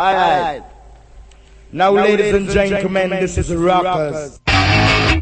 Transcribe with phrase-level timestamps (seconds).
[0.00, 0.62] All right.
[1.72, 4.40] Now, now ladies, ladies and gentlemen, gentlemen this, this is Rockers.
[4.48, 5.20] rockers.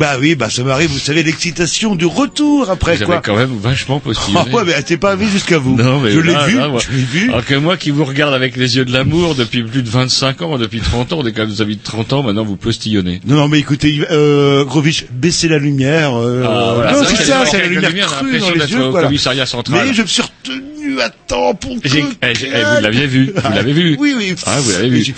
[0.00, 3.14] Bah oui, bah ça m'arrive, vous savez l'excitation du retour après vous quoi.
[3.16, 4.50] avez quand même vachement Ah postillonné.
[4.52, 5.76] ouais, mais t'es pas vu jusqu'à vous.
[5.76, 7.28] Non, mais je l'ai vu, là, je l'ai vu.
[7.28, 10.40] Alors que moi qui vous regarde avec les yeux de l'amour depuis plus de 25
[10.42, 13.20] ans, depuis 30 ans, on est quand même vous avez 30 ans, maintenant vous postillonnez.
[13.26, 16.16] Non, non, mais écoutez, euh, Grovitch, baissez la lumière.
[16.18, 16.92] Euh, Ah, voilà.
[16.92, 18.84] non, c'est ça, est c'est la lumière crue dans les yeux.
[18.84, 19.06] au Voilà.
[19.08, 19.86] commissariat central.
[19.86, 21.88] Mais je me suis retenu à temps pour que...
[21.88, 23.96] Eh, eh, vous l'aviez vu, vous l'avez vu.
[24.00, 24.34] Oui, oui.
[24.46, 25.14] Ah, vous l'avez vu.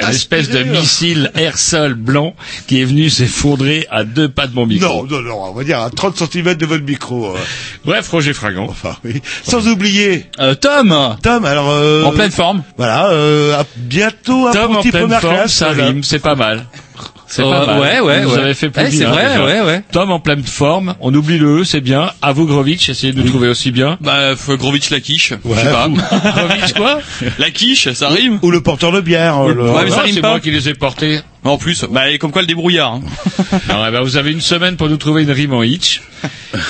[0.00, 2.34] Un espèce de missile air-sol blanc
[2.66, 5.06] qui est venu s'effondrer à deux pas de mon micro.
[5.06, 7.34] Non, non, non, on va dire à 30 cm de votre micro.
[7.34, 7.38] euh.
[7.84, 8.66] Bref, Roger Fragant.
[8.68, 9.22] Enfin, oui.
[9.44, 11.70] Sans oublier, Euh, Tom Tom, alors...
[11.70, 12.62] Euh, En pleine forme.
[12.76, 15.52] Voilà, euh, à- bientôt un Tom en petit pleine forme, classe.
[15.54, 15.86] ça voilà.
[15.86, 16.66] rime, c'est pas mal.
[17.30, 17.80] C'est Euh, pas mal.
[17.80, 18.38] ouais, ouais, Vous ouais.
[18.40, 19.44] avez fait plus Eh, c'est vrai, déjà.
[19.44, 19.82] ouais, ouais.
[19.92, 22.10] Tom en pleine forme, on oublie le E, c'est bien.
[22.22, 23.98] À vous Grovitch, essayez de le trouver aussi bien.
[24.00, 25.32] Bah, Grovitch la quiche.
[25.44, 25.88] Ouais, je sais pas.
[26.48, 27.00] Grovitch quoi
[27.38, 28.38] la quiche, ça rime.
[28.40, 29.38] Ou le porteur de bière.
[29.40, 30.30] euh, le- Ouais, mais ça Non, rime c'est pas.
[30.30, 31.20] moi qui les ai portés.
[31.44, 32.94] En plus, bah, et comme quoi le débrouillard.
[32.94, 33.00] Hein.
[33.68, 36.00] Non, eh ben, vous avez une semaine pour nous trouver une rime en hitch.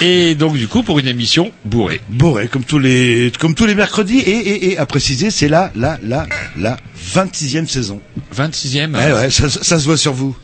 [0.00, 2.00] Et donc, du coup, pour une émission bourrée.
[2.08, 4.18] Bourré, comme tous les, comme tous les mercredis.
[4.18, 6.26] Et, et, et à préciser, c'est la, la, la,
[6.58, 6.76] la
[7.14, 8.00] 26e saison.
[8.36, 8.94] 26e.
[8.94, 10.36] Ouais, ouais, ça, ça se voit sur vous.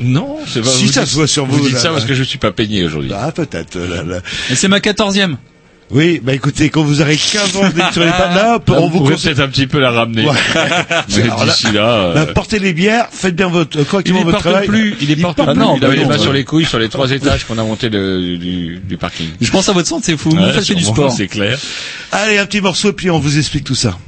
[0.00, 1.88] Non, c'est pas Si, vous ça dites- se voit sur vous, Vous dites là, ça
[1.88, 1.94] là.
[1.94, 3.10] parce que je suis pas peigné aujourd'hui.
[3.14, 3.78] Ah, peut-être.
[4.54, 5.36] c'est ma quatorzième.
[5.90, 8.88] Oui, bah écoutez, quand vous aurez 15 ans d'être sur les pattes là, on vous
[8.88, 9.34] vous pouvez conseille.
[9.34, 10.24] peut-être un petit peu la ramener.
[10.26, 10.32] Ouais.
[11.08, 14.38] D'ici là, euh, Là, portez les bières, faites bien votre, euh, il correctement les votre
[14.38, 14.68] porte travail.
[14.68, 15.58] plus, il les porte porte plus.
[15.58, 16.22] non, il avait bah les mains ouais.
[16.22, 19.28] sur les couilles sur les trois étages qu'on a monté de- du, du parking.
[19.38, 20.30] Je pense à votre santé, fou.
[20.30, 21.12] Ouais, vous faites du sport.
[21.12, 21.58] C'est clair.
[22.10, 23.98] Allez, un petit morceau, et puis on vous explique tout ça.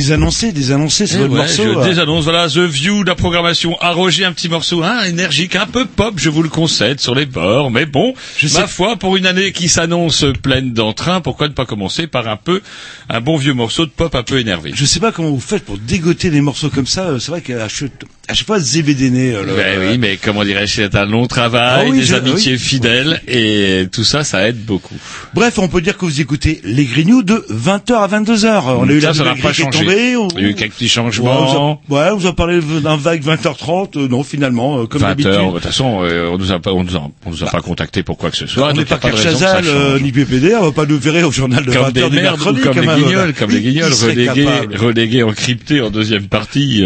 [0.00, 1.62] Désannoncé, désannoncé, c'est Eh ouais, morceau.
[1.72, 1.82] je hein.
[1.82, 6.12] désannonce, voilà, The View, la programmation Roger, un petit morceau hein, énergique, un peu pop,
[6.18, 9.24] je vous le concède, sur les bords, mais bon, Je ma sais- foi, pour une
[9.24, 12.60] année qui s'annonce pleine d'entrain, pourquoi ne pas commencer par un peu,
[13.08, 14.72] un bon vieux morceau de pop un peu énervé?
[14.74, 17.06] Je sais pas comment vous faites pour dégoter des morceaux comme ça.
[17.06, 17.92] euh, C'est vrai qu'à chaque,
[18.28, 19.16] à chaque fois, ZBDN.
[19.34, 22.14] euh, le- Ben oui, mais comment dirais-je, c'est un long travail, Ah oui, des je-
[22.16, 22.58] amitiés oui.
[22.58, 24.98] fidèles, et tout ça, ça aide beaucoup.
[25.36, 28.62] Bref, on peut dire que vous écoutez les Grignoux de 20h à 22h.
[28.78, 30.16] On a eu ça, la ça nouvelle grille qui est tombée.
[30.16, 31.78] on- Il y a eu quelques petits Ouais, changements.
[31.90, 33.98] a, ouais, vous a parlé d'un vague 20h30.
[33.98, 35.32] euh, non, finalement, euh, comme 20 d'habitude.
[35.32, 37.48] heures, de toute façon, euh, on nous a pas, on nous a, on nous a
[37.50, 38.70] pas contacté pour quoi que ce soit.
[38.70, 40.02] on n'est pas de raison que ça Chazal, change.
[40.02, 42.60] ni PPD, on va pas nous verrer au journal de comme 20h des du mercredi.
[42.62, 46.82] comme quand les guignols, comme les guignols, relégués, relégués, encryptés en deuxième partie.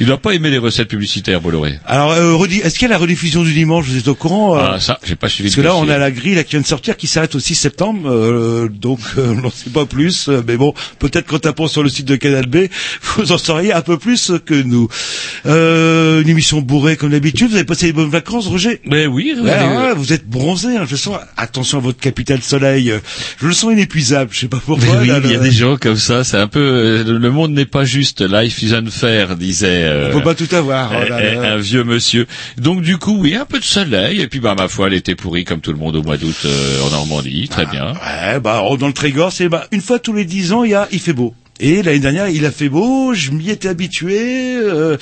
[0.00, 1.78] Il doit pas aimer les recettes publicitaires, Bolloré.
[1.86, 4.98] Alors, est-ce qu'il y a la rediffusion du dimanche Vous êtes au courant Ah, ça,
[5.04, 6.96] j'ai pas suivi Parce que là, on a la grille là, qui vient de sortir
[6.96, 10.28] qui s'arrête au 6 septembre, euh, donc euh, on n'en sait pas plus.
[10.28, 12.66] euh, mais bon, peut-être qu'en tapant sur le site de Canal B,
[13.16, 14.88] vous en sauriez un peu plus que nous.
[15.46, 17.48] Euh, une émission bourrée comme d'habitude.
[17.50, 18.80] Vous avez passé des bonnes vacances, Roger?
[18.84, 21.18] Mais oui, Ouais, ouais, vous êtes bronzé, hein, je sens.
[21.36, 22.90] Attention à votre capital soleil.
[22.90, 22.98] euh,
[23.40, 24.30] Je le sens inépuisable.
[24.32, 24.96] Je sais pas Mais pourquoi.
[25.00, 27.52] oui, là, il y a des gens comme ça, c'est un peu, euh, le monde
[27.52, 30.92] n'est pas juste, life is unfair, disait, euh, On peut pas tout avoir.
[30.94, 31.52] oh là un- là.
[31.54, 32.26] un vieux monsieur.
[32.58, 35.44] Donc du coup, oui, un peu de soleil, et puis bah ma foi, l'été pourri
[35.44, 37.92] comme tout le monde au mois d'août euh, en Normandie, très bien.
[37.92, 40.74] Ouais, bah dans le Trégor, c'est bah, une fois tous les dix ans, il y
[40.74, 41.34] a, il fait beau.
[41.60, 44.96] Et l'année dernière, il a fait beau, je m'y étais habitué, euh,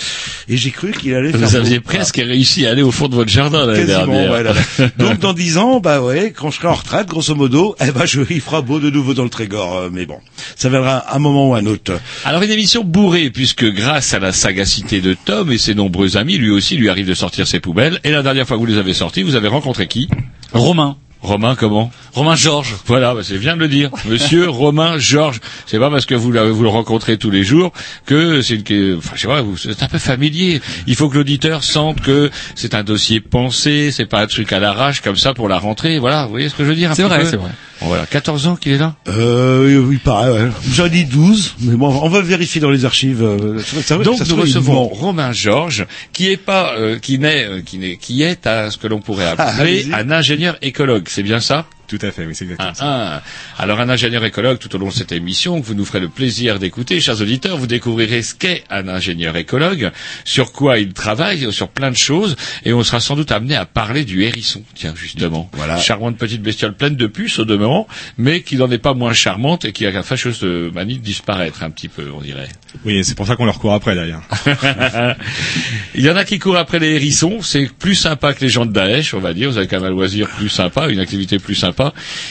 [0.51, 1.57] et j'ai cru qu'il allait faire Vous beau.
[1.57, 4.29] aviez presque réussi à aller au fond de votre jardin l'année Quasiment, dernière.
[4.29, 4.53] voilà.
[4.99, 8.05] Donc dans dix ans, bah ouais, quand je serai en retraite, grosso modo, eh ben
[8.05, 9.79] je, il fera beau de nouveau dans le Trégor.
[9.79, 10.19] euh, mais bon,
[10.55, 11.99] ça viendra un moment ou un autre.
[12.27, 16.37] Alors une émission bourrée, puisque grâce à la sagacité de Tom et ses nombreux amis,
[16.37, 17.99] lui aussi lui arrive de sortir ses poubelles.
[18.05, 20.07] Et la dernière fois que vous les avez sortis, vous avez rencontré qui?
[20.53, 20.99] Romain.
[21.23, 22.75] Romain, comment Romain Georges.
[22.87, 23.91] Voilà, bah, c'est bien de le dire.
[24.07, 25.41] Monsieur Romain Georges.
[25.67, 27.73] C'est pas parce que vous, l'avez- vous le rencontrez tous les jours
[28.07, 30.61] que c'est une, que- enfin, je sais pas, vous, c'est un peu familier.
[30.87, 34.59] Il faut que l'auditeur sente que c'est un dossier pensé, c'est pas un truc à
[34.59, 35.99] l'arrache comme ça pour la rentrée.
[35.99, 37.51] Voilà, vous voyez ce que je veux dire un C'est vrai, peu c'est vrai.
[37.81, 38.95] Bon, voilà, 14 ans qu'il est là.
[39.09, 40.51] Euh, il paraît, ouais.
[40.73, 43.23] J'aurais dit 12, mais bon, on va vérifier dans les archives.
[43.25, 43.61] euh,
[44.05, 44.85] Donc ça nous recevons.
[44.89, 48.79] Romain Georges, qui est pas, euh, qui n'est, euh, qui n'est, qui est à ce
[48.79, 51.09] que l'on pourrait appeler Ah, un ingénieur écologue.
[51.15, 51.67] C'est bien ça?
[51.93, 52.85] Tout à fait, oui, c'est exactement Ah, ça.
[52.87, 53.63] ah.
[53.63, 56.09] Alors un ingénieur écologue, tout au long de cette émission, que vous nous ferez le
[56.09, 59.91] plaisir d'écouter, chers auditeurs, vous découvrirez ce qu'est un ingénieur écologue,
[60.25, 63.67] sur quoi il travaille, sur plein de choses, et on sera sans doute amené à
[63.67, 65.51] parler du hérisson, tiens, justement.
[65.53, 65.77] Voilà.
[65.77, 69.67] Charmante petite bestiole pleine de puces au demeurant, mais qui n'en est pas moins charmante
[69.67, 72.49] et qui a la fâcheuse manie de disparaître un petit peu, on dirait.
[72.87, 74.23] Oui, c'est pour ça qu'on leur court après d'ailleurs.
[75.95, 78.65] Il y en a qui courent après les hérissons, c'est plus sympa que les gens
[78.67, 81.39] de Daesh, on va dire, vous avez quand même un loisir plus sympa, une activité
[81.39, 81.82] plus sympa,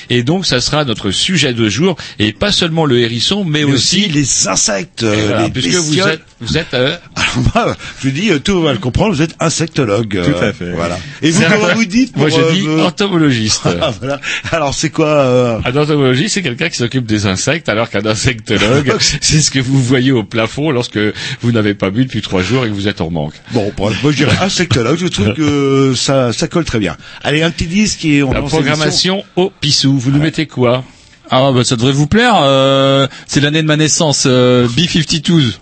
[0.10, 3.74] et donc ça sera notre sujet de jour, et pas seulement le hérisson, mais, Mais
[3.74, 7.75] aussi, aussi les insectes, euh, voilà, les puisque vous êtes, vous êtes, euh, Alors moi,
[8.03, 10.17] je dis, euh, tout va le comprendre, vous êtes insectologue.
[10.17, 10.72] euh, Tout à fait.
[10.72, 10.98] Voilà.
[11.22, 13.62] Et vous, comment vous dites moi je euh, dis entomologiste.
[13.81, 14.20] Ah, voilà.
[14.51, 18.93] Alors c'est quoi euh, Un entomologie, c'est quelqu'un qui s'occupe des insectes, alors qu'un insectologue,
[19.22, 21.00] c'est ce que vous voyez au plafond lorsque
[21.41, 23.34] vous n'avez pas bu depuis trois jours et que vous êtes en manque.
[23.51, 26.96] Bon, moi je dirais insectologue, je trouve que ça, ça colle très bien.
[27.24, 29.24] Allez, un petit disque et on La l'émission.
[29.41, 30.83] Au pissou, vous nous mettez quoi?
[31.29, 32.36] Ah bah ça devrait vous plaire.
[32.43, 34.25] euh, c'est l'année de ma naissance.
[34.27, 35.53] Euh, B52.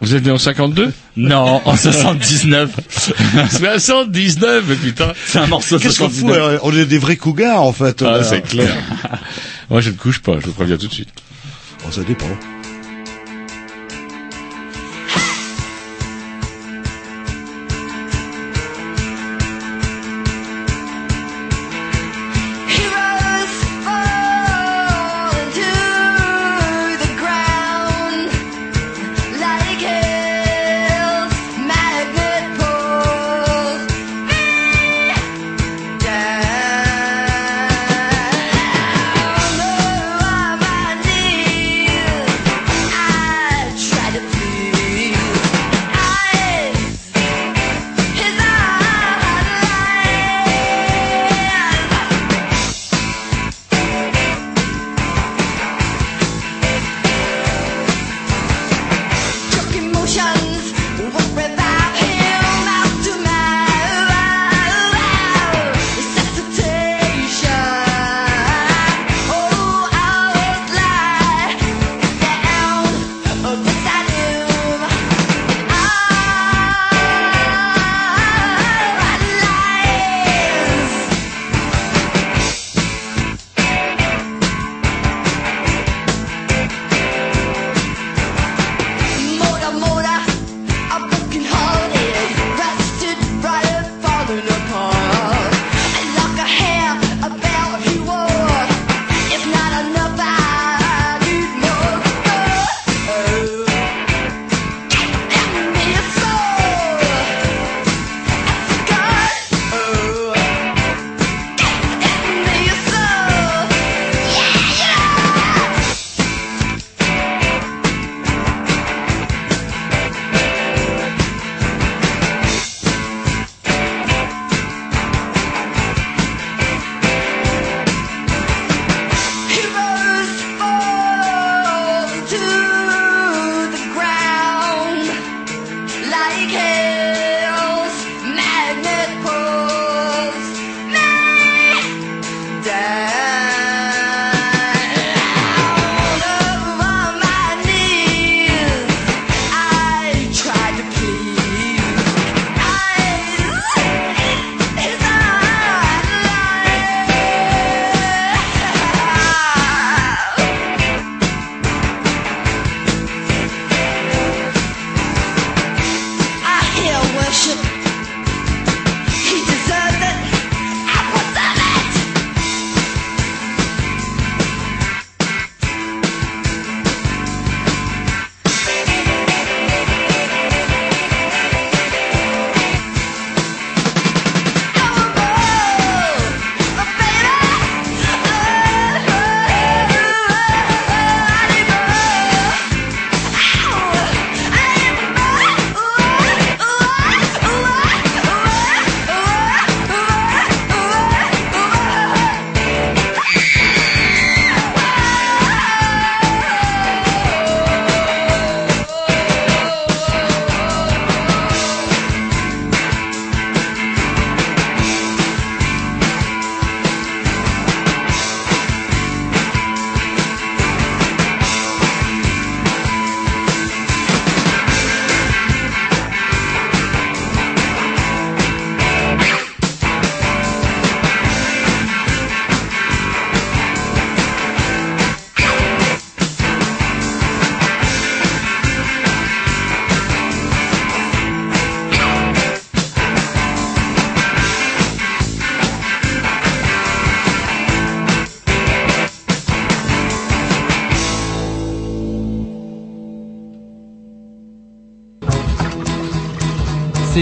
[0.00, 2.70] Vous êtes né en 52 Non, en 79.
[3.50, 6.36] 79, mais putain C'est un morceau de Qu'est-ce qu'on fout 79.
[6.36, 8.02] alors On est des vrais cougars en fait.
[8.02, 8.74] Ah, c'est clair.
[9.70, 11.10] Moi, je ne couche pas, je vous préviens tout de suite.
[11.86, 12.26] Oh, ça dépend.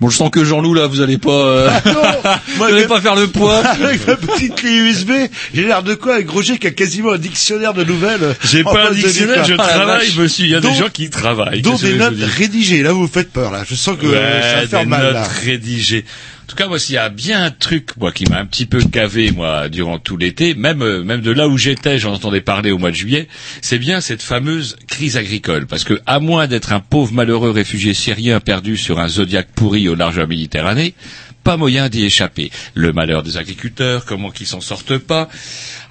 [0.00, 1.70] Bon, je sens que Jean-Loup, là, vous allez pas, euh,
[2.56, 3.58] vous allez pas faire le poids.
[3.66, 5.10] Avec ma petite clé USB,
[5.52, 8.34] j'ai l'air de quoi avec Roger qui a quasiment un dictionnaire de nouvelles.
[8.50, 9.54] J'ai pas un dictionnaire, je.
[9.58, 10.46] Ah, travaille, monsieur.
[10.46, 11.60] Il y a des Donc- gens qui travaillent.
[11.60, 12.82] Que des notes rédigées.
[12.82, 13.62] Là, vous me faites peur, là.
[13.68, 15.28] Je sens que ça va faire des mal, notes là.
[15.44, 16.04] rédigées.
[16.50, 18.66] En tout cas, moi, s'il y a bien un truc, moi, qui m'a un petit
[18.66, 22.40] peu gavé, moi, durant tout l'été, même, euh, même de là où j'étais, j'en entendais
[22.40, 23.28] parler au mois de juillet,
[23.62, 25.68] c'est bien cette fameuse crise agricole.
[25.68, 29.88] Parce que, à moins d'être un pauvre malheureux réfugié syrien perdu sur un zodiaque pourri
[29.88, 30.94] au large de la Méditerranée,
[31.42, 32.50] pas moyen d'y échapper.
[32.74, 35.28] Le malheur des agriculteurs, comment qu'ils s'en sortent pas.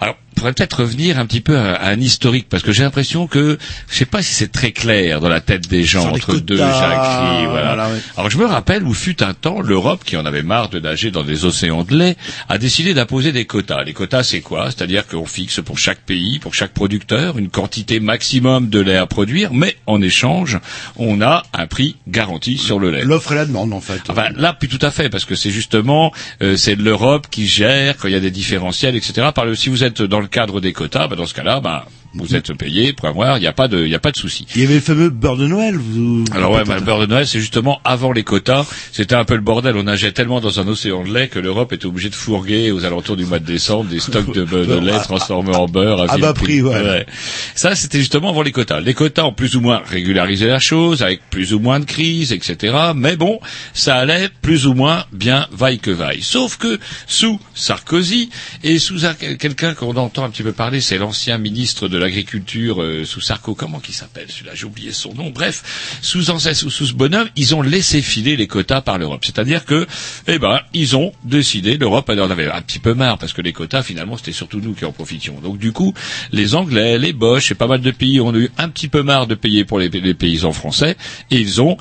[0.01, 2.83] Alors, on pourrait peut-être revenir un petit peu à, à un historique, parce que j'ai
[2.83, 3.57] l'impression que,
[3.89, 6.79] je sais pas si c'est très clair dans la tête des gens entre deux quotas,
[6.79, 7.65] jacqueries, voilà.
[7.65, 7.99] voilà, ouais.
[8.15, 11.11] Alors je me rappelle où fut un temps, l'Europe, qui en avait marre de nager
[11.11, 12.15] dans des océans de lait,
[12.47, 13.83] a décidé d'imposer des quotas.
[13.83, 14.67] Les quotas, c'est quoi?
[14.67, 19.07] C'est-à-dire qu'on fixe pour chaque pays, pour chaque producteur, une quantité maximum de lait à
[19.07, 20.59] produire, mais en échange,
[20.95, 23.03] on a un prix garanti sur le lait.
[23.03, 24.01] L'offre et la demande, en fait.
[24.07, 27.97] Enfin, là, plus tout à fait, parce que c'est justement, euh, c'est l'Europe qui gère
[27.97, 29.29] quand il y a des différentiels, etc.
[29.33, 31.85] Par le, si vous êtes dans le cadre des quotas, bah, dans ce cas-là, bah,
[32.13, 34.45] vous êtes payé pour avoir, il n'y a pas de, il a pas de souci.
[34.55, 35.75] Il y avait le fameux beurre de Noël.
[35.77, 36.23] Vous...
[36.33, 38.65] Alors ouais, bah, le beurre de Noël, c'est justement avant les quotas.
[38.91, 39.75] C'était un peu le bordel.
[39.77, 42.83] On nageait tellement dans un océan de lait que l'Europe était obligée de fourguer aux
[42.85, 46.13] alentours du mois de décembre des stocks de, beurre de lait transformés en beurre à,
[46.13, 47.05] À bas prix, ouais.
[47.55, 48.79] Ça, c'était justement avant les quotas.
[48.79, 52.31] Les quotas ont plus ou moins régularisé la chose, avec plus ou moins de crises,
[52.33, 52.75] etc.
[52.95, 53.39] Mais bon,
[53.73, 56.21] ça allait plus ou moins bien vaille que vaille.
[56.21, 58.29] Sauf que sous Sarkozy
[58.63, 62.81] et sous un- quelqu'un qu'on entend un petit peu parler, c'est l'ancien ministre de l'agriculture
[62.81, 63.55] euh, sous Sarko.
[63.55, 65.29] Comment qu'il s'appelle celui-là J'ai oublié son nom.
[65.29, 69.23] Bref, sous, ancêtre- sous, sous bonhomme, ils ont laissé filer les quotas par l'Europe.
[69.25, 69.87] C'est-à-dire que,
[70.27, 71.77] eh ben, ils ont décidé.
[71.77, 74.73] L'Europe, en avait un petit peu marre parce que les quotas, finalement, c'était surtout nous
[74.73, 75.39] qui en profitions.
[75.41, 75.93] Donc du coup,
[76.31, 79.27] les Anglais, les Boches et pas mal de pays ont eu un petit peu marre
[79.27, 80.95] de payer pour les paysans français
[81.31, 81.77] et ils ont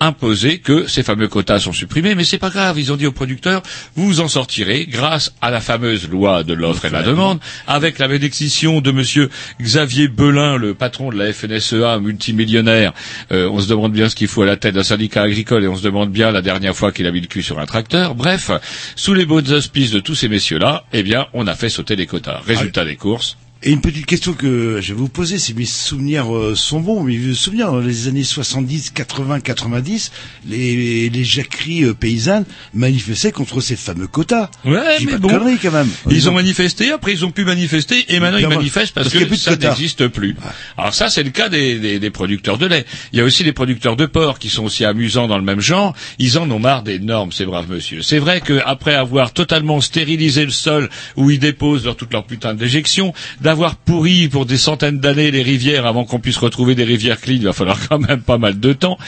[0.00, 2.78] imposé que ces fameux quotas sont supprimés, mais c'est pas grave.
[2.78, 3.62] Ils ont dit aux producteurs,
[3.96, 8.08] vous en sortirez grâce à la fameuse loi de l'offre et la demande, avec la
[8.08, 9.28] bénédiction de monsieur
[9.60, 12.92] Xavier Belin, le patron de la FNSEA, multimillionnaire.
[13.32, 15.68] Euh, on se demande bien ce qu'il faut à la tête d'un syndicat agricole et
[15.68, 18.14] on se demande bien la dernière fois qu'il a mis le cul sur un tracteur.
[18.14, 18.50] Bref,
[18.96, 22.06] sous les beaux auspices de tous ces messieurs-là, eh bien, on a fait sauter les
[22.06, 22.40] quotas.
[22.46, 23.36] Résultat des courses.
[23.64, 27.02] Et une petite question que je vais vous poser, si mes souvenirs euh, sont bons,
[27.02, 30.12] mes vieux souvenirs, dans les années 70, 80, 90,
[30.46, 34.48] les, les jacqueries euh, paysannes manifestaient contre ces fameux quotas.
[34.64, 35.28] Ouais, mais pas bon.
[35.30, 35.88] conneries, quand même.
[36.08, 39.56] Ils ont manifesté, après ils ont pu manifester, et maintenant ils manifestent parce, que, ça
[39.56, 40.36] n'existe plus.
[40.76, 42.84] Alors ça, c'est le cas des, des- des producteurs de lait.
[43.12, 45.60] Il y a aussi les producteurs de porc qui sont aussi amusants dans le même
[45.60, 45.96] genre.
[46.20, 48.02] Ils en ont marre des normes, ces braves monsieur.
[48.02, 52.54] C'est vrai qu'après avoir totalement stérilisé le sol où ils déposent leur, toute leur putain
[52.54, 53.12] de déjection,
[53.48, 57.36] d'avoir pourri pour des centaines d'années les rivières avant qu'on puisse retrouver des rivières clean,
[57.36, 58.98] il va falloir quand même pas mal de temps,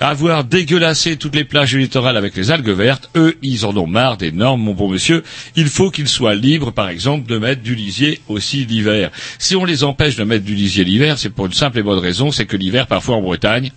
[0.00, 4.16] avoir dégueulassé toutes les plages littorales avec les algues vertes, eux, ils en ont marre
[4.16, 5.22] des normes, mon bon monsieur.
[5.56, 9.10] Il faut qu'ils soient libres, par exemple, de mettre du lisier aussi l'hiver.
[9.38, 11.98] Si on les empêche de mettre du lisier l'hiver, c'est pour une simple et bonne
[11.98, 13.72] raison, c'est que l'hiver, parfois en Bretagne,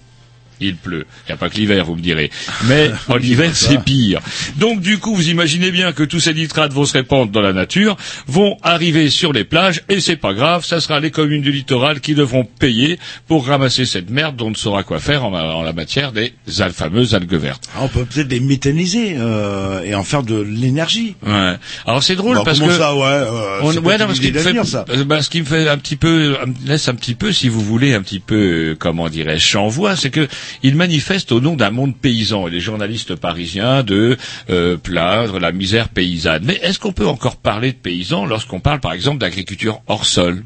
[0.60, 1.06] il pleut.
[1.28, 2.32] Il n'y a pas que l'hiver, vous me direz.
[2.68, 4.20] Mais en hiver, c'est pire.
[4.58, 7.54] Donc, du coup, vous imaginez bien que tous ces nitrates vont se répandre dans la
[7.54, 11.52] nature, vont arriver sur les plages, et c'est pas grave, ça sera les communes du
[11.52, 15.34] littoral qui devront payer pour ramasser cette merde dont on ne saura quoi faire en,
[15.34, 17.68] en la matière des al- fameuses algues vertes.
[17.76, 21.16] Ah, on peut peut-être les méthaniser euh, et en faire de l'énergie.
[21.26, 21.54] Ouais.
[21.86, 24.28] Alors c'est drôle Bah, parce que ça, ouais, euh, on- ouais, non, une ce qui
[24.28, 24.86] idée me fait, ça.
[24.90, 27.50] euh, bah, ce qui me fait un petit peu, euh, laisse un petit peu, si
[27.50, 29.58] vous voulez, un petit peu, comment dirais-je,
[29.98, 30.28] c'est que
[30.64, 34.18] il manifeste au nom d'un monde paysan et les journalistes parisiens de
[34.50, 36.44] euh, plaindre la misère paysanne.
[36.46, 40.44] Mais est-ce qu'on peut encore parler de paysans lorsqu'on parle, par exemple, d'agriculture hors sol?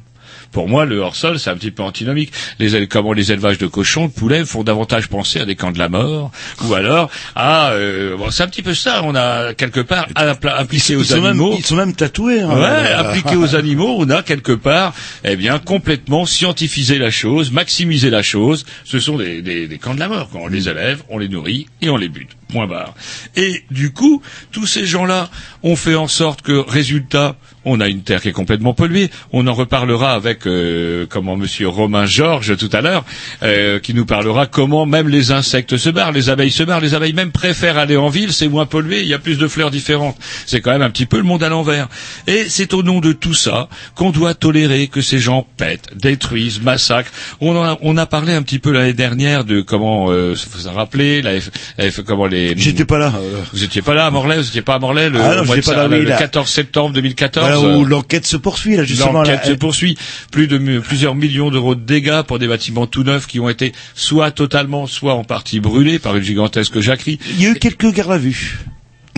[0.52, 2.32] Pour moi, le hors-sol, c'est un petit peu antinomique.
[2.60, 5.80] Les, comment les élevages de cochons, de poulets font davantage penser à des camps de
[5.80, 6.32] la mort,
[6.66, 7.72] ou alors à...
[7.72, 9.02] euh, bon, c'est un petit peu ça.
[9.04, 11.56] On a quelque part impliqué aux même, animaux.
[11.58, 12.42] ils sont même tatoués.
[12.42, 12.50] hein.
[12.60, 18.10] Ouais, appliqué aux animaux, on a quelque part, eh bien, complètement scientifisé la chose, maximisé
[18.10, 18.66] la chose.
[18.86, 20.30] Ce sont des, des, des camps de la mort.
[20.32, 22.32] Quand on les élève, on les nourrit et on les bute.
[22.52, 22.96] Point barre.
[23.36, 25.30] Et du coup, tous ces gens-là
[25.62, 29.12] ont fait en sorte que, résultat, on a une terre qui est complètement polluée.
[29.32, 33.06] On en reparlera avec euh, comment Monsieur Romain Georges tout à l'heure,
[33.44, 36.96] euh, qui nous parlera comment même les insectes se barrent, les abeilles se barrent, les
[36.96, 39.70] abeilles même préfèrent aller en ville, c'est moins pollué, il y a plus de fleurs
[39.70, 40.18] différentes.
[40.48, 41.88] C'est quand même un petit peu le monde à l'envers.
[42.26, 46.62] Et c'est au nom de tout ça qu'on doit tolérer que ces gens pètent, détruisent,
[46.62, 47.12] massacrent.
[47.42, 50.58] On en a, on a parlé un petit peu l'année dernière de comment euh, faut
[50.58, 52.38] se rappeler, la F- comment les.
[52.58, 53.13] J'étais pas là.
[53.15, 55.41] euh, Vous étiez pas là à Morlaix, vous étiez pas à Morlaix le, Ah non,
[55.41, 56.17] au mois j'étais de pas là, ça- oui, le là.
[56.17, 57.45] 14 septembre 2014.
[57.60, 59.12] voilà, où l'enquête se poursuit là justement.
[59.23, 59.97] L'enquête se poursuit.
[60.32, 63.73] Plus de plusieurs millions d'euros de dégâts pour des bâtiments tout neufs qui ont été
[63.95, 67.19] soit totalement, soit en partie brûlés par une gigantesque jacquerie.
[67.32, 68.60] Il y a eu quelques gardes à vue.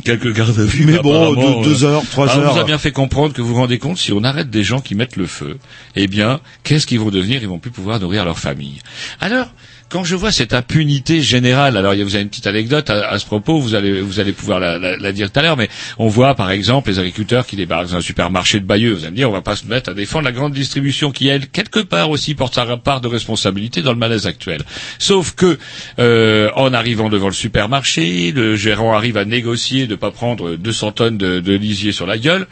[0.04, 0.86] Quelques gardes à vue.
[0.86, 2.52] Mais bon, deux, deux euh, heures, trois alors, heures.
[2.52, 4.64] On vous a bien fait comprendre que vous vous rendez compte, si on arrête des
[4.64, 5.60] gens qui mettent le feu,
[5.96, 7.40] eh bien, qu'est-ce qu'ils vont devenir?
[7.44, 8.80] Ils vont plus pouvoir nourrir leur famille.
[9.20, 9.54] Alors,
[9.92, 12.90] quand je vois cette impunité générale, alors il y a- vous avez une petite anecdote
[12.90, 16.08] à, ce propos, vous allez vous allez pouvoir la, dire tout à l'heure, mais on
[16.08, 18.94] voit par exemple les agriculteurs qui débarquent dans un supermarché de Bayeux.
[18.94, 21.28] Vous allez me dire, on va pas se mettre à défendre la grande distribution qui
[21.28, 24.62] elle quelque part aussi porte sa part de responsabilité dans le malaise actuel.
[24.98, 25.58] Sauf que
[26.00, 30.92] euh, en arrivant devant le supermarché, le gérant arrive à négocier de pas prendre 200
[30.94, 32.48] tonnes de, de lisier sur la gueule,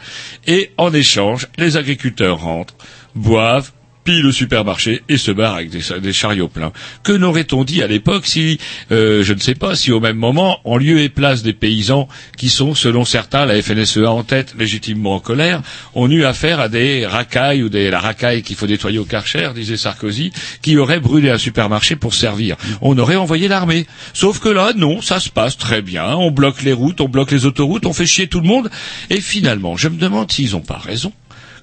[0.46, 2.74] et en échange, les agriculteurs rentrent,
[3.14, 3.72] boivent
[4.18, 6.72] le supermarché et se barrent avec des, chariots pleins.
[7.02, 8.58] Que n'aurait-on dit à l'époque si,
[8.90, 12.08] euh, je ne sais pas, si au même moment, en lieu et place des paysans
[12.36, 15.62] qui sont, selon certains, la FNSEA en tête, légitimement en colère,
[15.94, 19.50] ont eu affaire à des racailles ou des la racaille qu'il faut nettoyer au Karcher,
[19.54, 22.56] disait Sarkozy, qui auraient brûlé un supermarché pour servir.
[22.80, 23.86] On aurait envoyé l'armée.
[24.12, 26.14] Sauf que là, non, ça se passe très bien.
[26.14, 28.70] On bloque les routes, on bloque les autoroutes, on fait chier tout le monde.
[29.10, 31.12] Et finalement, je me demande s'ils n'ont pas raison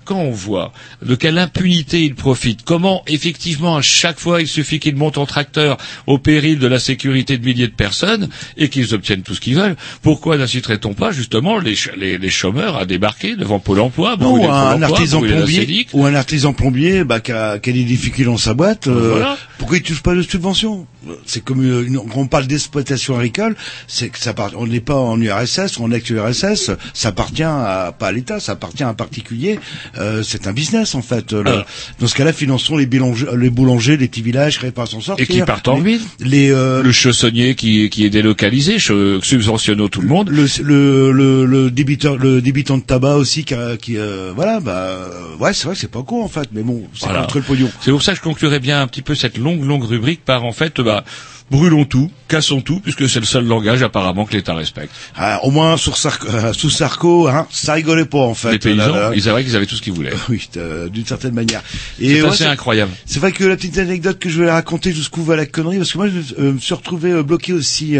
[0.08, 0.72] quand on voit
[1.06, 5.26] de quelle impunité ils profitent, comment effectivement à chaque fois il suffit qu'ils montent en
[5.26, 9.42] tracteur au péril de la sécurité de milliers de personnes et qu'ils obtiennent tout ce
[9.42, 13.82] qu'ils veulent, pourquoi n'inciterait-on pas justement les, ch- les, les chômeurs à débarquer devant Pôle
[13.82, 15.60] emploi, Non, ou un artisan plombier,
[15.94, 18.88] ou un artisan plombier bah, qui, a, qui a des difficultés dans sa boîte.
[18.88, 19.38] euh, Voilà.
[19.58, 20.88] Pourquoi il touche pas de subvention?
[21.26, 23.56] C'est comme euh, une- quand on parle d'exploitation agricole,
[23.88, 27.94] c'est que ça part, on n'est pas en URSS ou en ex-URSS, ça appartient à,
[27.98, 29.60] pas à l'État, ça appartient à un particulier.
[29.98, 31.32] Euh, c'est un business en fait.
[31.34, 31.66] Le- Alors.
[32.00, 35.24] dans ce cas-là, finançons les, boulangers, les boulangers, les petits villages créés par s'en sortir.
[35.24, 36.02] et qui partent en les, ville.
[36.20, 40.30] les euh, Le chaussonnier qui, qui est délocalisé, subventionnons tout le monde.
[40.30, 43.54] le, le, le, le débiteur, le débitant de tabac aussi, qui,
[43.98, 46.84] euh, voilà, bah, euh, ouais, c'est vrai que c'est pas con en fait, mais bon,
[46.94, 47.22] c'est Voilà.
[47.22, 47.70] contre le pognon.
[47.82, 50.44] C'est pour ça que je conclurai bien un petit peu cette longue, longue rubrique par
[50.46, 51.04] en fait, bah,
[51.50, 54.92] brûlons tout, cassons tout, puisque c'est le seul langage apparemment que l'État respecte.
[55.16, 58.52] Ah, au moins sur Sarko, euh, sous Sarko, hein, ça rigolait pas en fait.
[58.52, 59.12] Les paysans, là, là.
[59.16, 60.14] ils savaient qu'ils avaient tout ce qu'ils voulaient.
[60.30, 61.64] Oui, euh, d'une certaine manière.
[61.98, 62.92] C'est ouais, assez incroyable.
[63.06, 65.94] C'est vrai que la petite anecdote que je vais raconter jusqu'où va la connerie, parce
[65.94, 67.98] que moi je euh, me suis retrouvé euh, bloqué aussi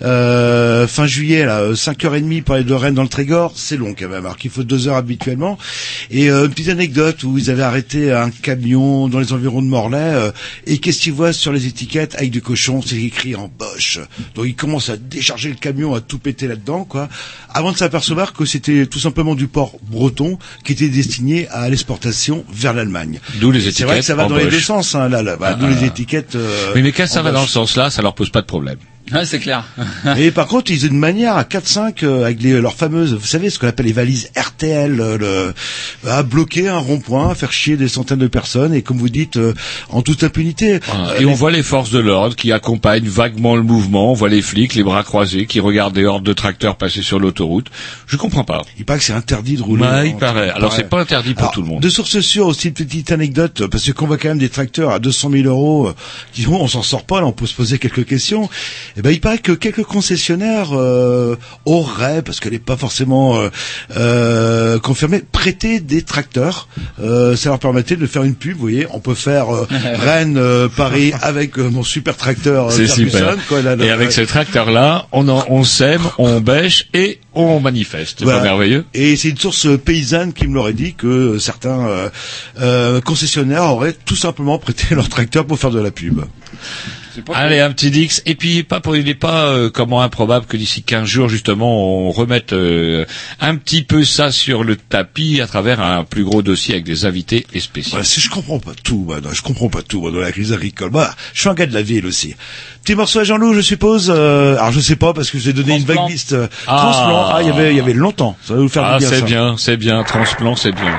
[0.00, 4.08] fin juillet, là, euh, 5h30 pour aller de Rennes dans le Trégor, c'est long quand
[4.08, 5.58] même, alors qu'il faut deux heures habituellement.
[6.10, 10.32] Et une petite anecdote où ils avaient arrêté un camion dans les environs de Morlaix,
[10.66, 13.98] et qu'est-ce qu'ils voient sur les étiquettes avec du cochon, c'est écrit en boche.
[14.34, 17.08] Donc ils commencent à décharger le camion, à tout péter là-dedans, quoi,
[17.52, 22.44] avant de s'apercevoir que c'était tout simplement du porc breton qui était destiné à l'exportation
[22.52, 23.20] vers l'Allemagne.
[23.40, 25.36] D'où les C'est vrai que étiquettes ça va dans les deux sens, hein, là, là.
[25.36, 25.70] Bah, Ah, d'où ah.
[25.80, 26.36] les étiquettes.
[26.36, 27.52] euh, Oui, mais quand ça va dans le boche.
[27.52, 28.78] sens-là, ça leur pose pas de problème.
[29.12, 29.64] Ouais, c'est clair.
[30.16, 33.26] Et par contre, ils ont une manière à 4-5 euh, avec les, leurs fameuses, vous
[33.26, 35.18] savez, ce qu'on appelle les valises RTL, euh,
[36.04, 39.08] le, à bloquer un rond-point, à faire chier des centaines de personnes, et comme vous
[39.08, 39.54] dites, euh,
[39.90, 40.74] en toute impunité.
[40.94, 44.28] Euh, Et on voit les forces de l'ordre qui accompagnent vaguement le mouvement, on voit
[44.28, 47.66] les flics, les bras croisés, qui regardent des hordes de tracteurs passer sur l'autoroute.
[48.06, 48.62] Je comprends pas.
[48.78, 49.84] Il paraît que c'est interdit de rouler.
[49.84, 50.50] En- il paraît.
[50.50, 51.82] Alors c'est pas interdit pour Alors, tout le monde.
[51.82, 54.90] De source sûre aussi une petite anecdote parce que qu'on voit quand même des tracteurs
[54.90, 55.94] à 200 000 euros, euh,
[56.32, 58.48] qui disons on s'en sort pas, là on peut se poser quelques questions.
[59.00, 61.34] Et ben il paraît que quelques concessionnaires euh,
[61.64, 63.48] auraient, parce qu'elle n'est pas forcément euh,
[63.96, 66.68] euh, confirmée, prêté des tracteurs.
[67.02, 68.56] Euh, ça leur permettait de faire une pub.
[68.56, 72.70] Vous voyez, on peut faire euh, Rennes, euh, Paris avec mon super tracteur.
[72.72, 73.20] C'est super.
[73.20, 74.14] Ferguson, quoi, là, là, Et avec ouais.
[74.14, 78.16] ce tracteur-là, on, en- on sème, on bêche et on manifeste.
[78.18, 78.40] C'est Voilà.
[78.40, 82.08] pas merveilleux Et c'est une source paysanne qui me l'aurait dit que certains euh,
[82.60, 86.20] euh, concessionnaires auraient tout simplement prêté leur tracteur pour faire de la pub.
[87.34, 88.22] Allez, un petit Dix.
[88.26, 92.06] Et puis, pas pour, il n'est pas euh, comment improbable que d'ici 15 jours, justement,
[92.06, 93.04] on remette euh,
[93.40, 97.04] un petit peu ça sur le tapis à travers un plus gros dossier avec des
[97.06, 97.90] invités et spéciaux.
[97.92, 100.32] Voilà, si je comprends pas tout, moi, non, je comprends pas tout moi, dans la
[100.32, 100.90] crise agricole.
[100.90, 102.34] Moi, je suis un gars de la ville aussi.
[102.82, 104.10] Petit morceau à Jean-Loup, je suppose.
[104.14, 106.02] euh, alors je sais pas parce que je vous ai donné une Transplant.
[106.04, 106.36] vague liste.
[106.66, 106.76] Ah.
[106.76, 107.26] Transplant.
[107.32, 108.36] Ah, il y avait, il y avait longtemps.
[108.42, 109.10] Ça va vous faire Ah, du bien.
[109.10, 109.26] c'est ça.
[109.26, 110.02] bien, c'est bien.
[110.04, 110.96] Transplant, c'est bien.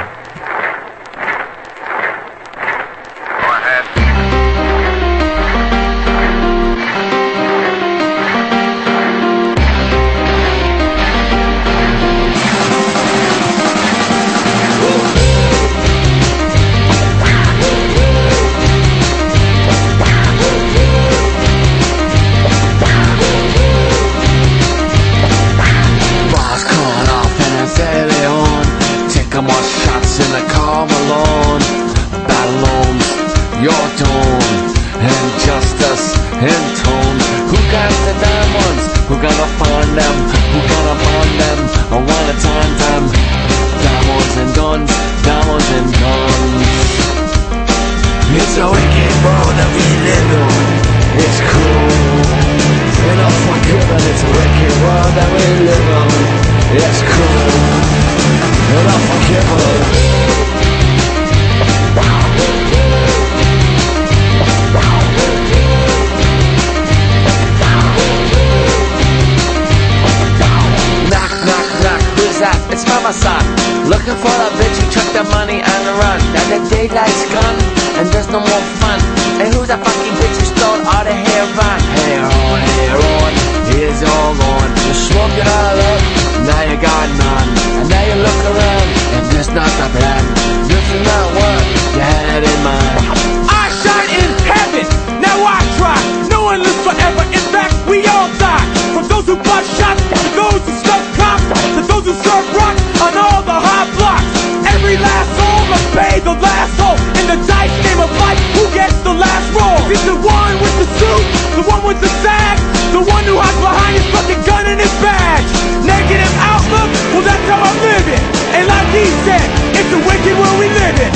[99.51, 101.43] From those who bust shots, to those who stuff cops,
[101.75, 104.31] to those who serve rock on all the high blocks.
[104.71, 106.95] Every last soul must pay the last toll.
[107.19, 109.83] In the dice game of life, who gets the last roll?
[109.91, 111.25] Is the one with the suit,
[111.59, 112.63] the one with the sag,
[112.95, 115.49] the one who hides behind his fucking gun and his badge?
[115.83, 118.23] Negative outlook, well that's how I'm living.
[118.55, 121.11] And like he said, it's a wicked world we live in.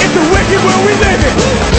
[0.00, 1.75] It's a wicked world we live in.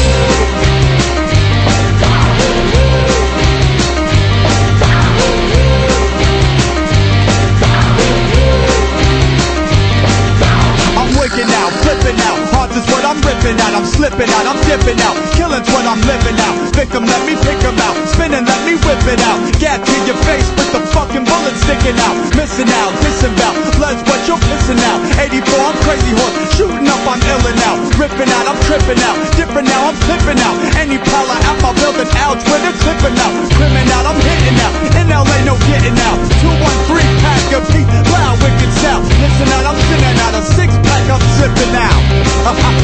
[12.92, 13.74] What I'm ripping out.
[13.78, 15.16] I'm slipping out, I'm dipping out.
[15.38, 16.56] Killing's what I'm living out.
[16.74, 17.96] Victim, let me pick 'em out.
[18.14, 19.40] Spinning, let me whip it out.
[19.60, 22.16] Gat to your face with the fucking bullet sticking out.
[22.36, 23.54] Missing out, disavow.
[23.78, 25.00] Blood's what you're pissing out.
[25.20, 26.36] 84, I'm crazy horse.
[26.56, 27.78] Shooting up, I'm illin' out.
[27.98, 29.18] Ripping out, I'm tripping out.
[29.38, 30.56] Different now, I'm flipping out.
[30.78, 32.38] Any prowler out my building out.
[32.48, 33.34] Where they're clipping out.
[33.58, 34.74] Crimin' out, I'm hitting out.
[35.00, 36.18] In LA, no getting out.
[36.42, 39.04] 213 pack of Pete, loud, wicked sound.
[39.22, 42.74] Listen out, I'm sending out a six pack, I'm sipping out.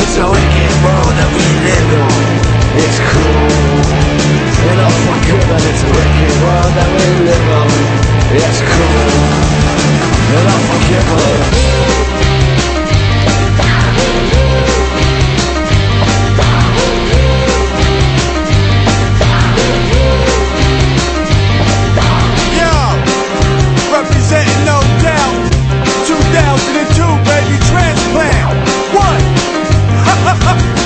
[0.00, 2.08] It's a wicked world that we live in.
[2.82, 3.50] It's cool.
[4.70, 7.68] And unforgiven, it's a wicked world that we live in.
[8.38, 9.12] It's cool.
[10.36, 11.60] And unforgiven.
[30.40, 30.74] Bon,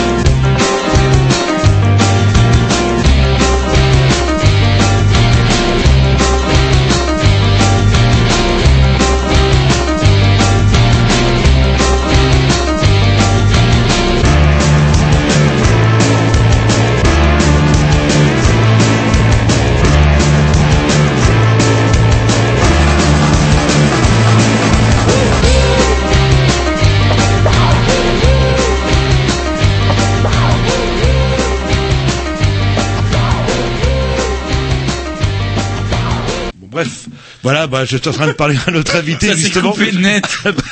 [37.45, 39.71] voilà, bah, je suis en train de parler à notre invité Ça justement.
[39.73, 40.25] coupé net.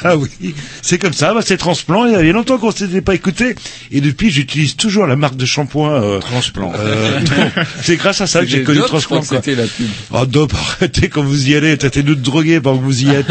[0.02, 2.06] bah oui, c'est comme ça, bah, c'est transplant.
[2.06, 3.54] Il y a longtemps qu'on s'était pas écouté,
[3.92, 6.02] et depuis j'utilise toujours la marque de shampoing.
[6.02, 6.72] Euh, Transplant.
[6.76, 7.20] euh,
[7.54, 9.22] bon, c'est grâce à ça que j'ai connu Dope, transplant.
[9.22, 9.86] c'était la pub.
[10.10, 13.26] Oh Dope, arrêtez quand vous y allez, tâtez-nous de droguer pendant que vous y êtes.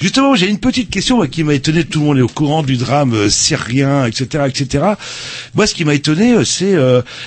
[0.00, 2.62] Justement, j'ai une petite question moi, qui m'a étonné, tout le monde est au courant
[2.62, 4.84] du drame euh, syrien, etc., etc.
[5.54, 6.74] Moi, ce qui m'a étonné, euh, c'est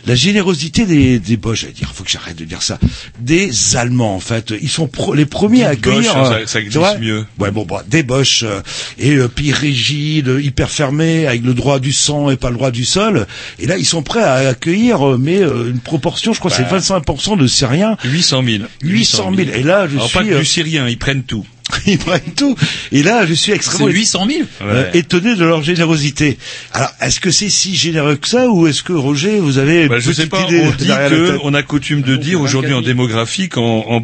[0.07, 2.79] la générosité des, des Boches, j'allais dire, faut que j'arrête de dire ça,
[3.19, 4.53] des Allemands, en fait.
[4.61, 6.13] Ils sont pro- les premiers à Dites Boche, accueillir...
[6.25, 7.25] ça- euh, ça glisse tu vois mieux.
[7.39, 8.61] Ouais, bon, bah, des Boches, euh,
[8.97, 12.55] et euh, pays rigides, euh, hyper fermés, avec le droit du sang et pas le
[12.55, 13.25] droit du sol.
[13.59, 16.57] Et là, ils sont prêts à accueillir, mais euh, une proportion, je crois, Bah.
[16.79, 17.97] c'est 25% de Syriens.
[18.03, 18.63] 800 000.
[18.83, 19.49] 800 000.
[19.53, 20.17] Et là, je Alors, suis...
[20.17, 21.45] pas que du syrien, ils prennent tout.
[21.87, 22.55] ils prennent tout.
[22.91, 24.97] Et là, je suis extrêmement C'est 800 000 euh, Ouais.
[24.97, 26.37] étonné de leur générosité.
[26.73, 29.99] Alors, est-ce que c'est si généreux que ça, ou est-ce que Roger, vous avez Bah,
[29.99, 33.49] je sais pas, idée on dit que, on a coutume de dire aujourd'hui en démographie
[33.49, 34.01] qu'en en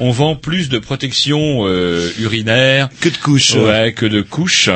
[0.00, 3.54] on vend plus de protection euh, urinaire que de couches.
[3.54, 4.70] Ouais, que de couches.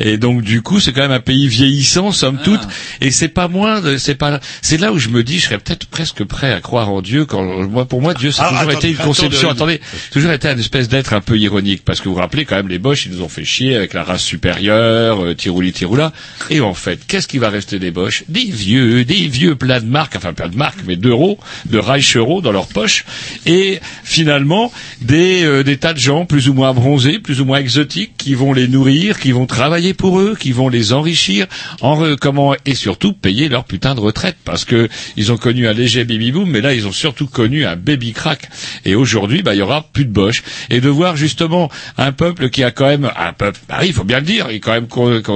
[0.00, 2.60] Et donc du coup, c'est quand même un pays vieillissant, somme toute.
[3.00, 5.58] Et c'est pas moins, de- c'est pas, c'est là où je me dis, je serais
[5.58, 7.24] peut-être presque prêt à croire en Dieu.
[7.24, 9.50] Quand moi, pour moi, Dieu, c'est Ah, toujours été une conception.
[9.50, 9.56] attendez.
[9.74, 9.80] Attendez,
[10.12, 12.68] toujours été une espèce d'être un peu ironique parce que vous vous rappelez quand même
[12.68, 16.12] les Boches, ils nous ont fait chier avec la race supérieure, euh, tirouli tiroula.
[16.50, 18.24] Et en fait, qu'est-ce qui va rester des Boches?
[18.28, 22.16] Des vieux, des vieux plats de marque, enfin pas de marque, mais d'euros, de Reich
[22.16, 23.04] euros dans leur poche.
[23.46, 27.58] Et finalement, des, euh, des tas de gens plus ou moins bronzés, plus ou moins
[27.58, 31.46] exotiques, qui vont les nourrir, qui vont travailler pour eux, qui vont les enrichir,
[31.80, 35.66] en re- comment et surtout payer leur putain de retraite parce que ils ont connu
[35.68, 38.48] un léger baby boom, mais là ils ont surtout connu un baby crack.
[38.84, 40.42] Et aujourd'hui, bah il y aura plus de Bosch.
[40.70, 41.68] Et de voir justement
[41.98, 44.56] un peuple qui a quand même un peuple, bah il faut bien le dire, il
[44.56, 44.86] a quand même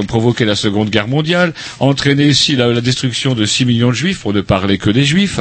[0.07, 4.33] provoqué la Seconde Guerre mondiale, entraîné ici la, destruction de 6 millions de Juifs, pour
[4.33, 5.41] ne parler que des Juifs,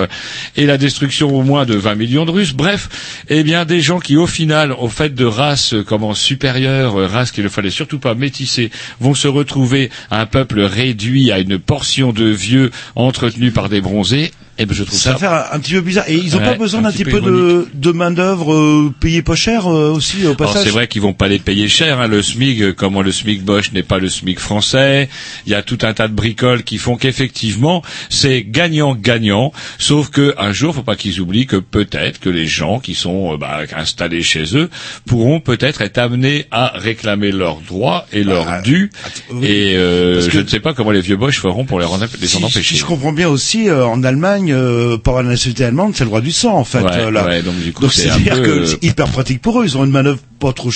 [0.57, 2.51] et la destruction au moins de 20 millions de Russes.
[2.53, 6.99] Bref, eh bien des gens qui au final, au fait de race euh, comment supérieure,
[6.99, 8.69] euh, race qu'il ne fallait surtout pas métisser,
[8.99, 14.31] vont se retrouver un peuple réduit à une portion de vieux entretenus par des bronzés.
[14.61, 16.03] Eh ben je trouve Ça ça, va faire un petit peu bizarre.
[16.09, 18.53] Et ils ont Ouais, pas besoin un d'un petit peu peu de, de main d'œuvre
[18.53, 20.63] euh, payée pas cher euh, aussi au Alors passage.
[20.65, 23.43] c'est vrai qu'ils vont pas les payer cher, hein, le SMIC, euh, comment le SMIC
[23.43, 25.09] Bosch n'est pas le SMIC français.
[25.45, 29.51] Il y a tout un tas de bricoles qui font qu'effectivement c'est gagnant-gagnant.
[29.77, 33.33] Sauf que un jour, faut pas qu'ils oublient que peut-être que les gens qui sont
[33.33, 34.69] euh, bah, installés chez eux
[35.05, 38.89] pourront peut-être être amenés à réclamer leurs droits et leurs Bah, dus.
[39.31, 39.47] oui.
[39.47, 42.61] Et euh, je ne sais pas comment les vieux Bosch feront pour les, en- empêcher.
[42.61, 46.09] Si je comprends bien aussi, euh, en Allemagne, euh, pour la nationalité allemande, c'est le
[46.09, 46.81] droit du sang, en fait.
[46.81, 47.25] Ouais, euh, là.
[47.25, 47.55] ouais, donc
[47.91, 49.65] c'est-à-dire que euh, c'est hyper pratique pour eux.
[49.65, 50.69] Ils ont une manœuvre pas trop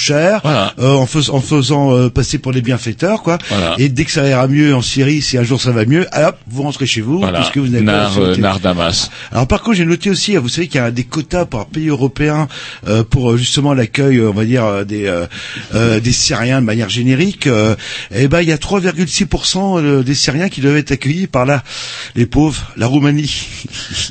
[0.43, 0.73] Voilà.
[0.79, 3.37] euh, en, fais- en faisant euh, passer pour des bienfaiteurs, quoi.
[3.49, 3.75] Voilà.
[3.79, 6.37] Et dès que ça ira mieux en Syrie, si un jour ça va mieux, hop,
[6.47, 8.35] vous rentrez chez vous, Voilà, puisque vous n'avez pas euh.
[8.37, 9.09] Nar Damas.
[9.31, 11.65] Alors par contre, j'ai noté aussi, euh, vous savez qu'il y a des quotas par
[11.67, 12.47] pays européen
[12.87, 15.25] euh, pour euh, justement l'accueil, on va dire, des euh,
[15.75, 17.47] euh, des Syriens de manière générique.
[17.47, 17.75] Euh,
[18.13, 21.63] et ben, il y a 3,6% euh, des Syriens qui doivent être accueillis par là,
[22.15, 23.45] les pauvres, la Roumanie.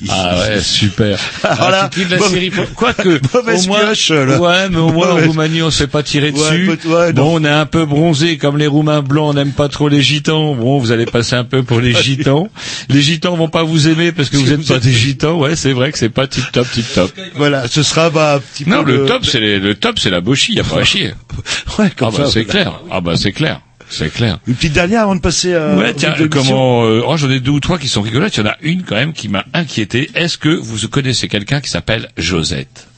[0.08, 1.18] Ah ouais, super.
[1.44, 2.52] Alors là, Ah, la Syrie?
[2.74, 5.86] Quoique, mauvaise au moins, pioche, ouais, mais au moins en Mauvaise- Roumanie, on se fait
[5.88, 6.88] pas tirer Ouais, dessus.
[6.88, 7.22] ouais, non.
[7.24, 10.00] bon, on est un peu bronzé, comme les Roumains blancs, on n'aime pas trop les
[10.02, 10.54] Gitans.
[10.54, 12.48] Bon, vous allez passer un peu pour les Gitans.
[12.88, 15.38] Les Gitans vont pas vous aimer parce que vous êtes pas des Gitans.
[15.38, 17.12] Ouais, c'est vrai que c'est pas tip top, tip top.
[17.34, 20.20] Voilà, ce sera bah, un petit Non, peu le top, c'est le top, c'est la
[20.20, 21.12] bochie, y a pas à chier.
[21.78, 22.80] Ouais, Ah bah c'est clair.
[22.90, 23.60] Ah bah c'est clair.
[23.88, 24.38] C'est clair.
[24.46, 25.74] Une petite dernière avant de passer à.
[25.76, 28.36] Ouais, tiens, comment euh, oh, j'en ai deux ou trois qui sont rigolotes.
[28.36, 30.10] Il y en a une quand même qui m'a inquiété.
[30.14, 32.88] Est-ce que vous connaissez quelqu'un qui s'appelle Josette?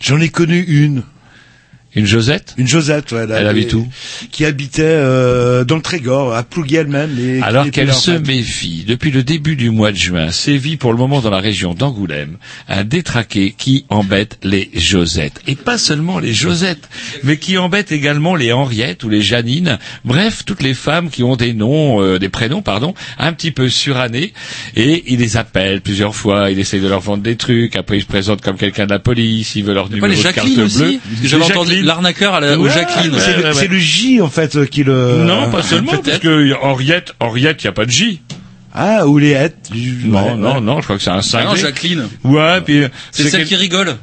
[0.00, 1.02] J'en ai connu une.
[1.94, 3.26] Une Josette Une Josette, ouais.
[3.26, 3.86] là, Elle habite où
[4.30, 7.10] Qui habitait euh, dans le Trégor, à Plouguy elle-même.
[7.42, 8.18] Alors qu'elle se fait.
[8.20, 11.74] méfie, depuis le début du mois de juin, sévit pour le moment dans la région
[11.74, 15.40] d'Angoulême un détraqué qui embête les Josettes.
[15.46, 16.88] Et pas seulement les Josettes,
[17.24, 21.36] mais qui embête également les Henriettes ou les Janines, bref, toutes les femmes qui ont
[21.36, 24.32] des noms, euh, des prénoms, pardon, un petit peu surannés,
[24.76, 28.02] et il les appelle plusieurs fois, il essaye de leur vendre des trucs, après il
[28.02, 30.98] se présente comme quelqu'un de la police, il veut leur numéro de carte bleue.
[31.22, 31.81] J'avais entendu.
[31.86, 33.12] L'arnaqueur à la, Ouais, Jacqueline.
[33.18, 33.68] C'est le, ouais, c'est ouais.
[33.68, 35.24] le J en fait euh, qui le.
[35.24, 38.20] Non, pas seulement, parce que Henriette, Henriette, il n'y a pas de J.
[38.74, 39.68] Ah, ou les hêtes.
[40.04, 41.46] Non, non, non, je crois que c'est un Ah cinglé.
[41.48, 42.08] non, Jacqueline.
[42.24, 43.96] Ouais, puis C'est celle quel- qui rigole.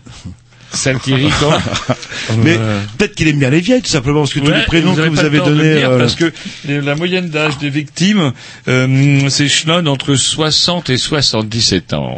[0.71, 1.51] Celle qui rit quand
[2.43, 2.63] Mais Ouais.
[2.97, 5.01] peut-être qu'il aime bien les vieilles, tout simplement, parce que tous Ouais, les prénoms que
[5.01, 5.83] vous avez donnés.
[5.83, 6.31] euh, parce que
[6.67, 8.33] la moyenne d'âge des victimes,
[8.67, 12.17] euh, c'est chenonne entre 60 et 77 ans.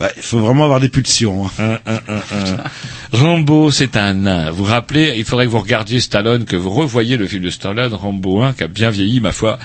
[0.00, 1.46] ouais, il faut vraiment avoir des pulsions.
[1.58, 1.78] hein.
[1.86, 2.16] Un, un, un,
[2.52, 2.56] un.
[3.12, 4.50] Rambo, c'est un nain.
[4.50, 7.50] Vous vous rappelez, il faudrait que vous regardiez Stallone, que vous revoyiez le film de
[7.50, 9.58] Stallone, Rambo 1, qui a bien vieilli, ma foi.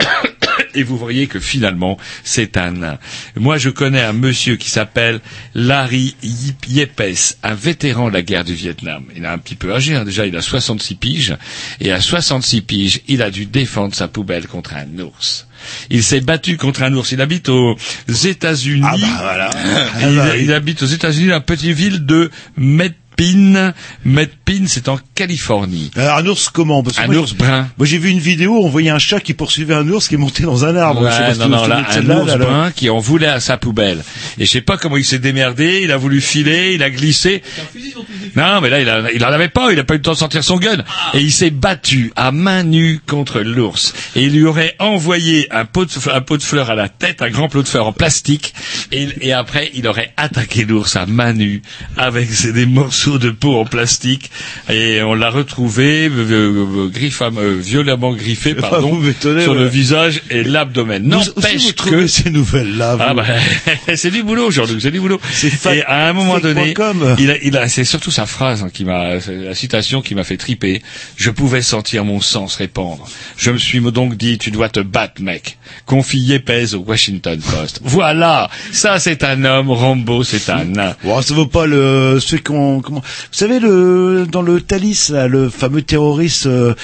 [0.74, 2.98] Et vous voyez que finalement, c'est un nain.
[3.36, 5.20] Moi, je connais un monsieur qui s'appelle
[5.54, 6.14] Larry
[6.68, 9.04] Yepes, un vétéran de la guerre du Vietnam.
[9.16, 11.36] Il est un petit peu âgé, hein, déjà, il a 66 piges.
[11.80, 15.48] Et à 66 piges, il a dû défendre sa poubelle contre un ours.
[15.90, 17.10] Il s'est battu contre un ours.
[17.12, 17.76] Il habite aux
[18.08, 18.86] États-Unis.
[18.86, 19.50] Ah bah voilà.
[20.36, 22.30] Il, il habite aux États-Unis, dans la petite ville de
[23.24, 23.72] Medpin.
[24.04, 25.90] Medpin, c'est en Californie.
[25.96, 27.68] Alors, un ours comment Parce que Un moi, ours brun.
[27.78, 30.18] Moi, j'ai vu une vidéo, on voyait un chat qui poursuivait un ours qui est
[30.18, 31.06] monté dans un arbre.
[31.06, 33.26] Je sais pas Ouais, si non, non, là, un ours là, brun qui en voulait
[33.26, 34.02] à sa poubelle.
[34.38, 37.42] Et je sais pas comment il s'est démerdé, il a voulu filer, il a glissé.
[38.36, 40.12] Non, mais là, il, a, il en avait pas, il a pas eu le temps
[40.12, 40.82] de sortir son gun.
[41.14, 43.92] Et il s'est battu à main nue contre l'ours.
[44.16, 47.22] Et il lui aurait envoyé un pot, de, un pot de fleurs à la tête,
[47.22, 48.54] un grand pot de fleurs en plastique.
[48.92, 51.62] Et, et après, il aurait attaqué l'ours à main nue
[51.96, 54.30] avec ses- des morceaux de peau en plastique.
[54.68, 56.90] Et on l'a retrouvé, euh, euh,
[57.20, 61.06] euh, violemment griffé, pardon, Vous m'étonnez, sur le visage et l'abdomen.
[61.06, 62.96] N'empêche que ces nouvelles-là.
[63.00, 63.24] ah bah,
[63.94, 65.20] c'est du boulot aujourd'hui, c'est du boulot.
[65.72, 66.74] Et à un moment donné,
[67.18, 70.24] il a, il a, c'est surtout sa phrase hein, qui m'a, la citation qui m'a
[70.24, 70.82] fait triper.
[71.16, 73.08] Je pouvais sentir mon sang se répandre.
[73.36, 75.58] Je me suis donc dit, tu dois te battre, mec.
[75.86, 77.80] Confie Yepes au Washington Post.
[77.82, 79.70] Voilà, ça c'est un homme.
[79.70, 80.94] Rambo, c'est un nain.
[81.22, 85.48] Ça vaut pas le ceux qu'on comment Vous savez le dans le Thalys, là, le
[85.48, 86.74] fameux terroriste euh,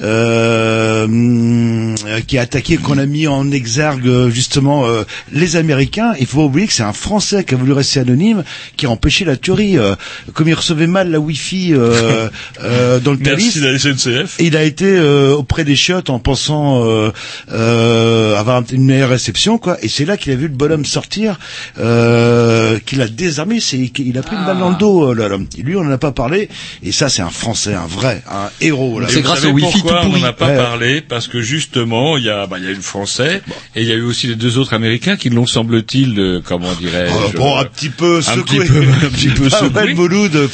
[0.00, 1.94] euh,
[2.26, 5.02] qui a attaqué, qu'on a mis en exergue euh, justement euh,
[5.32, 6.12] les Américains.
[6.20, 8.44] Il faut pas oublier que c'est un Français qui a voulu rester anonyme,
[8.76, 9.78] qui a empêché la tuerie.
[9.78, 9.94] euh,
[10.34, 12.28] comme il recevait mal la Wi-Fi euh,
[12.62, 13.72] euh, dans le Merci Thalys.
[13.72, 14.40] la SNCF.
[14.40, 17.10] Et il a été euh, auprès des chiottes en pensant euh,
[17.52, 19.76] euh, avoir une meilleure réception, quoi.
[19.82, 21.38] Et c'est là qu'il a vu le bonhomme sortir,
[21.78, 23.60] euh, qu'il a désarmé.
[23.60, 25.46] C'est qu'il a pris une balle dans le dos, euh, là, l'homme.
[25.66, 26.48] Lui, on n'en a pas parlé.
[26.82, 29.00] Et ça, c'est un Français, un vrai, un héros.
[29.00, 29.08] Là.
[29.10, 32.46] Et vous savez pourquoi on n'en a pas parlé Parce que justement, il y a,
[32.46, 33.42] bah, il y a eu le Français
[33.74, 36.72] et il y a eu aussi les deux autres Américains qui l'ont, semble-t-il, euh, comment
[36.74, 38.60] dirais-je Oh, bon, un petit peu un secoué.
[38.60, 39.94] petit peu, un petit peu secoué.
[39.94, 40.48] Mouloud,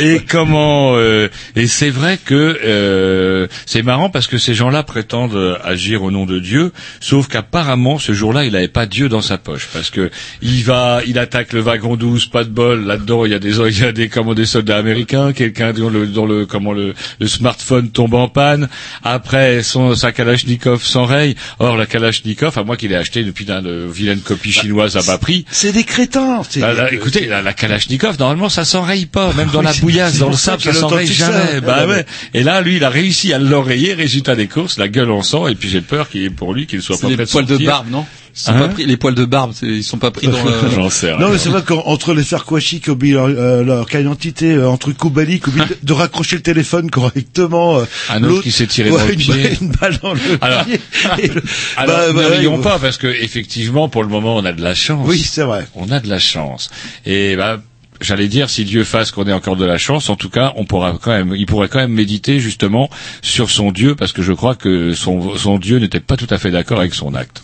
[0.00, 5.34] Et comment euh, Et c'est vrai que euh, c'est marrant parce que ces gens-là prétendent
[5.34, 9.22] euh, agir au nom de Dieu, sauf qu'apparemment ce jour-là il n'avait pas Dieu dans
[9.22, 10.10] sa poche parce que
[10.42, 12.84] il va, il attaque le wagon 12, pas de bol.
[12.84, 15.90] Là-dedans il y a des, il y a des comment des soldats américains, quelqu'un dont
[15.90, 18.68] le, dont le comment le, le smartphone tombe en panne.
[19.02, 21.36] Après son sa Kalachnikov s'enraye.
[21.58, 25.18] Or la Kalachnikov, à moi qu'il ait acheté depuis d'une vilaine copie chinoise à bas
[25.18, 25.44] prix.
[25.50, 26.42] C'est des crétins.
[26.48, 29.32] c'est- Là, là, écoutez, la, la Kalachnikov, normalement, ça s'enraye pas.
[29.34, 31.12] Même dans Oui, la bouillasse, dans le sable, ça s'enraye ça.
[31.32, 31.60] jamais.
[31.60, 32.06] Bah Ah, ouais.
[32.34, 33.94] Et là, lui, il a réussi à l'enrayer.
[33.94, 35.46] Résultat des courses, la gueule en sang.
[35.48, 37.90] Et puis j'ai peur qu'il pour lui qu'il soit pas prêt de poils de barbe,
[37.90, 38.06] non?
[38.34, 40.70] Sont Hein pas pris, les poils de barbe, ils sont pas pris dans le...
[40.74, 41.18] J'en sais rien.
[41.20, 44.52] Non, mais c'est vrai qu'entre les faire Kouachi qui oublient leur, euh, leur carte d'identité,
[44.54, 48.42] euh, entre Koubali qui oublie de, de raccrocher le téléphone correctement, euh, Un autre l'autre
[48.42, 49.34] qui s'est tiré ouais, dans le une, pied.
[49.34, 50.80] balle- une balle dans le Alors- pied.
[51.34, 51.42] Le-
[51.76, 54.52] Alors, bah, ne bah, rions ouais, pas parce que effectivement, pour le moment, on a
[54.52, 55.06] de la chance.
[55.08, 55.66] Oui, c'est vrai.
[55.76, 56.70] On a de la chance.
[57.06, 57.62] Et bah,
[58.00, 60.64] j'allais dire, si Dieu fasse qu'on ait encore de la chance, en tout cas, on
[60.64, 62.90] pourra quand même, il pourrait quand même méditer justement
[63.22, 66.38] sur son Dieu, parce que je crois que son, son Dieu n'était pas tout à
[66.38, 67.42] fait d'accord avec son acte.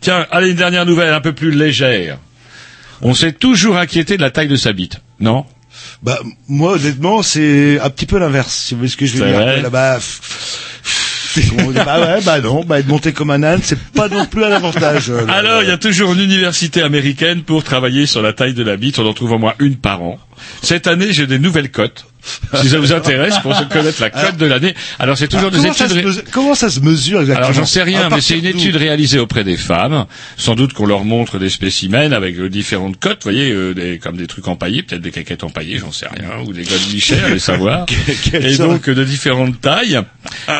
[0.00, 2.18] Tiens, allez, une dernière nouvelle un peu plus légère.
[3.02, 5.44] On s'est toujours inquiété de la taille de sa bite, non?
[6.02, 9.20] Bah, moi, honnêtement, c'est un petit peu l'inverse, si vous voyez ce que je veux
[9.24, 9.40] C'est dire.
[9.40, 9.98] vrai Là-bas,
[11.84, 14.52] bah ouais, bah non, bah être monté comme un âne, c'est pas non plus un
[14.52, 15.10] avantage.
[15.10, 18.62] euh, Alors, il y a toujours une université américaine pour travailler sur la taille de
[18.62, 18.98] la bite.
[18.98, 20.18] On en trouve au moins une par an.
[20.62, 22.04] Cette année, j'ai des nouvelles cotes.
[22.60, 24.74] Si ça vous intéresse, pour se connaître la cote de l'année.
[24.98, 26.04] Alors, c'est toujours Alors, des ça études.
[26.04, 29.20] mesure, comment ça se mesure exactement Alors j'en sais rien, mais c'est une étude réalisée
[29.20, 30.06] auprès des femmes.
[30.36, 33.98] Sans doute qu'on leur montre des spécimens avec euh, différentes cotes, vous voyez, euh, des,
[34.00, 37.38] comme des trucs empaillés, peut-être des caquettes empaillées, j'en sais rien, ou des godemichers, allez
[37.38, 37.86] savoir.
[38.32, 40.00] Et donc euh, de différentes tailles.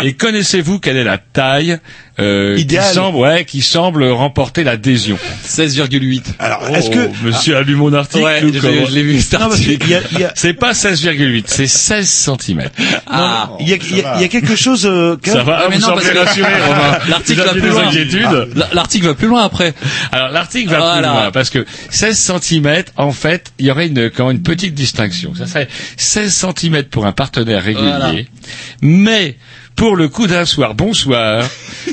[0.02, 1.78] Et connaissez-vous quelle est la taille
[2.18, 6.22] euh, qui semble, ouais, qui semble remporter l'adhésion 16,8.
[6.38, 9.02] Alors, Oh, est-ce que Monsieur a lu mon article Ouais, ou je l'ai je l'ai
[9.02, 9.94] vu cet article.
[9.94, 12.70] a, C'est pas 16,8, c'est 16 cm.
[13.06, 14.86] Ah, il y a, il y a- il y a quelque chose.
[14.86, 16.52] euh, Ça va, Ah, mais vous non, semblez parce que- rassuré.
[17.10, 17.90] L'article va plus loin.
[17.92, 19.74] L- L'article va plus loin après.
[20.12, 20.94] Alors l'article va Voilà.
[20.96, 24.42] plus loin parce que 16 cm, en fait, il y aurait une, quand même une
[24.42, 25.34] petite distinction.
[25.34, 28.12] Ça serait 16 cm pour un partenaire régulier, Voilà.
[28.80, 29.36] mais
[29.76, 31.44] pour le coup d'un soir, bonsoir,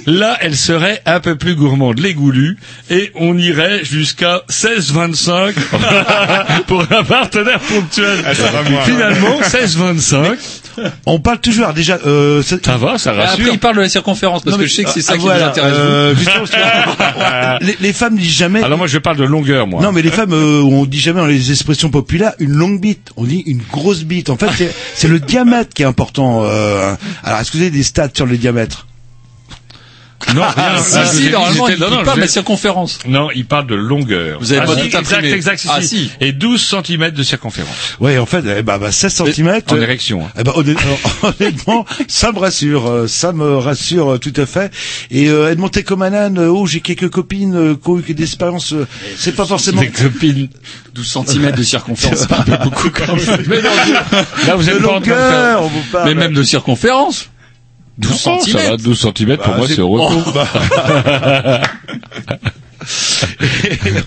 [0.06, 2.58] là, elle serait un peu plus gourmande, les goulus,
[2.90, 5.54] et on irait jusqu'à 16-25
[6.68, 8.24] pour un partenaire ponctuel.
[8.86, 10.38] Finalement, 16-25,
[11.06, 12.00] On parle toujours alors, déjà.
[12.06, 13.48] Euh, c'est- ça va, ça Après, rassure.
[13.52, 15.14] il parle de la circonférence parce Non, que mais- je sais que c'est ah, ça
[15.14, 15.74] qui voilà, vous intéresse.
[15.76, 16.14] euh,
[17.60, 18.64] que- les, les femmes disent jamais.
[18.64, 19.82] Alors moi, je parle de longueur, moi.
[19.82, 23.12] Non, mais les femmes, euh, on dit jamais dans les expressions populaires une longue bite.
[23.18, 24.30] On dit une grosse bite.
[24.30, 26.44] En fait, c'est- c'est le diamètre qui est important.
[26.44, 26.94] euh.
[27.24, 28.88] Alors, est-ce que vous avez des stats sur le diamètre
[30.36, 30.52] non, rien.
[30.58, 32.28] Ah, Ah, si, je si, normalement, il, non, non, il parle je de la vais-
[32.32, 33.00] circonférence.
[33.08, 34.40] Non, il parle de longueur.
[34.40, 35.34] Vous avez Ah, pas si, tout exact, imprimé.
[35.34, 36.12] exact, si, Ah, si.
[36.22, 37.76] Et 12 cm de circonférence.
[38.00, 39.62] Ouais, en fait, eh ben, bah, 16 cm.
[39.70, 40.26] En érection.
[40.26, 40.32] hein.
[40.40, 40.54] Eh ben,
[41.24, 44.72] honnêtement, ça me rassure, euh, ça me rassure euh, tout à fait.
[45.12, 45.52] Et euh,
[46.04, 49.46] un âne, euh, oh, j'ai quelques copines euh, qui ont eu d'expérience, euh, c'est pas
[49.46, 49.82] forcément.
[49.82, 50.50] Des copines.
[50.94, 53.44] 12 cm de circonférence, c'est peu beaucoup quand même.
[53.48, 53.70] Mais, non,
[54.48, 55.16] Là, vous de êtes pas en train de faire...
[55.16, 56.08] longueur, on vous parle.
[56.10, 57.30] mais même de circonférence.
[57.98, 58.70] 12 Non, ça cm.
[58.72, 60.32] va, 12 cm, pour Bah, moi, c'est- au repos.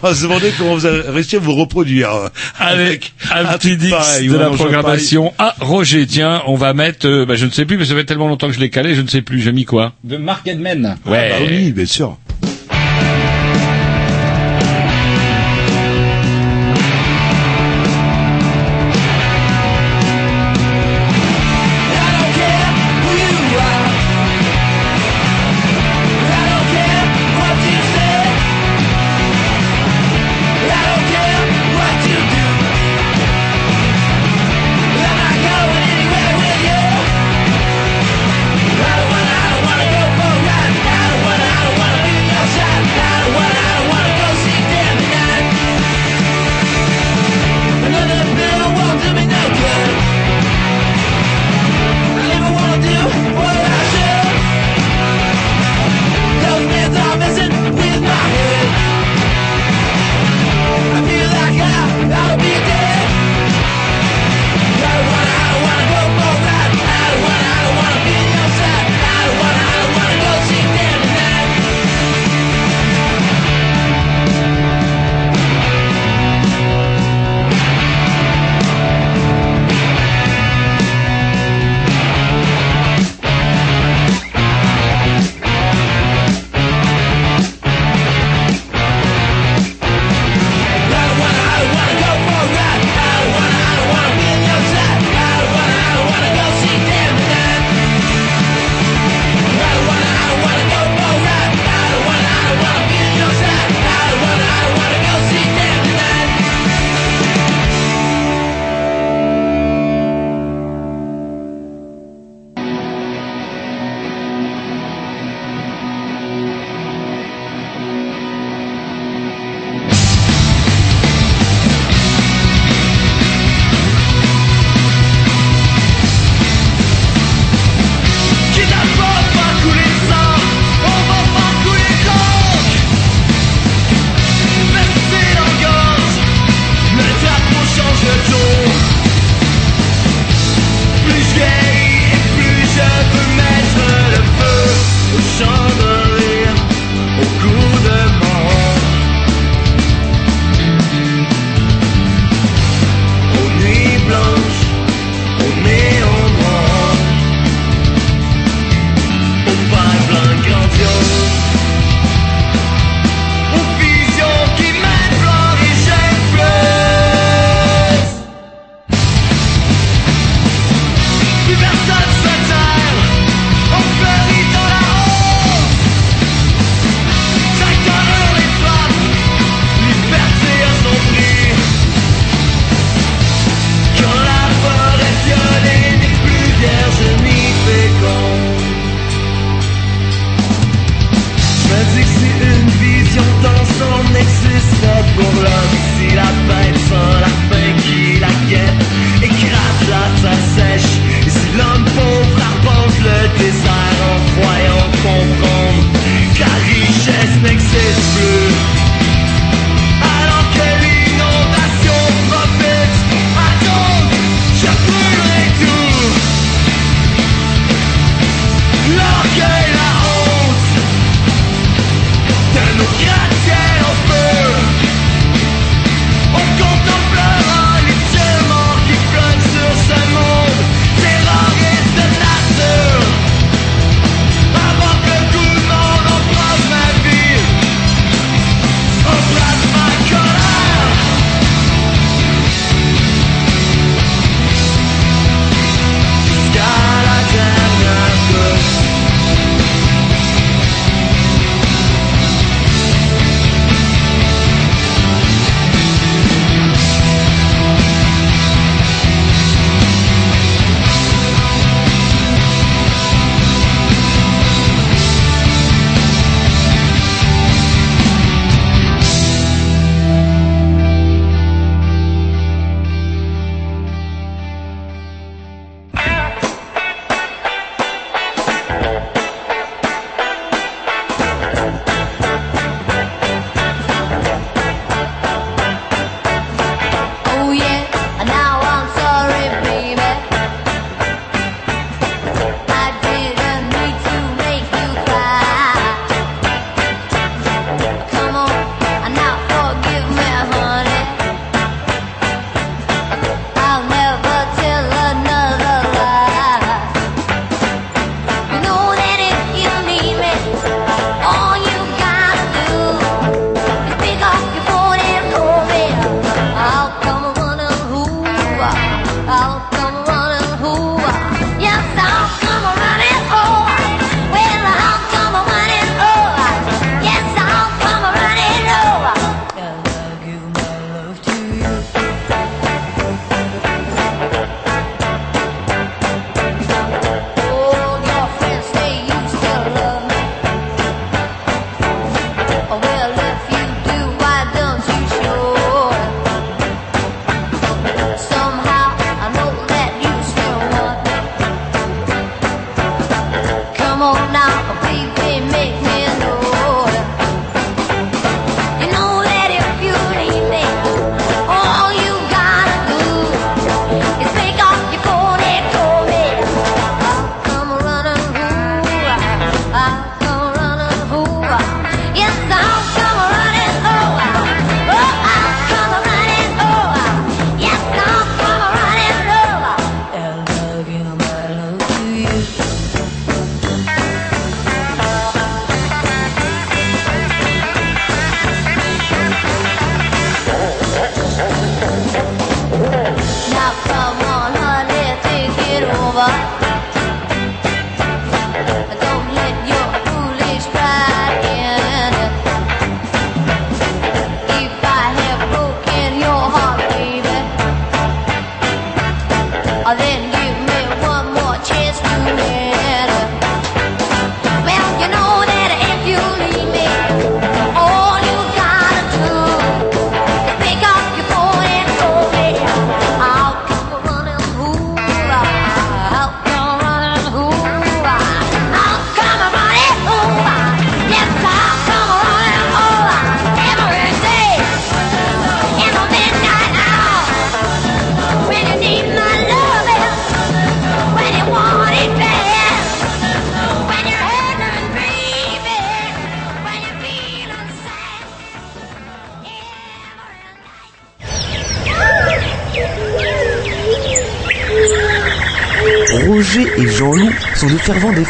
[0.02, 2.12] on va se demander comment vous avez réussi à vous reproduire.
[2.14, 2.28] euh,
[2.58, 5.32] Avec un petit dix de la programmation.
[5.38, 8.04] Ah, Roger, tiens, on va mettre, euh, bah, je ne sais plus, mais ça fait
[8.04, 9.92] tellement longtemps que je l'ai calé, je ne sais plus, j'ai mis quoi?
[10.04, 10.96] De Mark Edman.
[11.06, 11.30] Ouais.
[11.34, 12.18] Ah bah oui, bien sûr.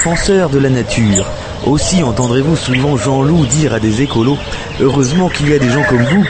[0.07, 1.27] Défenseurs de la nature.
[1.67, 4.39] Aussi entendrez-vous souvent Jean-Loup dire à des écolos
[4.81, 6.25] Heureusement qu'il y a des gens comme vous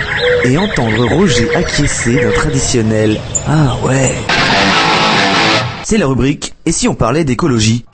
[0.44, 4.14] et entendre Roger acquiescer d'un traditionnel Ah ouais.
[5.84, 7.84] C'est la rubrique Et si on parlait d'écologie?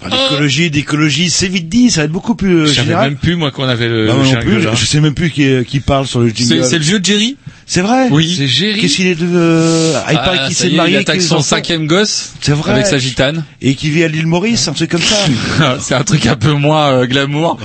[0.00, 3.10] Enfin, d'écologie, d'écologie, c'est vite dit, ça va être beaucoup plus euh, Je savais général.
[3.10, 5.14] même plus moi qu'on avait le, Bah, le non jingle, plus, je, je sais même
[5.14, 6.64] plus qui, qui parle sur le jingle.
[6.64, 7.36] C'est le vieux Jerry?
[7.74, 8.32] C'est vrai Oui.
[8.38, 8.80] C'est Géry.
[8.80, 9.26] Qu'est-ce qu'il est de...
[9.34, 12.70] euh, ah, il paraît qu'il s'est marié Il attaque son cinquième gosse C'est vrai.
[12.70, 13.44] avec sa gitane.
[13.60, 15.16] Et qui vit à l'île Maurice, un truc comme ça.
[15.80, 17.58] c'est un truc un peu moins euh, glamour.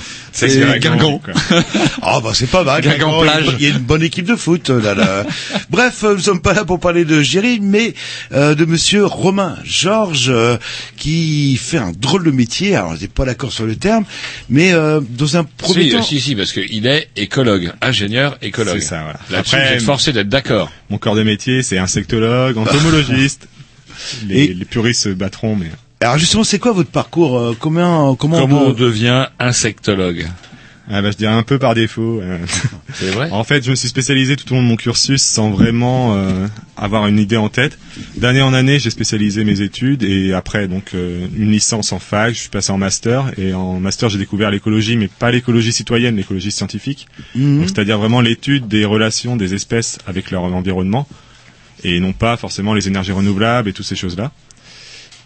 [0.48, 1.22] C'est Guingamp.
[2.02, 2.82] Ah bah c'est pas mal.
[2.82, 3.46] Guingamp plage.
[3.60, 4.94] Il y a une bonne équipe de foot là.
[4.96, 5.26] là.
[5.70, 7.94] Bref, euh, nous sommes pas là pour parler de Géry, mais
[8.32, 10.58] euh, de Monsieur Romain Georges euh,
[10.98, 12.76] qui fait un drôle de métier.
[12.76, 14.06] Alors, je n'ai pas d'accord sur le terme,
[14.50, 16.02] mais euh, dans un premier Si, temps.
[16.04, 18.80] si, si, parce qu'il est écologue, ingénieur écologue.
[18.80, 19.20] C'est ça, voilà.
[19.30, 20.72] Là-dessus, Après, êtes forcé d'être d'accord.
[20.90, 23.48] Mon corps de métier, c'est insectologue, entomologiste.
[24.28, 25.68] Les, Et- les puristes se battront, mais
[26.02, 30.28] Alors justement, c'est quoi votre parcours euh, Comment comment, Comment on devient insectologue
[30.92, 32.20] ah bah, je dirais un peu par défaut.
[32.20, 32.40] euh.
[32.94, 35.52] C'est vrai En fait, je me suis spécialisé tout au long de mon cursus sans
[35.52, 36.48] vraiment euh,
[36.78, 37.78] avoir une idée en tête.
[38.16, 42.34] D'année en année, j'ai spécialisé mes études et après donc euh, une licence en fac,
[42.34, 46.16] je suis passé en master et en master j'ai découvert l'écologie, mais pas l'écologie citoyenne,
[46.16, 47.08] l'écologie scientifique.
[47.36, 47.60] Mhm.
[47.60, 51.08] Donc, C'est-à-dire vraiment l'étude des relations des espèces avec leur environnement
[51.84, 54.32] et non pas forcément les énergies renouvelables et toutes ces choses-là.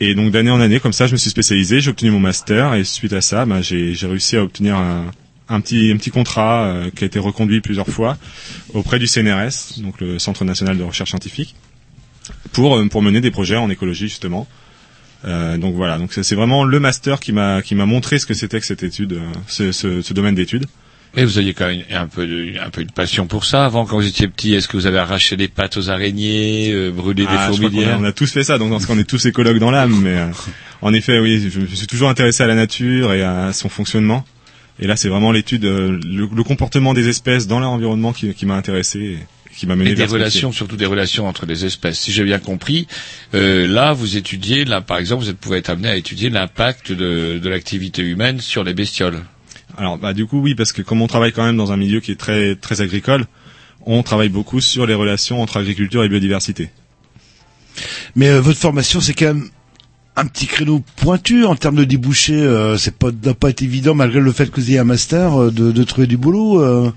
[0.05, 2.73] Et donc d'année en année, comme ça, je me suis spécialisé, j'ai obtenu mon master
[2.73, 6.89] et suite à ça, bah, j'ai réussi à obtenir un, petit un petit contrat euh,
[6.93, 8.17] qui a été reconduit plusieurs fois
[8.73, 11.55] auprès du CNRS, donc le Centre national de recherche scientifique,
[12.51, 14.45] pour euh, pour mener des projets en écologie justement.
[15.23, 18.65] Euh, donc voilà, donc c'est vraiment le master qui m'a montré ce que c'était que
[18.65, 20.65] cette étude, ce, ce, ce domaine d'études.
[21.15, 23.85] Et vous aviez quand même un peu, de, un peu une passion pour ça avant,
[23.85, 24.55] quand vous étiez petit.
[24.55, 27.45] Est-ce que vous avez arraché les pattes aux araignées, euh, brûlé Ah, des je crois
[27.47, 29.23] qu'on a- fourmilières on a tous fait ça, donc dans ce cas on est tous
[29.27, 30.25] écologues dans l'âme, mais euh,
[30.81, 34.25] en effet oui, je, je suis toujours intéressé à la nature et à son fonctionnement.
[34.79, 38.33] Et là c'est vraiment l'étude, euh, le, le comportement des espèces dans leur environnement qui,
[38.33, 39.17] qui m'a intéressé et
[39.55, 40.17] qui m'a mené Et des métier.
[40.17, 41.99] relations, surtout des relations entre les espèces.
[41.99, 42.87] Si j'ai bien compris,
[43.35, 47.37] euh, là, vous étudiez, là, par exemple, vous pouvez être amené à étudier l'impact de,
[47.37, 49.19] de l'activité humaine sur les bestioles.
[49.77, 51.99] Alors bah du coup oui parce que comme on travaille quand même dans un milieu
[51.99, 53.25] qui est très très agricole,
[53.85, 56.69] on travaille beaucoup sur les relations entre agriculture et biodiversité.
[58.15, 59.49] Mais euh, votre formation, c'est quand même
[60.15, 62.33] un petit créneau pointu en termes de débouchés.
[62.41, 65.41] Euh, c'est pas doit pas être évident malgré le fait que vous ayez un master
[65.41, 66.61] euh, de, de trouver du boulot.
[66.61, 66.91] euh.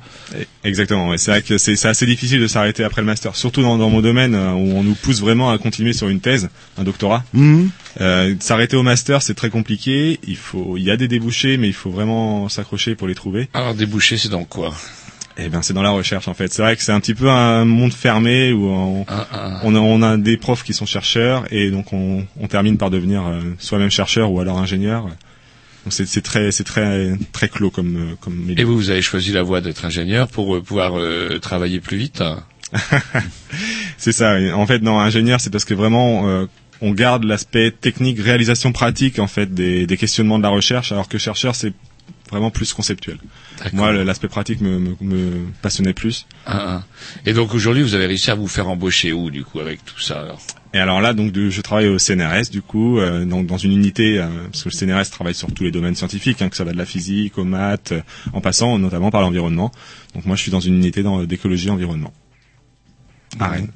[0.64, 1.18] Exactement, ouais.
[1.18, 3.88] c'est vrai que c'est c'est assez difficile de s'arrêter après le master, surtout dans, dans
[3.88, 7.24] mon domaine euh, où on nous pousse vraiment à continuer sur une thèse, un doctorat.
[7.32, 7.70] Mhm.
[8.00, 10.20] Euh, s'arrêter au master, c'est très compliqué.
[10.26, 13.48] Il faut, il y a des débouchés, mais il faut vraiment s'accrocher pour les trouver.
[13.54, 14.74] Alors, déboucher, c'est donc quoi?
[15.38, 16.52] Eh ben, c'est dans la recherche en fait.
[16.52, 19.78] C'est vrai que c'est un petit peu un monde fermé où on, un- on, a,
[19.78, 23.40] on a des profs qui sont chercheurs et donc on, on termine par devenir euh,
[23.58, 25.02] soi-même chercheur ou alors ingénieur.
[25.04, 28.60] Donc c'est très, c'est très, très clos comme, euh, comme milieu.
[28.60, 31.96] Et vous, vous avez choisi la voie d'être ingénieur pour euh, pouvoir euh, travailler plus
[31.98, 32.22] vite
[33.98, 34.36] C'est ça.
[34.54, 36.46] En fait, non, ingénieur, c'est parce que vraiment, euh,
[36.80, 41.08] on garde l'aspect technique, réalisation pratique, en fait, des, des questionnements de la recherche, alors
[41.08, 41.72] que chercheur, c'est
[42.30, 43.18] vraiment plus conceptuel.
[43.72, 46.26] Moi, l'aspect pratique me, me, me passionnait plus.
[46.44, 46.84] Ah, ah.
[47.24, 49.98] Et donc aujourd'hui, vous avez réussi à vous faire embaucher où, du coup, avec tout
[50.00, 50.40] ça alors?
[50.74, 53.72] Et alors là, donc, de- je travaille au CNRS, du coup, euh, donc dans une
[53.72, 56.64] unité, euh, parce que le CNRS travaille sur tous les domaines scientifiques, hein, que ça
[56.64, 58.02] va de la physique, aux maths, euh,
[58.34, 59.72] en passant notamment par l'environnement.
[60.14, 62.12] Donc moi, je suis dans une unité dans- d'écologie environnement.
[63.40, 63.68] À Rennes.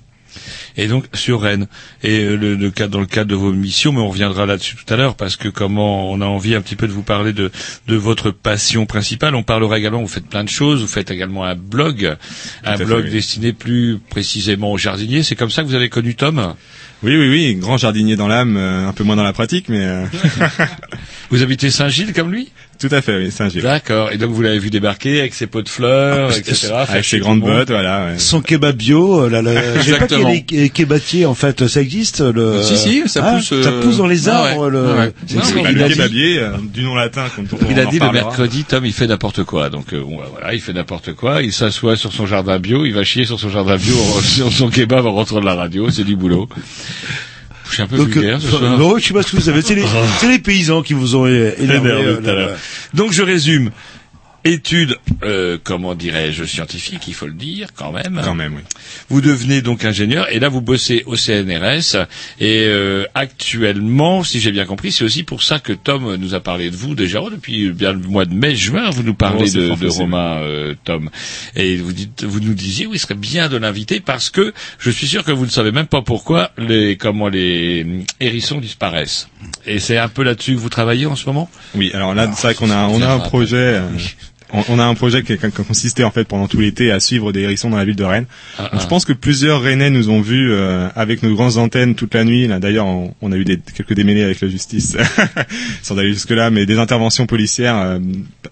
[0.76, 1.66] Et donc sur Rennes
[2.02, 4.92] et euh, le, le dans le cadre de vos missions, mais on reviendra là-dessus tout
[4.92, 7.50] à l'heure parce que comment on a envie un petit peu de vous parler de
[7.86, 9.34] de votre passion principale.
[9.34, 12.16] On parlera également, vous faites plein de choses, vous faites également un blog,
[12.64, 13.10] un fait, blog oui.
[13.10, 15.22] destiné plus précisément aux jardiniers.
[15.22, 16.54] C'est comme ça que vous avez connu Tom?
[17.02, 19.80] Oui, oui, oui, grand jardinier dans l'âme, euh, un peu moins dans la pratique, mais
[19.82, 20.04] euh,
[21.30, 22.50] Vous habitez Saint-Gilles comme lui?
[22.80, 23.62] Tout à fait, oui, Saint-Gilles.
[23.62, 24.10] D'accord.
[24.10, 26.54] Et donc vous l'avez vu débarquer avec ses pots de fleurs, etc.
[26.68, 28.06] faire Avec ses grandes bottes, voilà.
[28.06, 28.18] ouais.
[28.18, 30.58] Son kebab bio, euh, là, là, je sais pas qu'il y a Exactement.
[30.58, 32.62] des kebabtiers en fait, ça existe le.
[32.62, 34.64] Si, si, ça Ah, pousse, euh, Ça pousse dans les ah arbres.
[34.64, 34.82] ouais, le...
[34.82, 35.94] ouais, Non, Bah, le dit.
[35.94, 37.26] kebabier, euh, du nom latin,
[37.70, 39.68] Il a dit le mercredi, Tom, il fait n'importe quoi.
[39.70, 40.02] Donc euh,
[40.32, 41.42] voilà, il fait n'importe quoi.
[41.42, 44.68] Il s'assoit sur son jardin bio, il va chier sur son jardin bio, sur son
[44.70, 45.90] kebab en rentrant de la radio.
[45.90, 46.48] C'est du boulot.
[47.70, 48.78] Je suis un peu Donc, vulgaire euh, ce soir.
[48.78, 49.62] non, je sais pas ce que vous avez.
[49.62, 49.74] C'est
[50.28, 51.90] les, paysans qui vous ont énervé.
[51.90, 52.56] Euh.
[52.94, 53.70] Donc je résume.
[54.44, 58.20] Études, euh, comment dirais-je, scientifiques, il faut le dire quand même.
[58.24, 58.62] Quand même, oui.
[59.08, 61.96] Vous devenez donc ingénieur et là vous bossez au CNRS
[62.40, 66.40] et euh, actuellement, si j'ai bien compris, c'est aussi pour ça que Tom nous a
[66.40, 68.90] parlé de vous déjà oh, depuis bien le mois de mai-juin.
[68.90, 69.88] Vous nous parlez Oh, de, de.
[69.88, 71.10] Romain euh, Tom
[71.56, 74.90] et vous dites, vous nous disiez, oui, il serait bien de l'inviter parce que je
[74.90, 79.28] suis sûr que vous ne savez même pas pourquoi les comment les hum, hérissons disparaissent.
[79.66, 81.50] Et c'est un peu là-dessus que vous travaillez en ce moment?
[81.74, 83.56] Oui, alors là, c'est vrai qu'on a, on a un projet.
[83.56, 83.88] euh,
[84.52, 85.36] on, on a un projet qui,
[85.66, 88.26] consisté en fait pendant tout l'été à suivre des hérissons dans la ville de Rennes.
[88.58, 91.94] Ah, Donc, je pense que plusieurs Rennais nous ont vus euh, avec nos grandes antennes
[91.94, 92.46] toute la nuit.
[92.46, 94.96] Là, d'ailleurs, on, on a eu des, quelques démêlés avec la justice,
[95.82, 97.98] sans aller jusque là, mais des interventions policières euh,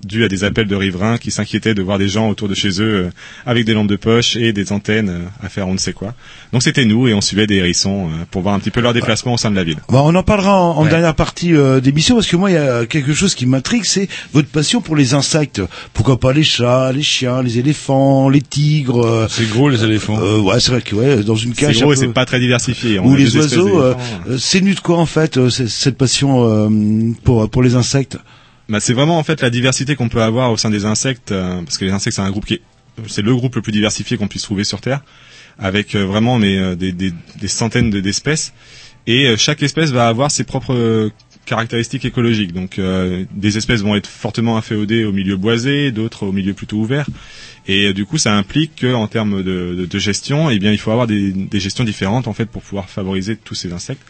[0.04, 2.80] dues à des appels de riverains qui s'inquiétaient de voir des gens autour de chez
[2.80, 3.10] eux euh,
[3.46, 6.14] avec des lampes de poche et des antennes euh, à faire on ne sait quoi.
[6.52, 8.92] Donc c'était nous et on suivait des hérissons euh, pour voir un petit peu leur
[8.94, 9.78] déplacement au sein de la ville.
[9.88, 10.90] Bon, on en parlera en, en Ouais.
[10.90, 14.08] dernière partie euh, d'émission parce que moi il y a quelque chose qui m'intrigue, c'est
[14.32, 15.60] votre passion pour les insectes.
[15.94, 19.04] Pourquoi pas les chats, les chiens, les éléphants, les tigres.
[19.04, 20.18] euh, C'est gros les éléphants.
[20.20, 21.74] euh, ouais, c'est vrai que ouais, dans une cage.
[21.76, 22.98] C'est gros et c'est pas très diversifié.
[22.98, 23.82] Ou les oiseaux.
[23.82, 23.94] euh,
[24.28, 26.70] euh, c'est nu de quoi en fait cette passion
[27.24, 28.16] pour pour les insectes?
[28.68, 31.32] Bah, c'est vraiment en fait la diversité qu'on peut avoir au sein des insectes,
[31.64, 32.62] parce que les insectes c'est un groupe qui est,
[33.06, 35.00] c'est le groupe le plus diversifié qu'on puisse trouver sur Terre,
[35.58, 38.52] avec vraiment mais, des, des, des centaines de- d'espèces,
[39.06, 41.10] et chaque espèce va avoir ses propres
[41.48, 42.52] caractéristiques écologiques.
[42.52, 46.76] Donc euh, des espèces vont être fortement inféodées au milieu boisé, d'autres au milieu plutôt
[46.76, 47.06] ouvert,
[47.66, 50.78] et euh, du coup ça implique qu'en termes de, de, de gestion, eh bien il
[50.78, 54.02] faut avoir des, des gestions différentes en fait pour pouvoir favoriser tous ces insectes.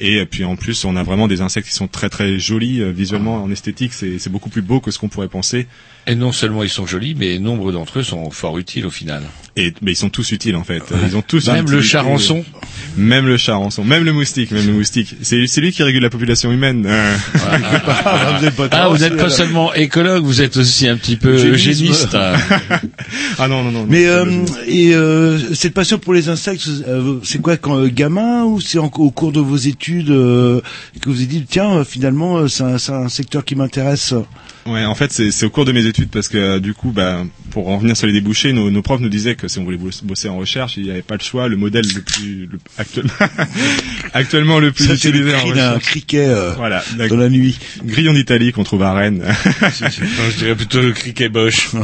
[0.00, 2.80] Et euh, puis en plus, on a vraiment des insectes qui sont très très jolis
[2.80, 3.92] euh, visuellement en esthétique.
[3.92, 5.66] C'est c'est beaucoup plus beau que ce qu'on pourrait penser.
[6.06, 9.22] Et non seulement ils sont jolis, mais nombre d'entre eux sont fort utiles au final.
[9.56, 10.82] Et mais ils sont tous utiles en fait.
[11.06, 12.44] Ils ont tous Même le charançon.
[12.96, 15.16] Même le charançon, même le moustique, même le moustique.
[15.22, 16.84] C'est c'est lui qui régule la population humaine.
[16.86, 17.16] Euh,
[18.70, 22.14] Ah, vous n'êtes pas seulement écologue, vous êtes aussi un petit peu eugéniste.
[23.38, 23.86] ah non non non.
[23.88, 28.44] Mais euh, et euh, cette passion pour les insectes, euh, c'est quoi quand euh, gamin
[28.44, 30.60] ou c'est au cours de vos études euh,
[31.00, 34.14] que vous avez dit tiens finalement c'est un, c'est un secteur qui m'intéresse?
[34.66, 37.22] Ouais, en fait, c'est au cours de mes études parce que euh, du coup, bah,
[37.50, 39.76] pour en revenir sur les débouchés, nos, nos profs nous disaient que si on voulait
[39.76, 41.48] bos- bosser en recherche, il n'y avait pas le choix.
[41.48, 43.12] Le modèle le plus le, actuellement
[44.14, 45.84] actuellement le plus Ça, c'est le utilisé en recherche.
[45.84, 47.58] criquet euh, Voilà, dans la nuit.
[47.84, 49.22] grillon d'Italie qu'on trouve à Rennes.
[49.24, 51.70] Non, je dirais plutôt le criquet bosch.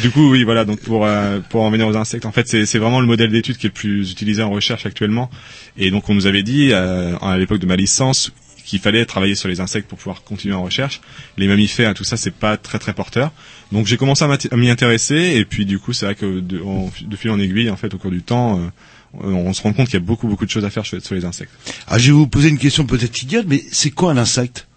[0.00, 0.64] Du coup, oui, voilà.
[0.64, 3.30] Donc pour euh, pour en venir aux insectes, en fait, c'est c'est vraiment le modèle
[3.30, 5.28] d'étude qui est le plus utilisé en recherche actuellement.
[5.76, 8.32] Et donc on nous avait dit euh, à l'époque de ma licence
[8.68, 11.00] qu'il fallait travailler sur les insectes pour pouvoir continuer en recherche.
[11.38, 13.32] Les mammifères, tout ça, c'est pas très très porteur.
[13.72, 17.30] Donc j'ai commencé à m'y intéresser et puis du coup, c'est vrai que de, fil
[17.30, 18.68] en aiguille, en fait, au cours du temps, euh,
[19.24, 21.24] on se rend compte qu'il y a beaucoup beaucoup de choses à faire sur les
[21.24, 21.50] insectes.
[21.86, 24.67] Ah, je vais vous poser une question peut-être idiote, mais c'est quoi un insecte?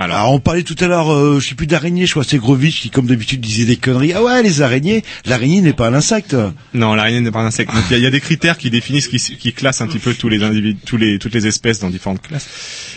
[0.00, 2.38] Alors, on parlait tout à l'heure, euh, je sais plus d'araignée, je crois que c'est
[2.38, 4.12] Grovitch qui, comme d'habitude, disait des conneries.
[4.14, 6.34] Ah ouais, les araignées, l'araignée n'est pas un insecte.
[6.74, 7.70] Non, l'araignée n'est pas un insecte.
[7.74, 9.98] Il y, a- il y a des critères qui définissent, qui, qui classent un petit
[9.98, 12.48] peu tous les individus, tous les, toutes les espèces dans différentes classes.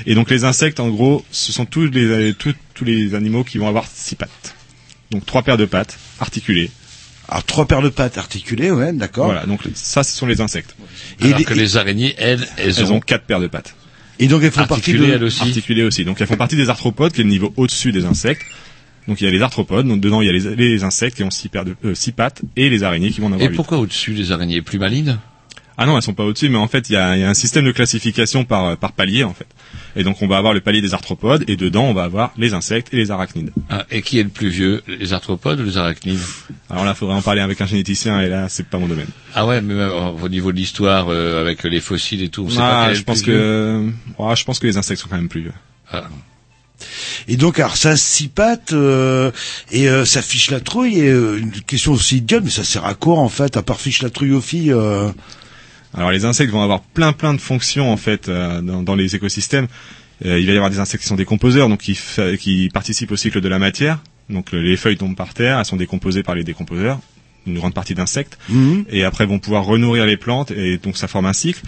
[0.05, 3.57] Et donc les insectes, en gros, ce sont tous les, tous, tous les animaux qui
[3.57, 4.55] vont avoir six pattes.
[5.11, 6.71] Donc trois paires de pattes, articulées.
[7.27, 9.25] Alors trois paires de pattes articulées, ouais, d'accord.
[9.25, 10.75] Voilà, donc ça, ce sont les insectes.
[11.21, 13.75] Alors les- que les araignées, elles, elles, Elles ont ont quatre paires de pattes.
[14.24, 15.03] Et donc elles font partie de...
[15.03, 15.41] elles aussi.
[15.41, 16.05] Articulées aussi.
[16.05, 18.43] Donc elles font partie des arthropodes, qui est le niveau au-dessus des insectes.
[19.07, 21.24] Donc il y a les arthropodes, donc dedans il y a les, les insectes qui
[21.24, 23.49] ont six paires de euh, six pattes et les araignées qui vont en avoir Et
[23.49, 23.55] huit.
[23.57, 24.61] pourquoi au-dessus les araignées?
[24.61, 25.19] Plus malines?
[25.78, 27.30] Ah non, elles sont pas au-dessus, mais en fait, il y a, il y a
[27.30, 29.47] un système de classification par, par palier, en fait.
[29.95, 32.53] Et donc, on va avoir le palier des arthropodes, et dedans, on va avoir les
[32.53, 33.51] insectes et les arachnides.
[33.69, 36.19] Ah, Et qui est le plus vieux, les arthropodes ou les arachnides?
[36.69, 39.07] Alors là, il faudrait en parler avec un généticien, et là, c'est pas mon domaine.
[39.34, 42.49] Ah ouais, mais même au niveau de l'histoire, euh, avec les fossiles et tout, on
[42.49, 43.39] sait pas Ah, je le pense plus vieux.
[43.41, 45.53] que, ah, je pense que les insectes sont quand même plus vieux.
[45.91, 46.03] Ah.
[47.28, 49.32] Et donc, alors ça a six pattes, euh,
[49.71, 52.86] et euh, ça fiche la trouille, et euh, une question aussi idiote, mais ça sert
[52.86, 55.09] à quoi en fait, à part fiche la trouille aux filles euh...
[55.93, 59.15] Alors, les insectes vont avoir plein, plein de fonctions, en fait, euh, dans, dans les
[59.15, 59.67] écosystèmes.
[60.25, 61.97] Euh, il va y avoir des insectes qui sont décomposeurs, donc qui,
[62.39, 63.99] qui participent au cycle de la matière.
[64.29, 66.99] Donc, le- les feuilles tombent par terre, elles sont décomposées par les décomposeurs,
[67.45, 68.37] une grande partie d'insectes.
[68.49, 68.85] Mhm.
[68.89, 71.61] et après vont pouvoir renourrir les plantes et donc ça forme un cycle.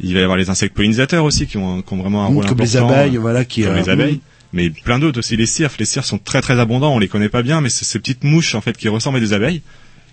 [0.00, 2.34] Il va y avoir les insectes pollinisateurs aussi qui ont, qui ont vraiment un Mhm,
[2.34, 4.20] rôle comme les abeilles, voilà, qui, comme euh, les abeilles.
[4.54, 5.76] Mais plein d'autres aussi les cirfes.
[5.78, 6.94] Les cirfes sont très très abondants.
[6.94, 9.20] On les connaît pas bien, mais c'est ces petites mouches en fait qui ressemblent à
[9.20, 9.60] des abeilles,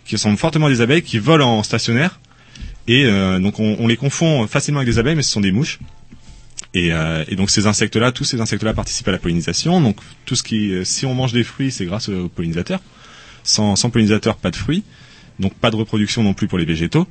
[0.05, 2.19] qui ressemblent fortement à des abeilles, qui volent en stationnaire.
[2.87, 5.51] Et euh, donc on, on les confond facilement avec des abeilles, mais ce sont des
[5.51, 5.79] mouches.
[6.73, 9.81] Et, euh, et donc ces insectes-là, tous ces insectes-là participent à la pollinisation.
[9.81, 12.81] Donc tout ce qui, euh, si on mange des fruits, c'est grâce aux pollinisateurs.
[13.43, 14.83] Sans, sans pollinisateurs, pas de fruits.
[15.39, 17.07] Donc pas de reproduction non plus pour les végétaux.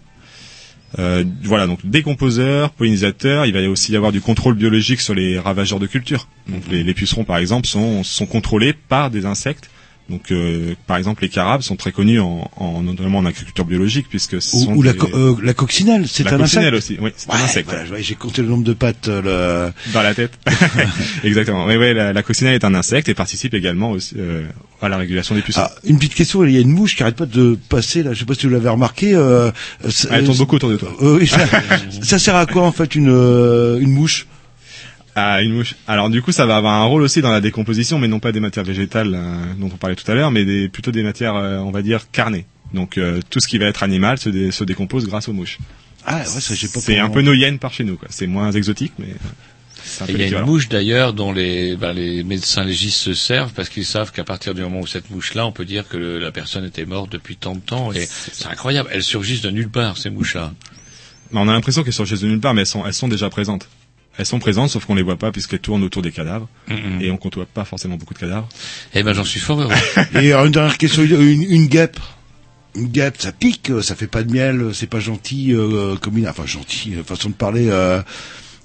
[0.99, 5.39] Euh, voilà, donc décomposeurs, pollinisateurs, il va aussi y avoir du contrôle biologique sur les
[5.39, 6.29] ravageurs de culture.
[6.49, 9.71] Donc les, les pucerons par exemple sont, sont contrôlés par des insectes
[10.11, 14.07] Donc, euh, par exemple, les carabes sont très connus en, en notamment en agriculture biologique
[14.11, 16.75] puisque ce Ou, sont ou la, des- co- euh, la coccinelle, c'est La un coccinelle
[16.75, 16.93] insecte.
[16.93, 17.71] aussi, oui, c'est un Ouais, insecte.
[17.71, 19.09] voilà, J'ai compté le nombre de pattes.
[19.09, 20.33] euh, le- dans la tête.
[21.25, 21.65] Exactement.
[21.67, 24.43] Oui, oui, la, la coccinelle est un insecte et participe également aussi, euh,
[24.83, 25.65] à la régulation des pucerons.
[25.65, 28.13] Ah, une petite question, il y a une mouche qui arrête pas de passer là.
[28.13, 29.15] Je sais pas si vous l'avez remarqué.
[29.15, 29.51] Euh,
[30.11, 30.91] Elle tourne beaucoup autour de toi.
[31.01, 31.39] Euh, ça,
[32.03, 34.27] ça sert à quoi en fait une une mouche?
[35.17, 35.75] Ah, une mouche.
[35.87, 38.33] Alors du coup, ça va avoir un rôle aussi dans la décomposition, mais non pas
[38.33, 41.37] des matières végétales euh, dont on parlait tout à l'heure, mais des, plutôt des matières,
[41.37, 42.47] euh, on va dire, carnées.
[42.73, 45.59] Donc euh, tout ce qui va être animal se, dé- se décompose grâce aux mouches.
[46.05, 46.81] Ah ouais, ça j'ai pas.
[46.81, 47.97] C'est un peu nos hyènes par chez nous.
[47.97, 48.09] quoi.
[48.11, 49.07] C'est moins exotique, mais
[50.09, 53.69] Il y a une mouche d'ailleurs dont les, ben, les médecins légistes se servent parce
[53.69, 56.33] qu'ils savent qu'à partir du moment où cette mouche-là, on peut dire que le- la
[56.33, 57.93] personne était morte depuis tant de temps.
[57.93, 60.53] Et c'est incroyable, elles surgissent de nulle part ces mouches-là.
[61.33, 63.31] On a l'impression qu'elles sont chez de nulle part, mais elles sont, elles sont déjà
[63.31, 63.69] présentes.
[64.17, 66.49] Elles sont présentes, sauf qu'on les voit pas puisqu'elles tournent autour des cadavres.
[66.69, 67.01] Mhm.
[67.01, 68.49] Et on côtoie pas forcément beaucoup de cadavres.
[68.95, 69.75] Eh ben j'en suis fort heureux.
[70.15, 71.99] Et alors, une dernière question, une, une guêpe.
[72.77, 75.95] Une guêpe, ça pique, euh, ça fait pas de miel, euh, c'est pas gentil, euh,
[75.97, 77.69] comme une, enfin gentil, euh, façon de parler.
[77.71, 78.03] Euh,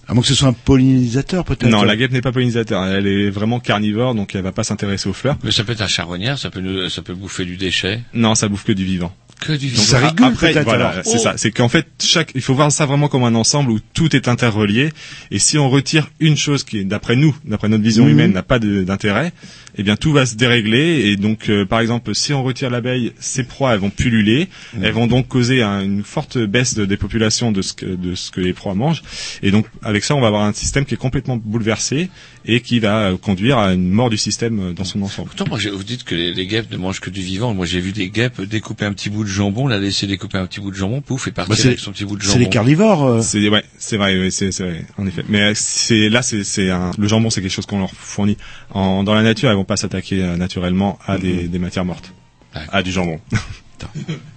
[0.09, 1.69] à moins que ce soit un pollinisateur peut-être.
[1.69, 2.83] Non, la guêpe n'est pas pollinisateur.
[2.85, 5.37] Elle est vraiment carnivore, donc elle va pas s'intéresser aux fleurs.
[5.43, 8.01] Mais ça peut être un charognard, ça peut, nous- ça peut bouffer du déchet.
[8.13, 9.13] Non, ça bouffe que du vivant.
[9.39, 9.83] Que du Donc, vivant.
[9.83, 11.05] Ça rigole après, peut-être, voilà, alors.
[11.05, 11.23] c'est Oh.
[11.23, 11.33] ça.
[11.37, 14.27] C'est qu'en fait, chaque, il faut voir ça vraiment comme un ensemble où tout est
[14.27, 14.89] interrelié.
[15.31, 18.11] Et si on retire une chose qui, d'après nous, d'après notre vision Mhm.
[18.11, 19.31] humaine, n'a pas d'intérêt,
[19.77, 21.05] eh bien tout va se dérégler.
[21.09, 24.49] Et donc, euh, par exemple, si on retire l'abeille, ses proies, elles vont pulluler.
[24.73, 24.83] Mhm.
[24.83, 28.15] Elles vont donc causer un- une forte baisse de- des populations de ce que de
[28.15, 29.03] ce que les proies mangent.
[29.41, 32.09] Et donc, avec ça, on va avoir un système qui est complètement bouleversé
[32.45, 35.29] et qui va euh, conduire à une mort du système euh, dans son ensemble.
[35.29, 37.53] Pourtant, moi, je- vous dites que les, les guêpes ne mangent que du vivant.
[37.53, 40.45] Moi, j'ai vu des guêpes découper un petit bout de jambon, la laisser découper un
[40.45, 42.29] petit bout de jambon, pouf, et partir Bah, c'est- avec son petit bout de C'est
[42.29, 42.39] jambon.
[42.39, 43.03] les carnivores.
[43.05, 43.21] euh.
[43.21, 45.23] C'est ouais, c'est vrai, ouais, c'est c'est vrai, en effet.
[45.29, 48.37] Mais euh, c'est là, c'est c'est un le jambon, c'est quelque chose qu'on leur fournit.
[48.71, 52.13] En, dans la nature, elles vont pas s'attaquer euh, naturellement à des, des matières mortes,
[52.53, 53.19] à du jambon.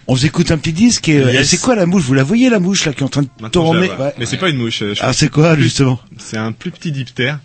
[0.07, 1.41] On s'écoute un petit disque et, euh, Yes.
[1.41, 2.03] et c'est quoi la mouche?
[2.03, 3.89] Vous la voyez la mouche là qui est en train de Maintenant, tourner?
[3.91, 4.13] Ouais.
[4.19, 4.83] Mais c'est pas une mouche.
[4.83, 6.01] euh, je Ah c'est quoi plus- justement?
[6.19, 7.39] C'est un plus petit diptère,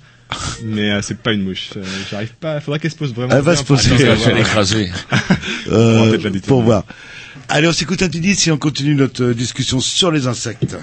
[0.64, 1.70] mais euh, c'est pas une mouche.
[1.78, 2.60] Euh, J'arrive pas.
[2.60, 3.34] Faudrait qu'elle se pose vraiment.
[3.36, 3.92] Elle va se poser.
[4.00, 4.92] Elle va se faire écraser.
[5.70, 6.40] Euh, On va peut-être la déterminer.
[6.48, 6.84] pour voir.
[7.50, 10.76] Allez, on s'écoute un petit disque et on continue notre discussion sur les insectes.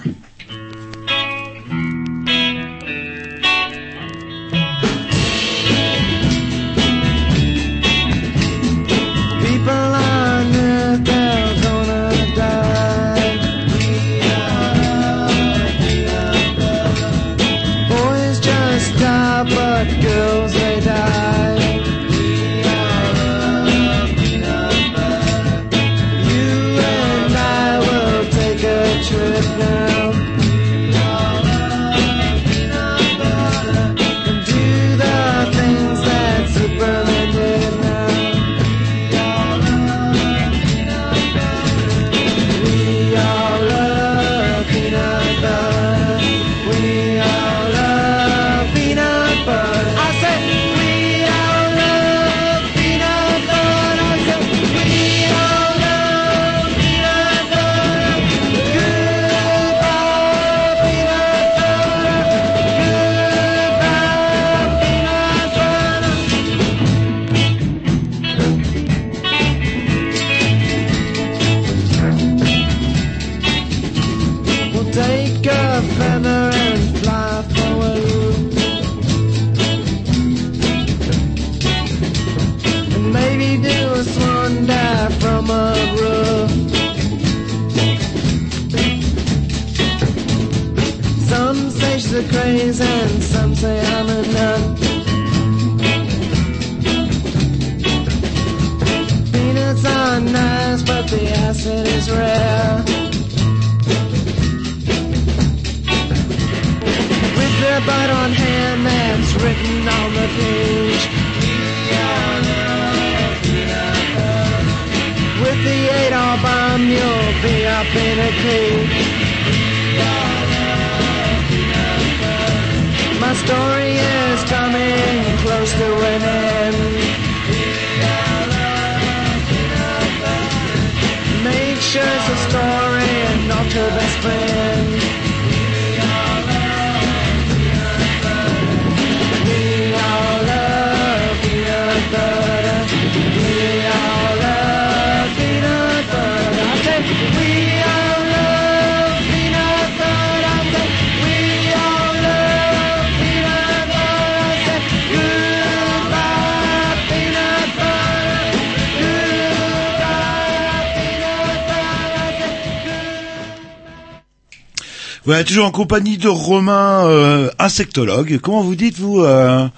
[165.45, 168.39] Toujours en compagnie de Romain, euh, insectologue.
[168.43, 169.69] Comment vous dites, vous euh...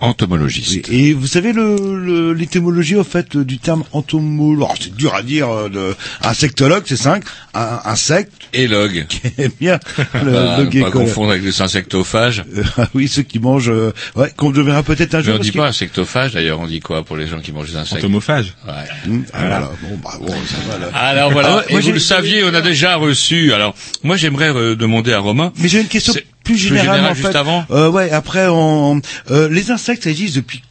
[0.00, 0.88] Entomologiste.
[0.90, 5.48] Et vous savez le, le- l'étymologie au fait du terme entomologue C'est dur à dire.
[5.50, 5.94] euh, de...
[6.22, 7.24] Insectologue, c'est cinq.
[7.54, 8.32] Un, insecte.
[8.52, 9.06] Et log.
[9.08, 9.78] Qui aime bien
[10.22, 12.44] le, Bah, le pas confondre avec les insectophages.
[12.56, 13.70] Euh, ah oui, ceux qui mangent.
[13.70, 15.34] euh, ouais, qu'on devra peut-être un Mais jour.
[15.34, 17.76] on parce dit pas insectophage d'ailleurs, on dit quoi pour les gens qui mangent des
[17.76, 18.04] insectes?
[18.04, 18.54] Entomophage.
[18.66, 18.72] Ouais.
[19.10, 19.70] Hum, ah.
[19.82, 20.90] Bon, bah, bon, ça va, là.
[20.94, 23.52] Alors voilà, Ah et vous le saviez, on a déjà reçu.
[23.54, 25.52] Alors, moi j'aimerais euh, demander à Romain.
[25.58, 26.12] Mais j'ai une question
[26.44, 27.36] plus générale générale en juste fait.
[27.36, 27.64] avant.
[27.72, 29.00] Euh, ouais, après, on,
[29.32, 30.62] euh, les insectes, ça existe depuis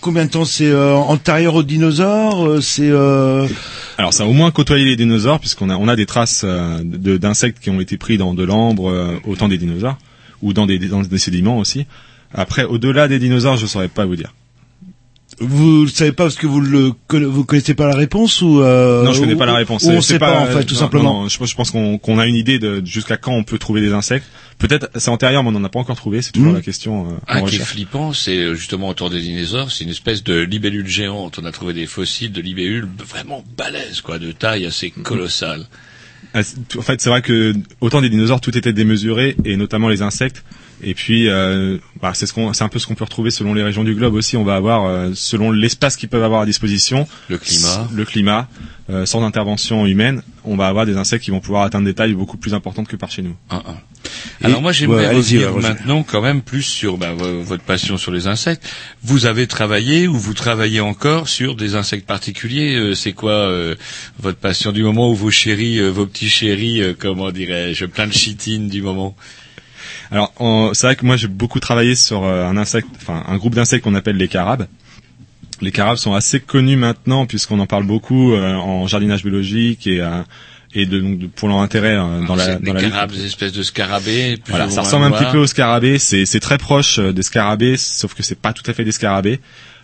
[0.00, 3.46] combien de temps C'est euh, antérieur aux dinosaures euh, C'est euh...
[3.98, 7.58] Alors ça a au moins côtoyé les dinosaures puisqu'on a on a des traces d'insectes
[7.60, 9.98] qui ont été pris dans de l'ambre au temps des dinosaures
[10.40, 11.86] ou dans des dans des sédiments aussi.
[12.34, 14.32] Après au-delà des dinosaures, je saurais pas vous dire.
[15.40, 18.60] Vous le savez pas parce que vous le conna- vous connaissez pas la réponse ou
[18.60, 19.82] euh, non, je connais pas la réponse.
[19.84, 21.04] ou on C'est sait pas, en fait, tout non, simplement.
[21.14, 23.44] non, non, je pense, je pense qu'on qu'on a une idée de jusqu'à quand on
[23.44, 24.26] peut trouver des insectes.
[24.58, 26.22] Peut-être c'est antérieur, mais on n'en a pas encore trouvé.
[26.22, 26.56] C'est toujours Mhm.
[26.56, 27.06] la question.
[27.06, 30.22] euh, Un en qui est flippant, c'est euh, justement autour des dinosaures, c'est une espèce
[30.22, 31.38] de libellule géante.
[31.42, 35.66] On a trouvé des fossiles de libellules vraiment balèzes, quoi, de taille assez colossale.
[36.34, 36.40] Ah,
[36.78, 40.44] En fait, c'est vrai que autant des dinosaures, tout était démesuré, et notamment les insectes.
[40.82, 43.54] Et puis, euh, bah, c'est ce qu'on, c'est un peu ce qu'on peut retrouver selon
[43.54, 44.36] les régions du globe aussi.
[44.36, 47.88] On va avoir, euh, selon l'espace qu'ils peuvent avoir à disposition, Le climat.
[47.94, 48.48] le climat,
[48.90, 52.14] euh, sans intervention humaine, on va avoir des insectes qui vont pouvoir atteindre des tailles
[52.14, 53.36] beaucoup plus importantes que par chez nous.
[53.50, 53.76] Un, un.
[54.42, 55.68] Alors moi ouais, j'aimerais revenir Roger.
[55.68, 58.68] maintenant quand même plus sur bah, vo- votre passion sur les insectes.
[59.04, 63.76] Vous avez travaillé ou vous travaillez encore sur des insectes particuliers Euh, C'est quoi euh,
[64.18, 68.08] votre passion du moment où vos chéris, euh, vos petits chéris, euh, comment dirais-je, plein
[68.08, 69.14] de chitines du moment?
[70.12, 70.32] Alors,
[70.74, 73.82] c'est vrai que moi j'ai beaucoup travaillé sur euh, un insecte, enfin un groupe d'insectes
[73.84, 74.66] qu'on appelle les carabes.
[75.60, 80.00] Les carabes sont assez connus maintenant puisqu'on en parle beaucoup euh, en jardinage biologique et
[80.00, 80.20] euh,
[80.74, 83.26] et de, donc, de- pour leur intérêt euh, dans la dans des la carabes, des
[83.26, 84.36] espèces de scarabées.
[84.38, 85.98] plus Voilà, ça ressemble un petit peu aux scarabées.
[85.98, 88.92] C'est c'est très proche euh, des scarabées, sauf que c'est pas tout à fait des
[88.92, 89.40] scarabées.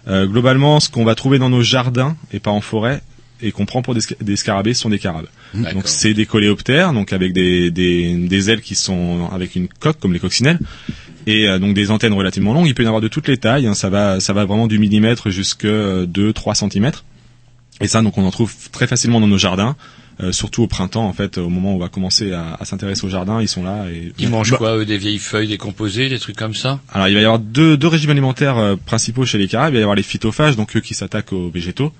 [0.08, 3.02] Euh, globalement, ce qu'on va trouver dans nos jardins et pas en forêt
[3.42, 5.26] et qu'on prend pour des, des scarabées sont des carabes.
[5.54, 9.98] Donc c'est des coléoptères, donc avec des, des, des ailes qui sont avec une coque
[10.00, 10.58] comme les coccinelles
[11.26, 12.66] et euh, donc des antennes relativement longues.
[12.66, 13.66] Il peut y en avoir de toutes les tailles.
[13.66, 13.74] hein.
[13.74, 17.04] ça va ça va vraiment du millimètre jusque 2-3 centimètres.
[17.80, 19.76] Et ça, donc on en trouve très facilement dans nos jardins.
[20.20, 23.04] euh, surtout au printemps, en fait, au moment où on va commencer à, à s'intéresser
[23.06, 23.84] au jardin, ils sont là.
[23.88, 26.80] Et Ils mangent Bah, quoi eux, Des vieilles feuilles décomposées, des trucs comme ça?
[26.92, 29.74] Alors il va y avoir deux, deux régimes alimentaires euh, principaux chez les carabes.
[29.74, 31.92] Il va y avoir les phytophages, donc eux qui s'attaquent aux végétaux.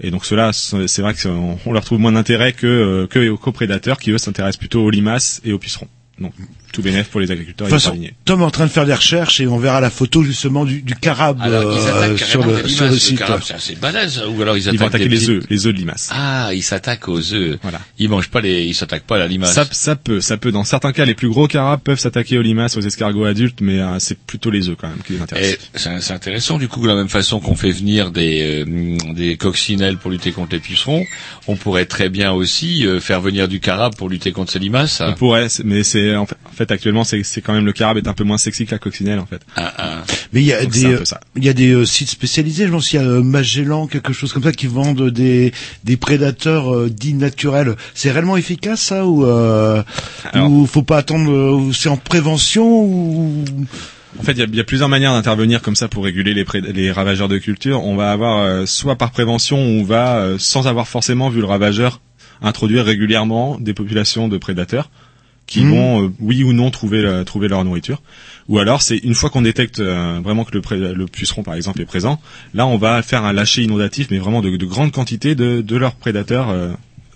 [0.00, 3.38] Et donc ceux-là, c'est vrai qu'on on leur trouve moins d'intérêt que, euh, que aux
[3.38, 5.88] coprédateurs qui eux s'intéressent plutôt aux limaces et aux pucerons.
[6.18, 6.32] Donc
[6.76, 7.98] tout bénéf pour les agriculteurs De toute façon.
[8.26, 10.82] Tom est en train de faire des recherches et on verra la photo justement du,
[10.82, 13.22] du carabe Alors euh, sur le sur le site.
[13.58, 14.22] c'est balèze.
[14.28, 16.10] Ou alors ils Ils attaquent vont attaquer les petites- œufs, les œufs de limaces.
[16.12, 17.58] Ah, ils s'attaquent aux œufs.
[17.62, 17.80] Voilà.
[17.98, 19.54] Ils mangent pas les, ils s'attaquent pas à la limace.
[19.54, 20.52] Ça, ça peut, ça peut.
[20.52, 23.80] Dans certains cas, les plus gros carabes peuvent s'attaquer aux limaces, aux escargots adultes, mais
[23.80, 25.70] euh, c'est plutôt les œufs quand même qui les intéressent.
[25.74, 29.96] c'est intéressant du coup de la même façon qu'on fait venir des euh, des coccinelles
[29.96, 31.04] pour lutter contre les pucerons,
[31.46, 35.00] on pourrait très bien aussi euh, faire venir du carabe pour lutter contre ces limaces.
[35.04, 37.96] On pourrait, mais c'est en fait, en fait, actuellement c'est c'est quand même le carabe
[37.98, 39.40] est un peu moins sexy que la coccinelle en fait.
[39.56, 40.02] Ah, ah.
[40.32, 41.20] Mais il y a Donc, des euh, peu ça.
[41.36, 44.12] il y a des euh, sites spécialisés, je pense il y a euh, Magellan quelque
[44.12, 45.52] chose comme ça qui vendent des
[45.84, 47.76] des prédateurs euh, dits naturels.
[47.94, 49.82] C'est réellement efficace ça ou euh,
[50.32, 53.44] Alors- ou faut pas attendre euh, c'est en prévention ou?
[54.18, 56.32] En fait, il y a, il y a plusieurs manières d'intervenir comme ça pour réguler
[56.32, 57.84] les, ravageurs de culture.
[57.84, 61.46] On va avoir euh, soit par prévention, on va euh, sans avoir forcément vu le
[61.46, 62.00] ravageur
[62.42, 64.90] introduire régulièrement des populations de prédateurs
[65.46, 65.70] qui Mhm.
[65.70, 68.02] vont euh, oui ou non trouver la- trouver leur nourriture.
[68.48, 71.80] Ou alors c'est une fois qu'on détecte euh, vraiment que le, le puceron par exemple
[71.80, 72.20] est présent,
[72.54, 75.76] là on va faire un lâcher inondatif, mais vraiment de, de grandes quantités de, de
[75.76, 76.72] leurs prédateurs euh,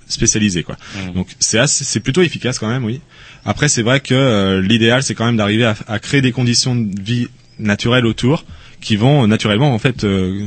[0.08, 0.76] spécialisés quoi.
[1.06, 1.14] Mhm.
[1.14, 3.00] Donc c'est assez- c'est plutôt efficace quand même, oui.
[3.44, 6.74] Après c'est vrai que euh, l'idéal c'est quand même d'arriver à, à créer des conditions
[6.76, 7.28] de vie
[7.58, 8.44] naturelles autour
[8.80, 10.46] qui vont naturellement en fait euh,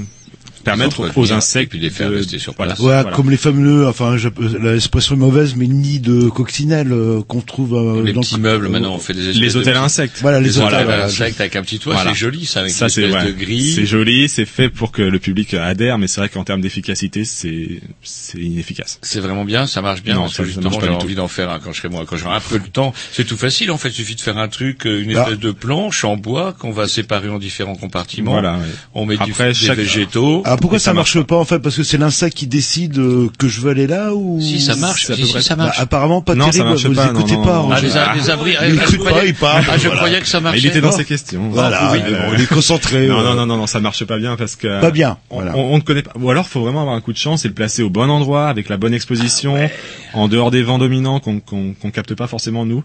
[0.63, 2.79] permettre aux insectes et puis les faire de- rester sur voilà, place.
[2.85, 3.11] Ouais, voilà.
[3.15, 7.73] comme les fameux, enfin, je- l'expression est mauvaise, mais nids de coccinelles euh, qu'on trouve.
[7.75, 10.17] euh, Les dans- petits meubles maintenant on fait des les de hôtels à insectes.
[10.21, 10.67] Voilà, les Les hôtels.
[10.67, 11.05] hôtels à voilà.
[11.05, 12.11] insectes avec un petit toit, Voilà.
[12.11, 13.31] c'est joli ça avec Ça une c'est espèce ouais.
[13.31, 13.73] de grille.
[13.73, 17.25] C'est joli, c'est fait pour que le public adhère, mais c'est vrai qu'en termes d'efficacité,
[17.25, 18.99] c'est c'est inefficace.
[19.01, 20.15] C'est vraiment bien, ça marche bien.
[20.15, 20.85] Non, parce ça- que justement, tout.
[20.85, 22.93] envie d'en faire un quand je serai moi, quand j'aurai un peu de temps.
[23.11, 23.89] C'est tout facile en fait.
[23.89, 25.21] Il suffit de faire un truc, euh, une Ah.
[25.23, 28.31] espèce de planche en bois qu'on va séparer en différents compartiments.
[28.31, 28.59] Voilà.
[28.93, 30.43] On met du- des végétaux.
[30.53, 31.59] Alors, Ah, pourquoi Et ça, marche pas en fait?
[31.59, 34.75] Parce que c'est l'insecte qui décide euh, que je veux aller là ou Si, ça
[34.75, 35.07] marche.
[35.07, 35.77] Ça Si, si, ça marche.
[35.77, 36.69] Bah, apparemment pas Non, ça terrible.
[36.69, 37.53] marche vous pas, écoutez non, pas.
[37.53, 37.59] non.
[37.67, 38.55] en Ah, les, abris.
[38.59, 39.63] ah, Il je écoute croyais- pas, il parle.
[39.69, 39.95] Ah, je Voilà.
[39.97, 40.59] croyais que ça Mais marchait.
[40.59, 41.49] il était dans ses questions.
[41.49, 43.07] Voilà, Oui, euh, bon, on est concentré.
[43.07, 43.23] Non, euh.
[43.23, 45.57] non, non, non, non, ça marche pas bien parce que Pas bien, On, voilà.
[45.57, 46.11] on, on ne connaît pas.
[46.19, 48.47] Ou alors, faut vraiment avoir un coup de chance et le placer au bon endroit,
[48.47, 49.69] avec la bonne exposition, Ah
[50.13, 52.83] en dehors des vents dominants qu'on qu'on qu'on capte pas forcément nous.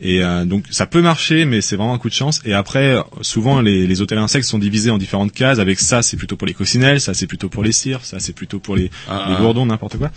[0.00, 2.40] Et euh, donc, ça peut marcher, mais c'est vraiment un coup de chance.
[2.44, 5.58] Et après, souvent, les, les hôtels insectes sont divisés en différentes cases.
[5.58, 8.32] Avec ça, c'est plutôt pour les coccinelles, ça c'est plutôt pour les cires, ça c'est
[8.32, 9.40] plutôt pour les, Ah, les ah.
[9.40, 10.10] bourdons, n'importe quoi.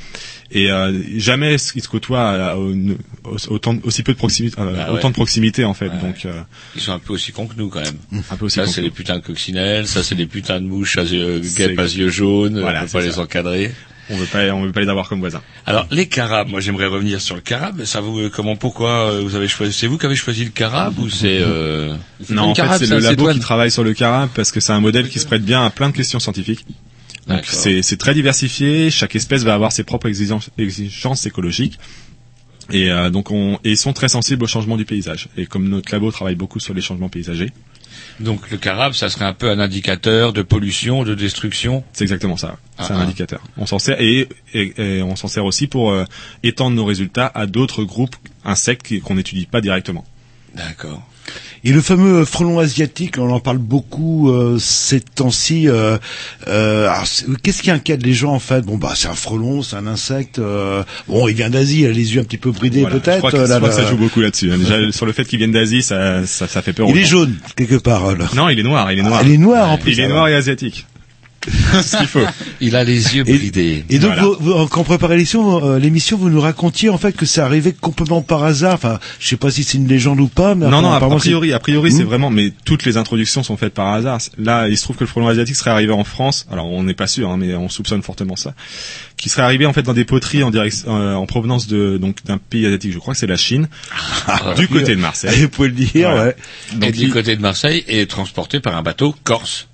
[0.52, 4.60] Et euh, jamais ils se côtoient à- à- au- au- autant, aussi peu de proximité,
[4.60, 4.98] euh, Bah ouais.
[4.98, 5.90] autant de proximité en fait.
[5.90, 6.42] Ouais, donc, euh,
[6.76, 7.98] Ils sont un peu aussi cons que nous quand même.
[8.32, 8.56] un peu aussi.
[8.56, 11.78] Ça, c'est les putains de coccinelles, ça, c'est des putains de mouches à yeux, guêpes
[11.80, 13.72] à yeux jaunes, Voilà, on peut pas les encadrer.
[14.10, 15.42] On veut pas, on veut pas les avoir comme voisins.
[15.66, 17.84] Alors, les carabes, moi j'aimerais revenir sur le carabe.
[17.84, 20.52] Ça vous, euh, comment, pourquoi euh, vous avez choisi, c'est vous qui avez choisi le
[20.52, 21.96] carabe ou c'est, euh...
[22.30, 24.80] Non, en fait, c'est le labo qui travaille sur le carabe parce que c'est un
[24.80, 26.66] modèle qui se prête bien à plein de questions scientifiques.
[27.28, 28.90] Donc c'est c'est très diversifié.
[28.90, 31.78] Chaque espèce va avoir ses propres exigences, exigences écologiques.
[32.72, 35.28] Et euh, donc on et ils sont très sensibles au changement du paysage.
[35.38, 37.52] Et comme notre labo travaille beaucoup sur les changements paysagers,
[38.20, 41.84] Donc le carabe, ça serait un peu un indicateur de pollution, de destruction.
[41.94, 42.58] c'est exactement ça.
[42.80, 43.04] C'est Ah, un ah.
[43.04, 43.42] indicateur.
[43.58, 46.04] On s'en sert et, et- et on s'en sert aussi pour euh,
[46.44, 50.04] étendre nos résultats à d'autres groupes insectes qu'on n'étudie pas directement.
[50.56, 51.08] D'accord.
[51.64, 55.68] Et le fameux frelon asiatique, on en parle beaucoup euh, ces temps-ci.
[55.68, 55.98] Euh,
[56.48, 56.90] euh,
[57.44, 58.62] Qu'est-ce qui inquiète les gens en fait?
[58.62, 60.40] Bon bah c'est un frelon, c'est un insecte.
[60.40, 63.00] euh, bon, il vient d'Asie, il a les yeux un petit peu bridés Voilà.
[63.00, 63.16] peut-être.
[63.16, 64.52] Je crois que, je là, crois que ça joue beaucoup là-dessus.
[64.52, 64.58] hein.
[64.58, 66.88] Déjà sur le fait qu'ils viennent d'Asie, ça, ça, ça fait peur.
[66.90, 67.20] Il est gens.
[67.20, 68.16] jaune quelque part.
[68.16, 68.26] Là.
[68.36, 68.92] Non, il est noir.
[68.92, 69.20] Il est noir.
[69.22, 69.92] Ah, il est noir en plus.
[69.94, 70.86] Il est noir et asiatique.
[71.48, 72.26] C'est ce qu'il faut.
[72.62, 73.86] Il a les yeux Et- bridés.
[73.90, 74.24] Et donc, Voilà.
[74.24, 77.42] vous, vous- quand on préparait l'émission, euh, l'émission, vous nous racontiez en fait que c'est
[77.42, 78.74] arrivé complètement par hasard.
[78.74, 81.54] Enfin, je sais pas si c'est une légende ou pas, mais Non, non, a, priori,
[81.54, 82.08] a priori, c'est Hmm.
[82.08, 84.20] vraiment, mais toutes les introductions sont faites par hasard.
[84.38, 86.46] Là, il se trouve que le frelon asiatique serait arrivé en France.
[86.52, 88.54] Alors, on n'est pas sûr, hein, mais on soupçonne fortement ça.
[89.18, 92.38] Qui serait arrivé en fait dans des poteries en euh, en provenance de donc d'un
[92.38, 92.92] pays asiatique.
[92.94, 93.68] Je crois que c'est la Chine,
[94.58, 95.42] du côté de Marseille.
[95.42, 96.36] Vous pouvez le dire, ouais.
[96.74, 99.68] Et Donc, du il- côté de Marseille est transporté par un bateau corse.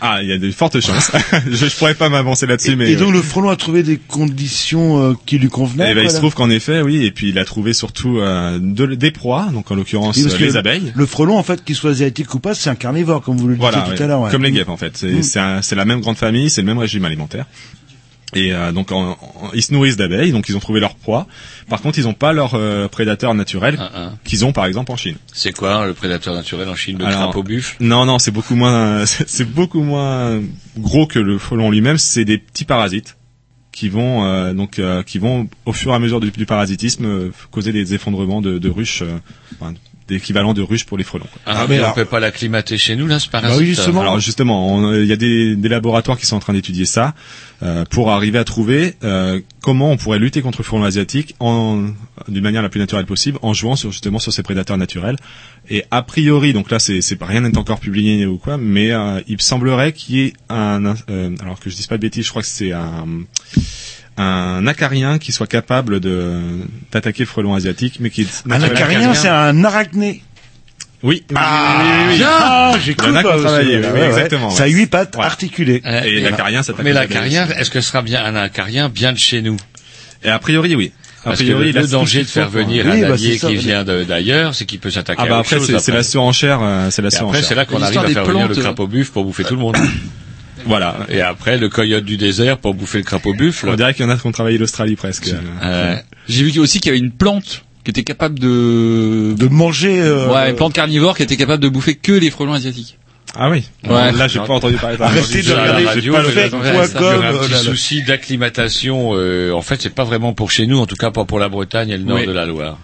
[0.00, 1.10] Ah, il y a de fortes chances.
[1.50, 5.02] je, je pourrais pas m'avancer là-dessus, mais Et donc le frelon a trouvé des conditions
[5.02, 5.92] euh, qui lui convenaient.
[5.92, 8.58] Eh ben, il se trouve qu'en effet, oui, et puis il a trouvé surtout euh,
[8.60, 10.92] de- des proies, donc en l'occurrence Oui, euh, les abeilles.
[10.94, 13.54] Le frelon, en fait, qu'il soit asiatique ou pas, c'est un carnivore, comme vous le
[13.54, 14.02] disiez Voilà, tout ouais.
[14.02, 14.20] à l'heure.
[14.22, 14.30] ouais.
[14.30, 14.96] comme les guêpes en fait.
[14.96, 15.22] C'est Mm.
[15.22, 17.46] c'est un- c'est la même grande famille, c'est le même régime alimentaire.
[18.36, 21.26] Et euh, donc en- en- ils se nourrissent d'abeilles, donc ils ont trouvé leur proie.
[21.68, 24.12] Par contre, ils n'ont pas leur euh, prédateur naturel Ah, ah.
[24.24, 25.16] qu'ils ont par exemple en Chine.
[25.32, 28.54] C'est quoi le prédateur naturel en Chine Le Alors, crapaud buffle Non, non, c'est beaucoup
[28.56, 30.40] moins, c'est c'est beaucoup moins
[30.78, 31.98] gros que le frelon lui-même.
[31.98, 33.16] C'est des petits parasites
[33.72, 37.04] qui vont euh, donc euh, qui vont au fur et à mesure du, du parasitisme
[37.06, 39.18] euh, causer des effondrements de, de ruches, euh,
[39.60, 39.74] enfin,
[40.08, 41.24] d'équivalent de ruches pour les frelons.
[41.30, 41.40] quoi.
[41.46, 43.56] Ah, Ah, mais mais on alors- peut pas l'acclimater chez nous là, ce parasite.
[43.56, 44.00] Bah oui, justement.
[44.02, 47.14] Alors justement, on- il y a des, des laboratoires qui sont en train d'étudier ça
[47.62, 51.84] euh, pour arriver à trouver euh, comment on pourrait lutter contre le frelon asiatique en
[52.28, 55.16] d'une manière la plus naturelle possible, en jouant sur justement sur ses prédateurs naturels.
[55.70, 59.20] Et a priori, donc là, c'est c'est rien n'est encore publié ou quoi, mais euh,
[59.28, 62.30] il semblerait qu'il y ait un, euh, alors que je dise pas de bêtises, je
[62.30, 63.06] crois que c'est un
[64.16, 66.40] un acarien qui soit capable de
[66.92, 70.22] d'attaquer le frelon asiatique, mais qui Un acarien, c'est un arachné.
[71.02, 72.16] oui, Ah, oui, oui, oui.
[72.18, 74.06] bien, j'ai cru pas, travaillé, oui, ouais, ouais.
[74.06, 74.50] exactement.
[74.50, 75.24] Ça a huit pattes Ouais.
[75.24, 75.82] articulées.
[75.84, 79.18] Euh, Et l'acarien, ça Mais l'acarien, est-ce que ce sera bien un acarien bien de
[79.18, 79.56] chez nous?
[80.22, 80.92] Et a priori, oui.
[81.26, 83.56] A Parce que priori, le, danger de faire venir Oui, un bah, allié ça, qui
[83.56, 85.66] vient d'ailleurs, c'est qu'il peut s'attaquer Ah à bah autre après, chose.
[85.66, 85.92] c'est c'est après.
[85.98, 87.44] la surenchère, euh, c'est la Et après, surenchère.
[87.44, 89.76] c'est là qu'on arrive à faire venir le crapaud buffle pour bouffer tout le monde.
[90.66, 90.96] Voilà.
[91.08, 93.68] Et après, le coyote du désert pour bouffer le crapaud buffle.
[93.68, 95.30] On dirait qu'il y en a qui ont travaillé l'Australie presque.
[95.62, 95.96] Euh,
[96.28, 99.34] J'ai vu aussi qu'il y avait une plante qui était capable de...
[99.36, 100.00] De manger.
[100.00, 102.98] euh, Ouais, une plante carnivore qui était capable de bouffer que les frelons asiatiques.
[103.36, 103.64] Ah oui.
[103.88, 104.12] Ouais.
[104.12, 104.96] Là, j'ai pas entendu parler.
[105.00, 109.10] Arrêtez de ça à la regarder radio, pas fait com, un euh, petit souci d'acclimatation.
[109.14, 111.48] euh, en fait, c'est pas vraiment pour chez nous, en tout cas pas pour la
[111.48, 112.26] Bretagne et le nord Oui.
[112.26, 112.78] de la Loire.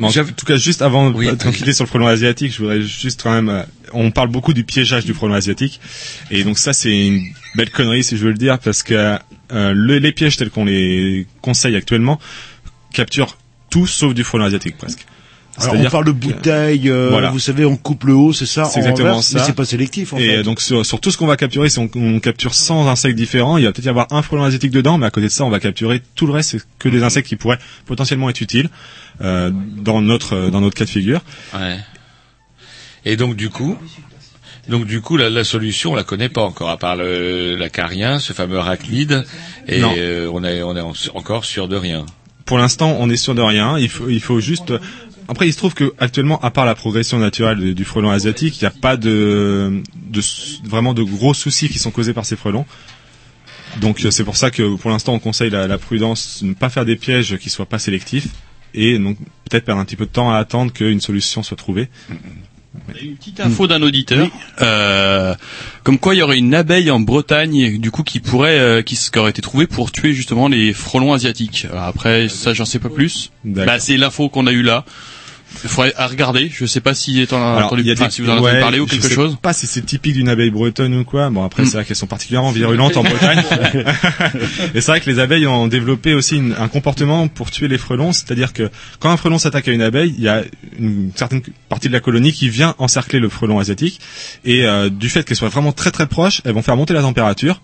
[0.00, 1.26] En tout cas, juste avant Oui.
[1.26, 3.64] de tranquiller sur le frelon asiatique, je voudrais juste quand même.
[3.92, 5.80] On parle beaucoup du piégeage du frelon asiatique,
[6.30, 7.22] et donc ça, c'est une
[7.54, 8.94] belle connerie si je veux le dire, parce que
[9.52, 12.18] euh, le- les pièges tels qu'on les conseille actuellement
[12.92, 13.36] capturent
[13.70, 15.06] tout sauf du frelon asiatique presque.
[15.60, 17.30] Alors on parle de bouteilles, euh, Voilà.
[17.30, 19.38] vous savez, on coupe le haut, c'est ça C'est en exactement renverse, ça.
[19.40, 20.42] Mais c'est pas sélectif en Et fait.
[20.42, 23.58] donc sur, sur tout ce qu'on va capturer, si on, on capture 100 insectes différents,
[23.58, 25.50] il va peut-être y avoir un frelon asiatique dedans, mais à côté de ça, on
[25.50, 28.70] va capturer tout le reste, c'est que des insectes qui pourraient potentiellement être utiles
[29.20, 31.20] euh, dans notre dans notre cas de figure.
[31.52, 31.76] Ouais.
[33.04, 33.76] Et donc du coup,
[34.68, 38.18] donc du coup, la, la solution, on la connaît pas encore, à part le, l'acarien,
[38.18, 39.24] ce fameux arachnide,
[39.66, 42.04] et euh, on est on est en- encore sûr de rien.
[42.44, 43.78] Pour l'instant, on est sûr de rien.
[43.78, 44.72] Il faut il faut juste
[45.28, 48.64] Après, il se trouve que actuellement, à part la progression naturelle du, frelon asiatique, il
[48.64, 50.20] n'y a pas de, de
[50.68, 52.66] vraiment de gros soucis qui sont causés par ces frelons.
[53.80, 56.68] Donc euh, c'est pour ça que pour l'instant on conseille la, la prudence, ne pas
[56.70, 58.26] faire des pièges qui soient pas sélectifs
[58.74, 59.16] et donc
[59.48, 61.88] peut-être perdre un petit peu de temps à attendre qu'une solution soit trouvée.
[63.02, 64.28] Une petite info d'un auditeur,
[64.62, 65.34] euh,
[65.82, 68.96] comme quoi il y aurait une abeille en Bretagne, du coup, qui pourrait, euh, qui,
[69.16, 71.66] aurait été trouvée pour tuer justement les frelons asiatiques.
[71.70, 73.32] Alors après, ça, j'en sais pas plus.
[73.44, 74.84] Bah, c'est l'info qu'on a eue là.
[75.64, 76.50] Il faudrait à regarder.
[76.52, 78.42] Je sais pas si, as Alors, entendu, y a enfin, des- si vous en avez
[78.42, 79.36] ouais, parler ou je quelque sais chose.
[79.42, 81.28] Pas si c'est typique d'une abeille bretonne ou quoi.
[81.30, 81.66] Bon après Mm.
[81.66, 83.42] c'est vrai qu'elles sont particulièrement virulentes en Bretagne.
[84.74, 87.78] Et c'est vrai que les abeilles ont développé aussi une- un comportement pour tuer les
[87.78, 90.42] frelons, c'est-à-dire que quand un frelon s'attaque à une abeille, il y a
[90.78, 94.00] une certaine partie de la colonie qui vient encercler le frelon asiatique
[94.44, 97.02] et euh, du fait qu'elles soient vraiment très très proches, elles vont faire monter la
[97.02, 97.60] température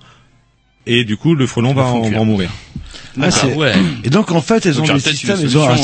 [0.86, 2.50] et du coup le frelon en, va en mourir.
[3.20, 3.48] Ah, c'est-
[4.04, 5.74] Et donc en fait, elles Donc, ont des systèmes, une elles ont un-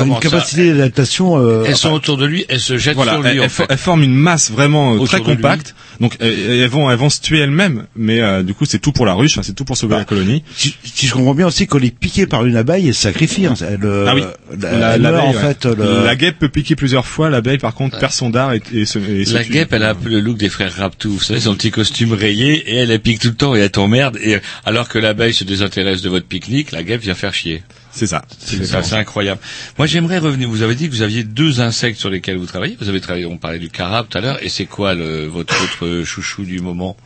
[0.00, 0.04] hein.
[0.06, 1.36] une capacité d'adaptation.
[1.38, 3.28] euh, Elles sont autour de lui, elles se jettent Voilà, sur lui.
[3.30, 3.48] elles, en fait.
[3.50, 5.74] for- elles forment une masse vraiment euh, Autour très compacte.
[6.00, 9.04] Donc elles, vont elles vont se tuer elles-mêmes, mais euh, du coup c'est tout pour
[9.04, 10.44] la ruche, c'est tout pour sauver la colonie.
[10.56, 13.02] Si, si je comprends bien aussi, quand elle est piquée par une abeille, elle se
[13.02, 13.46] sacrifie.
[13.46, 13.54] hein.
[13.60, 14.22] Elle, euh, ah oui.
[14.60, 15.54] la- elle meurt, l'abeille, en ouais.
[15.54, 15.64] fait.
[15.66, 18.84] le- La guêpe peut piquer plusieurs fois, l'abeille par contre perd son dard et, et
[18.86, 19.50] se, et se La tue.
[19.52, 21.10] guêpe, elle a un peu le look des frères Raptou.
[21.10, 23.70] Vous savez, son petit costume rayé, et elle, elle pique tout le temps et elle
[23.70, 24.18] t'emmerde.
[24.22, 27.62] Et alors que l'abeille se désintéresse de votre pique-nique, la guêpe vient faire chier.
[27.90, 28.22] C'est ça.
[28.38, 29.40] C'est incroyable.
[29.78, 30.48] Moi, j'aimerais revenir.
[30.48, 32.76] Vous avez dit que vous aviez deux insectes sur lesquels vous travaillez.
[32.80, 34.42] Vous avez travaillé, on parlait du carabe tout à l'heure.
[34.42, 36.96] Et c'est quoi le, votre autre chouchou du moment?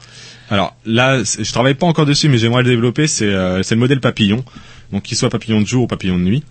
[0.50, 3.06] Alors là, je travaille pas encore dessus, mais j'aimerais le développer.
[3.06, 4.44] C'est euh, c'est le modèle papillon,
[4.92, 6.42] donc qu'il soit papillon de jour ou papillon de nuit.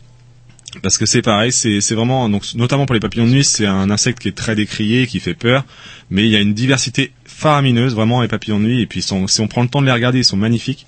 [0.82, 3.90] Parce que c'est pareil, c'est vraiment donc notamment pour les papillons de nuit, c'est un
[3.92, 5.66] insecte qui est très décrié, qui fait peur,
[6.10, 8.82] mais il y a une diversité faramineuse vraiment les papillons de nuit.
[8.82, 10.86] Et puis sont- si on prend le temps de les regarder, ils sont magnifiques.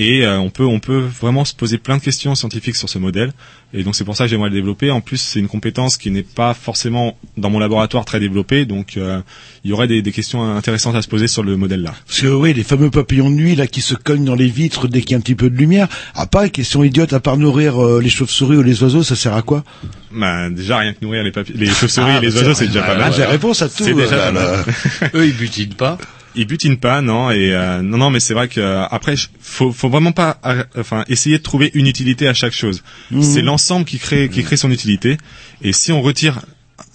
[0.00, 2.98] Et euh, on peut on peut vraiment se poser plein de questions scientifiques sur ce
[2.98, 3.32] modèle.
[3.74, 4.90] Et donc c'est pour ça que j'aimerais le développer.
[4.92, 8.96] En plus, c'est une compétence qui n'est pas forcément dans mon laboratoire très développée, donc
[8.96, 9.20] euh,
[9.64, 11.94] il y aurait des, des questions intéressantes à se poser sur le modèle là.
[12.06, 14.86] Parce que oui, les fameux papillons de nuit là qui se cognent dans les vitres
[14.86, 15.88] dès qu'il y a un petit peu de lumière.
[16.14, 19.34] Ah pas, question idiote, à part nourrir euh, les chauves-souris ou les oiseaux, ça sert
[19.34, 19.64] à quoi?
[20.12, 22.84] Bah, déjà rien que nourrir les, les chauves-souris Ah, et les bah, oiseaux, c'est- déjà
[22.84, 23.12] ah, pas mal.
[23.14, 24.56] j'ai réponse à tout, C'est déjà euh, pas là,
[25.00, 25.10] mal.
[25.14, 25.98] Eux, ils butinent pas.
[26.38, 27.32] Ils butinent pas, non.
[27.32, 30.62] Et euh, non, non, mais c'est vrai que euh, après, faut, faut vraiment pas, euh,
[30.78, 32.84] enfin, essayer de trouver une utilité à chaque chose.
[33.10, 33.22] Mhm.
[33.22, 35.18] C'est l'ensemble qui crée, qui crée son utilité.
[35.62, 36.40] Et si on retire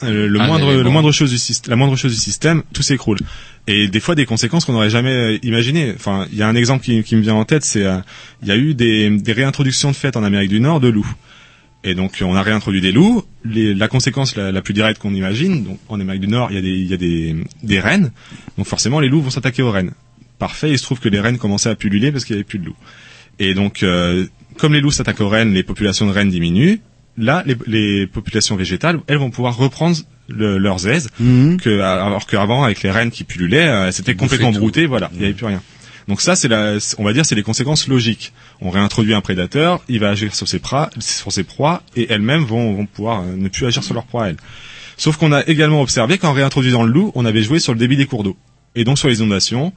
[0.02, 0.84] le Un moindre, élément.
[0.84, 3.20] le moindre chose du système, la moindre chose du système, tout s'écroule.
[3.68, 5.94] Et des fois, des conséquences qu'on n'aurait jamais imaginées.
[5.94, 7.98] Enfin, il y a un exemple qui, qui me vient en tête, c'est euh,
[8.42, 11.14] il y a eu des, des réintroductions de fêtes en Amérique du Nord de loups.
[11.84, 13.24] Et donc on a réintroduit des loups.
[13.44, 16.56] Les- la conséquence la, la plus directe qu'on imagine, donc en Amérique du Nord, il
[16.56, 18.12] y a des, il y a des, des rennes.
[18.58, 19.92] Donc forcément les loups vont s'attaquer aux rennes.
[20.40, 20.72] Parfait.
[20.72, 22.66] Il se trouve que les rennes commençaient à pulluler parce qu'il y avait plus de
[22.66, 22.76] loups.
[23.40, 24.26] Et donc euh,
[24.58, 26.80] comme les loups s'attaquent aux rennes, les populations de rennes diminuent.
[27.16, 29.96] Là, les, les populations végétales, elles vont pouvoir reprendre
[30.30, 31.10] le- leurs aises,
[31.58, 35.26] que, alors qu'avant, avec les rennes qui pullulaient, euh, c'était complètement brouté, voilà, il n'y
[35.26, 35.62] avait plus rien.
[36.08, 38.34] Donc ça, c'est la, on va dire, c'est les conséquences logiques.
[38.62, 42.44] On réintroduit un prédateur, il va agir sur ses, proies, sur ses proies, et elles-mêmes
[42.44, 44.38] vont, vont pouvoir euh, ne plus agir sur leurs proies elles.
[44.98, 47.98] Sauf qu'on a également observé qu'en réintroduisant le loup, on avait joué sur le débit
[47.98, 48.38] des cours d'eau,
[48.76, 49.74] et donc sur les inondations,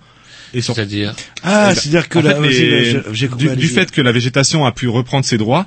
[0.52, 0.74] et sur.
[0.74, 1.14] C'est-à-dire?
[1.42, 4.66] Ah, c'est-à-dire que la- fait, vas-y, les- j'ai- j'ai compris, du, fait que la végétation
[4.66, 5.66] a pu reprendre ses droits,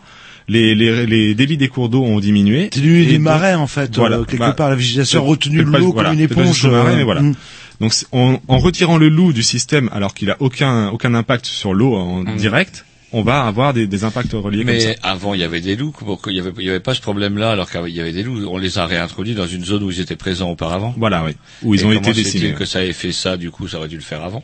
[0.49, 2.69] les, les, les débits des cours d'eau ont diminué.
[2.75, 3.95] Et des marais en fait.
[3.95, 4.17] Voilà.
[4.17, 6.65] euh, quelque Bah, part, la végétation a retenu l'eau comme voilà, une peut-être pas éponge.
[6.67, 7.21] marais, euh, mais voilà.
[7.21, 7.35] mm.
[7.79, 11.45] Donc c'est- en, en retirant le loup du système, alors qu'il a aucun aucun impact
[11.45, 12.35] sur l'eau en Mhm.
[12.35, 14.87] direct, on va avoir des, des impacts reliés comme ça.
[14.89, 15.93] Mais avant, il y avait des loups.
[16.27, 18.45] Il y avait, il y avait pas ce problème-là alors qu'il y avait des loups
[18.51, 20.93] On les a réintroduits dans une zone où ils étaient présents auparavant.
[20.97, 21.31] Voilà, oui.
[21.63, 22.53] Où ils Et ont été décimés.
[22.53, 24.43] Que ça ait fait ça, du coup, ça aurait dû le faire avant?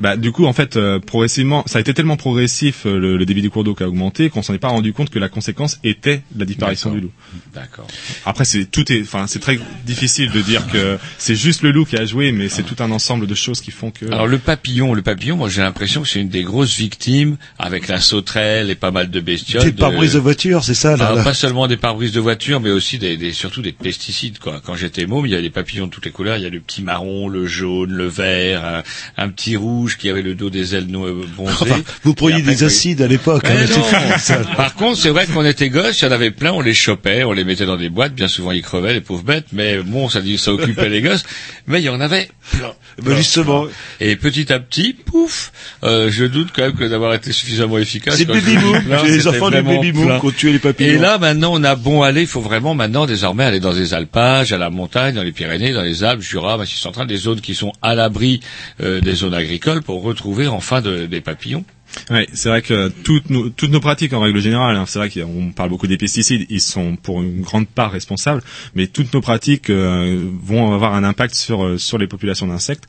[0.00, 3.26] Bah, du coup, en fait, euh, progressivement, ça a été tellement progressif euh, le, le
[3.26, 5.28] débit des cours d'eau qui a augmenté qu'on s'en est pas rendu compte que la
[5.28, 7.10] conséquence était la disparition du loup.
[7.54, 7.86] D'accord.
[8.24, 11.84] Après, c'est tout est, enfin, c'est très difficile de dire que c'est juste le loup
[11.84, 14.06] qui a joué, mais c'est tout un ensemble de choses qui font que.
[14.06, 17.88] Alors le papillon, le papillon, moi j'ai l'impression que c'est une des grosses victimes avec
[17.88, 19.62] la sauterelle et pas mal de bestioles.
[19.64, 21.22] Des pare-brises de voiture, c'est ça là, Ah, là.
[21.24, 24.38] Pas seulement des pare-brises de voiture, mais aussi des, des- surtout des pesticides.
[24.38, 24.60] Quoi.
[24.64, 26.36] Quand j'étais môme, il y a des papillons de toutes les couleurs.
[26.36, 28.82] Il y a le petit marron, le jaune, le vert, un,
[29.16, 31.06] un petit rouge qui avait le dos des ailes no-
[31.36, 31.52] bronzées.
[31.60, 33.44] Enfin, vous preniez des acides à l'époque.
[33.46, 34.44] Hein.
[34.56, 37.22] Par contre, c'est vrai qu'on était gosses, il y en avait plein, on les chopait,
[37.24, 40.08] on les mettait dans des boîtes, bien souvent ils crevaient, les pauvres bêtes, mais bon,
[40.08, 41.24] ça, ça occupait les gosses,
[41.66, 42.72] mais il y en avait plein.
[43.02, 43.62] Ben, justement.
[43.64, 43.72] plein.
[44.00, 45.52] Et petit à petit, pouf,
[45.84, 48.16] euh, je doute quand même que d'avoir été suffisamment efficace.
[48.16, 48.82] C'est baby boom.
[49.06, 50.94] les enfants du baby boom qui ont tué les papillons.
[50.94, 53.94] Et là, maintenant, on a bon aller, il faut vraiment maintenant, désormais, aller dans des
[53.94, 57.40] alpages, à la montagne, dans les Pyrénées, dans les Alpes, Jura, Massif central, des zones
[57.40, 58.40] qui sont à l'abri
[58.80, 61.64] euh, des zones agricoles pour retrouver enfin de- des papillons.
[62.10, 65.70] Ouais, c'est vrai que toutes nos, pratiques en règle générale, hein, c'est vrai qu'on parle
[65.70, 68.42] beaucoup des pesticides, ils sont pour une grande part responsables,
[68.74, 72.84] mais toutes nos pratiques euh, vont avoir un impact sur euh, les populations d'insectes.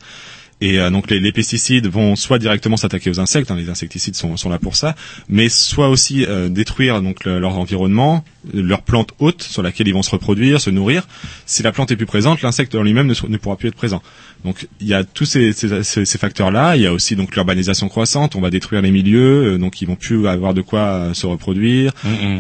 [0.60, 4.50] Et euh, donc les, pesticides vont soit directement s'attaquer aux insectes, hein, les insecticides sont,
[4.50, 4.96] là pour ça,
[5.30, 10.60] mais soit aussi détruire leur environnement, leur plante haute sur laquelle ils vont se reproduire,
[10.60, 11.08] se nourrir.
[11.46, 14.02] Si la plante est plus présente, l'insecte en lui-même ne pourra plus être présent.
[14.46, 16.76] Donc il y a tous ces, ces, ces- ces facteurs-là.
[16.78, 18.36] Il y a aussi donc l'urbanisation croissante.
[18.36, 21.26] On va détruire les milieux, euh, donc ils vont plus avoir de quoi euh, se
[21.26, 21.92] reproduire,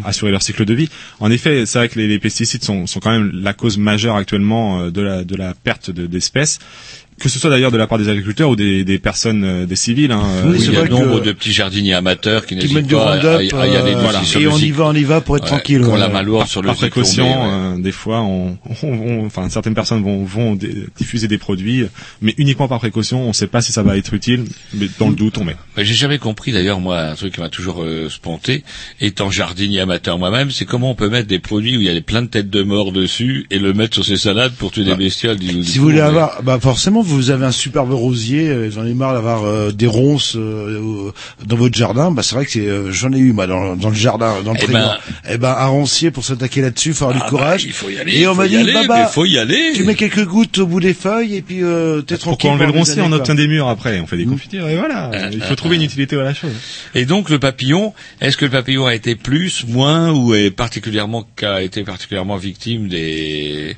[0.06, 0.90] assurer leur cycle de vie.
[1.20, 4.16] En effet, c'est vrai que les, les pesticides sont, sont quand même la cause majeure
[4.16, 6.60] actuellement euh, de la, de la perte de- d'espèces.
[7.20, 9.76] Que ce soit d'ailleurs de la part des agriculteurs ou des, des personnes, euh, des
[9.76, 10.12] civils.
[10.12, 12.88] Hein, euh, Oui, il y a nombre de petits jardiniers amateurs qui, Qui n'hésitent mettent
[12.88, 14.22] du pas à, à- Roundup, à y aller euh, voilà.
[14.40, 15.82] et on y va, on y va pour être Ouais, tranquille.
[15.82, 16.00] Qu'on ouais.
[16.00, 17.50] la sur le par précaution, ouais.
[17.50, 20.56] euh, des fois, on, on- on- enfin certaines personnes vont, vont
[20.98, 21.86] diffuser des produits,
[22.22, 23.24] mais uniquement par précaution.
[23.24, 25.56] On ne sait pas si ça va être utile, mais dans le doute, on met.
[25.76, 28.64] Mais J'ai jamais compris d'ailleurs moi un truc qui m'a toujours euh, sponté,
[29.02, 32.00] étant jardinier amateur moi-même, c'est comment on peut mettre des produits où il y a
[32.02, 34.96] plein de têtes de mort dessus et le mettre sur ses salades pour tuer des
[34.96, 35.38] bestioles.
[35.38, 38.48] dis- Si vous voulez avoir, bah forcément, vous avez un superbe rosier.
[38.50, 41.12] euh, J'en ai marre d'avoir euh, des ronces euh, euh,
[41.46, 42.12] dans votre jardin.
[42.12, 44.54] Bah c'est vrai que c'est, euh, j'en ai eu moi dans, dans le jardin, dans
[44.54, 44.98] le Eh ben-
[45.30, 47.64] Eh ben, un roncier pour s'attaquer là-dessus, faut avoir Ah du bah, courage.
[47.64, 49.72] il faut y aller, Et on m'a dit, aller, Baba, faut y aller.
[49.76, 52.38] Tu mets quelques gouttes au bout des feuilles et puis euh, t'es tranquille.
[52.40, 55.12] Pourquoi enlever le roncier On obtient des murs après, on fait des confitures et voilà.
[55.32, 56.52] Il faut trouver une utilité à la chose.
[56.96, 61.28] Et donc le papillon, est-ce que le papillon a été plus, moins ou est particulièrement
[61.36, 63.76] qu'a été particulièrement victime des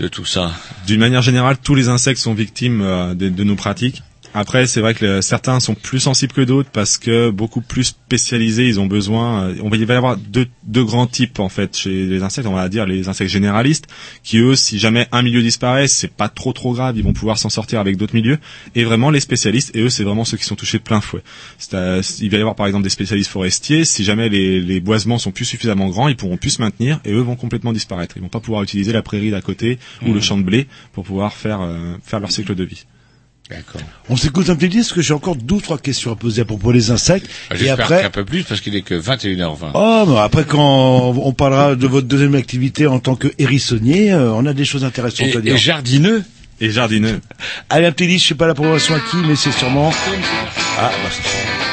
[0.00, 0.52] de tout ça
[0.86, 4.02] D'une manière générale, tous les insectes sont victimes euh, de, de nos pratiques.
[4.32, 7.82] Après, c'est vrai que le- certains sont plus sensibles que d'autres parce que beaucoup plus
[7.82, 9.48] spécialisés, ils ont besoin.
[9.48, 12.22] euh, on va, il va y avoir deux, deux grands types en fait chez les
[12.22, 12.46] insectes.
[12.46, 13.86] On va dire les insectes généralistes,
[14.22, 17.38] qui eux, si jamais un milieu disparaît, c'est pas trop trop grave, ils vont pouvoir
[17.38, 18.38] s'en sortir avec d'autres milieux.
[18.76, 21.22] Et vraiment les spécialistes, et eux, c'est vraiment ceux qui sont touchés de plein fouet.
[21.58, 23.84] C'est, euh, il va y avoir par exemple des spécialistes forestiers.
[23.84, 27.12] Si jamais les, les boisements sont plus suffisamment grands, ils pourront plus se maintenir et
[27.12, 28.16] eux vont complètement disparaître.
[28.16, 30.14] Ils vont pas pouvoir utiliser la prairie d'à côté ou Mhm.
[30.14, 32.84] le champ de blé pour pouvoir faire euh, faire leur cycle de vie.
[33.50, 33.80] D'accord.
[34.08, 36.42] On s'écoute un petit disque parce que j'ai encore deux ou trois questions à poser
[36.42, 37.28] à propos des insectes.
[37.50, 39.70] Ah, et après, qu'un peu plus parce qu'il est que 21h20.
[39.74, 44.30] Oh, mais après quand on parlera de votre deuxième activité en tant que hérissonnier, euh,
[44.32, 45.54] on a des choses intéressantes Et- à dire.
[45.54, 46.22] et jardineux.
[46.60, 47.20] Et jardineux.
[47.70, 49.90] Allez, un petit disque, je sais pas la programmation à qui, mais c'est sûrement...
[50.78, 51.69] Ah, bah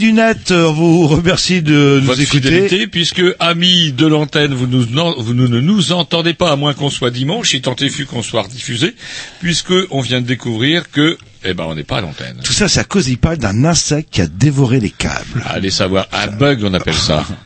[0.00, 2.40] du net, euh, on vous remercie de nous Votre écouter.
[2.40, 4.84] fidélité, puisque amis de l'antenne, vous, nous,
[5.18, 8.06] vous ne ne nous entendez pas à moins qu'on soit dimanche, si tant est fut
[8.06, 8.94] qu'on soit diffusé,
[9.40, 12.40] puisque on vient de découvrir que, eh ben, on n'est pas à l'antenne.
[12.42, 15.44] Tout ça, c'est à cause, il parle d'un insecte qui a dévoré les câbles.
[15.46, 17.24] Allez savoir, un bug, on appelle ça.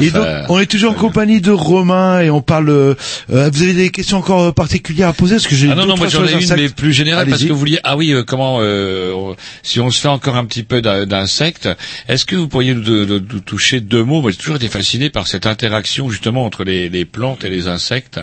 [0.00, 2.68] Et donc, on est toujours en compagnie de Romain et on parle.
[2.70, 2.94] euh,
[3.28, 5.36] vous avez des questions encore euh, particulières à poser?
[5.36, 7.52] Parce que j'ai Ah non, non, moi j'en ai une, mais plus générale, parce que
[7.52, 10.80] vous vouliez, ah oui, euh, comment, euh, si on se fait encore un petit peu
[10.82, 11.68] d'in- d'insectes,
[12.08, 14.20] est-ce que vous pourriez nous, de- de- nous toucher deux mots?
[14.22, 17.68] Moi, j'ai toujours été fasciné par cette interaction, justement, entre les, les plantes et les
[17.68, 18.20] insectes.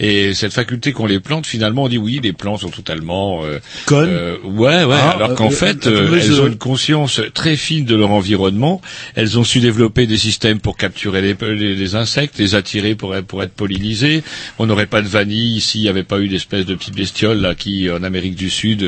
[0.00, 3.58] Et cette faculté qu'ont les plantes, finalement, on dit oui, les plantes sont totalement euh,
[3.86, 4.08] Connes.
[4.10, 4.96] euh, ouais, ouais.
[4.98, 8.80] Ah, alors qu'en euh, fait, euh, elles ont une conscience très fine de leur environnement.
[9.14, 13.14] Elles ont su développer des systèmes pour capturer les, les, les insectes, les attirer pour,
[13.14, 14.24] être- pour être pollinisés.
[14.58, 17.54] On n'aurait pas de vanille s'il n'y avait pas eu d'espèce de petites bestioles là
[17.54, 18.84] qui, en Amérique du Sud,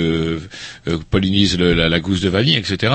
[1.11, 2.95] pollinisent le- la, la gousse de vanille, etc.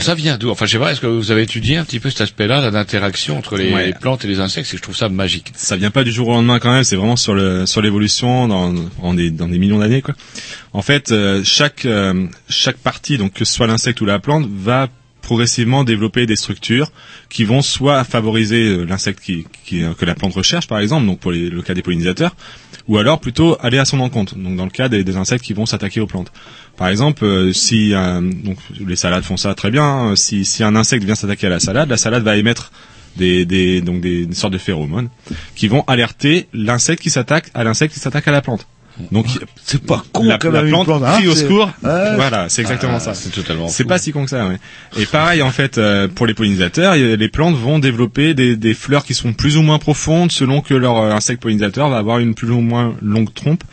[0.00, 0.50] Ça vient d'où?
[0.50, 0.92] Enfin, je sais pas.
[0.92, 3.86] Est-ce que vous avez étudié un petit peu cet aspect-là, là, d'interaction entre les, Ouais.
[3.86, 4.66] les plantes et les insectes?
[4.66, 5.52] C'est que je trouve ça magique.
[5.54, 8.48] Ça vient pas du jour au lendemain quand même, c'est vraiment sur le sur l'évolution
[8.48, 10.14] dans en des dans des millions d'années quoi.
[10.72, 14.46] En fait, euh, chaque euh, chaque partie donc que ce soit l'insecte ou la plante
[14.50, 14.88] va
[15.20, 16.90] progressivement développer des structures
[17.28, 21.32] qui vont soit favoriser euh, l'insecte euh, que la plante recherche par exemple donc pour
[21.32, 22.34] le cas des pollinisateurs
[22.88, 25.66] ou alors plutôt aller à son encontre donc dans le cas des, insectes qui vont
[25.66, 26.32] s'attaquer aux plantes.
[26.76, 31.04] Par exemple, euh, si donc les salades font ça très bien, hein, si un insecte
[31.04, 32.72] vient s'attaquer à la salade, la salade va émettre
[33.16, 35.08] des, donc des sortes de phéromones
[35.54, 38.66] qui vont alerter l'insecte qui s'attaque à l'insecte qui s'attaque à la plante.
[39.12, 39.26] Donc
[39.64, 41.70] c'est pas con la, quand la même, plante plante, hein, crie au secours.
[41.82, 42.14] Ouais.
[42.16, 43.14] Voilà, c'est exactement Ah, ça.
[43.14, 43.68] C'est totalement.
[43.68, 44.58] C'est pas si con que ça, ouais.
[44.98, 49.04] Et pareil, en fait, euh, pour les pollinisateurs, les plantes vont développer des, des fleurs
[49.04, 52.34] qui sont plus ou moins profondes selon que leur euh, insecte pollinisateur va avoir une
[52.34, 53.64] plus ou moins longue trompe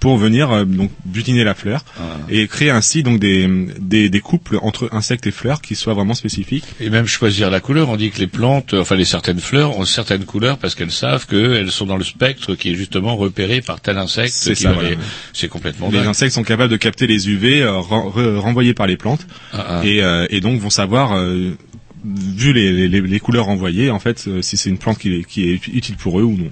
[0.00, 2.02] pour venir euh, donc butiner la fleur Ah.
[2.28, 3.48] et créer ainsi donc des,
[3.78, 6.64] des, des couples entre insectes et fleurs qui soient vraiment spécifiques.
[6.80, 7.88] Et même choisir la couleur.
[7.88, 10.90] On dit que les plantes, euh, enfin les certaines fleurs ont certaines couleurs parce qu'elles
[10.90, 14.34] savent qu'elles sont dans le spectre qui est justement repéré par tel insecte.
[14.34, 14.98] C'est ça, les-
[15.32, 16.08] C'est complètement Les dingue.
[16.08, 19.66] insectes sont capables de capter les UV euh, ren- re- renvoyés par les plantes Ah,
[19.80, 19.80] ah.
[19.86, 21.56] et, euh, et donc vont savoir euh,
[22.04, 25.24] vu les, les, les couleurs envoyées en fait euh, si c'est une plante qui, est-
[25.24, 26.50] qui est utile pour eux ou non.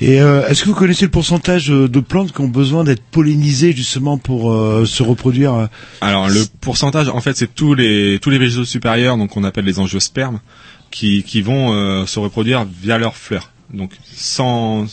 [0.00, 3.02] Et euh, est-ce que vous connaissez le pourcentage euh, de plantes qui ont besoin d'être
[3.02, 5.66] pollinisées justement pour euh, se reproduire euh,
[6.02, 9.64] Alors le pourcentage, en fait, c'est tous les tous les végétaux supérieurs, donc qu'on appelle
[9.64, 10.40] les angiospermes,
[10.90, 13.52] qui qui vont euh, se reproduire via leurs fleurs.
[13.72, 14.86] Donc sans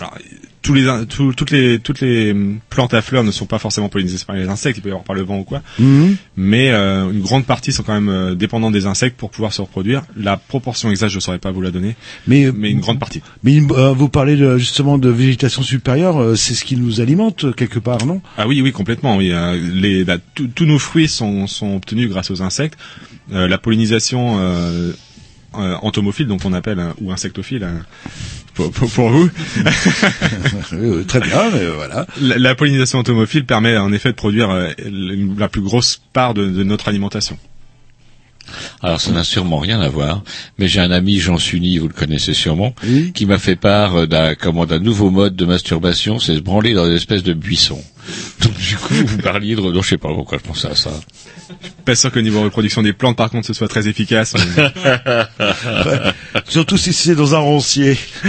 [0.00, 0.16] alors,
[0.62, 3.88] tous les tous- toutes les toutes les hum, plantes à fleurs ne sont pas forcément
[3.88, 6.16] pollinisées par les insectes, il peut y avoir par le vent ou quoi, Mhm.
[6.36, 9.60] mais euh, une grande partie sont quand même euh, dépendantes des insectes pour pouvoir se
[9.60, 10.02] reproduire.
[10.16, 13.20] La proportion exacte, je saurais pas vous la donner, Mais, mais une grande partie.
[13.42, 17.54] mais euh, vous parlez de, justement de végétation supérieure, euh, c'est ce qui nous alimente
[17.56, 18.20] quelque part, non?
[18.38, 19.16] Ah oui, oui, complètement.
[19.16, 22.78] Oui, Euh, les, bah, tous tous nos fruits sont, sont obtenus grâce aux insectes.
[23.32, 24.36] Euh, la pollinisation
[25.58, 27.66] euh, entomophile, donc on appelle ou insectophile
[28.54, 29.28] pour, pour, pour vous.
[31.08, 32.06] Très bien, mais voilà.
[32.20, 34.70] La, la pollinisation entomophile permet en effet de produire euh,
[35.38, 37.38] la plus grosse part de, de notre alimentation.
[38.82, 40.22] Alors ça n'a sûrement rien à voir,
[40.58, 42.74] mais j'ai un ami Jean Sunny, vous le connaissez sûrement,
[43.14, 46.74] qui m'a fait part euh, d'un comment d'un nouveau mode de masturbation, c'est se branler
[46.74, 47.82] dans une espèce de buisson.
[48.42, 50.90] Donc du coup, vous parliez de non, je sais pas pourquoi je pensais à ça.
[51.84, 54.34] Pas sûr que niveau reproduction des plantes, par contre, ce soit très efficace.
[56.48, 57.98] Surtout si c'est dans un roncier.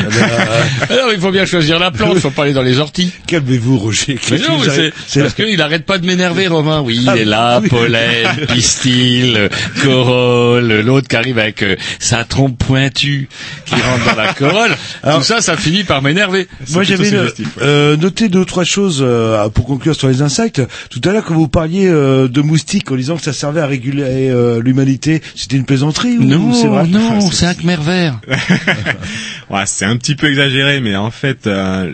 [0.89, 3.11] Alors il faut bien choisir la plante, faut pas aller dans les orties.
[3.27, 4.17] Calmez-vous, Roger.
[4.31, 6.81] Mais non, mais c'est- c'est parce qu'il arrête pas de m'énerver, Romain.
[6.81, 7.69] Oui, il Ah, est là, oui.
[7.69, 9.49] pollen, pistil,
[9.83, 13.29] corolle, l'autre qui arrive avec euh, sa trompe pointue
[13.65, 14.75] qui rentre dans la corolle.
[15.03, 16.47] Tout ça, ça finit par m'énerver.
[16.71, 17.29] Moi, j'avais euh,
[17.61, 20.61] euh, noté deux ou trois choses euh, pour conclure sur les insectes.
[20.89, 23.67] Tout à l'heure, quand vous parliez euh, de moustiques en disant que ça servait à
[23.67, 28.19] réguler euh, l'humanité, c'était une plaisanterie ou Non, c'est vrai non, c'est un khmer vert.
[29.49, 31.93] ouais, c'est un petit peu exagéré, mais en fait, euh,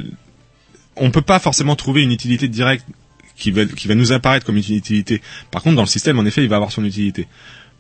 [0.96, 2.86] on peut pas forcément trouver une utilité directe
[3.38, 5.22] qui va, qui va nous apparaître comme une utilité.
[5.50, 7.28] Par contre, dans le système, en effet, il va avoir son utilité.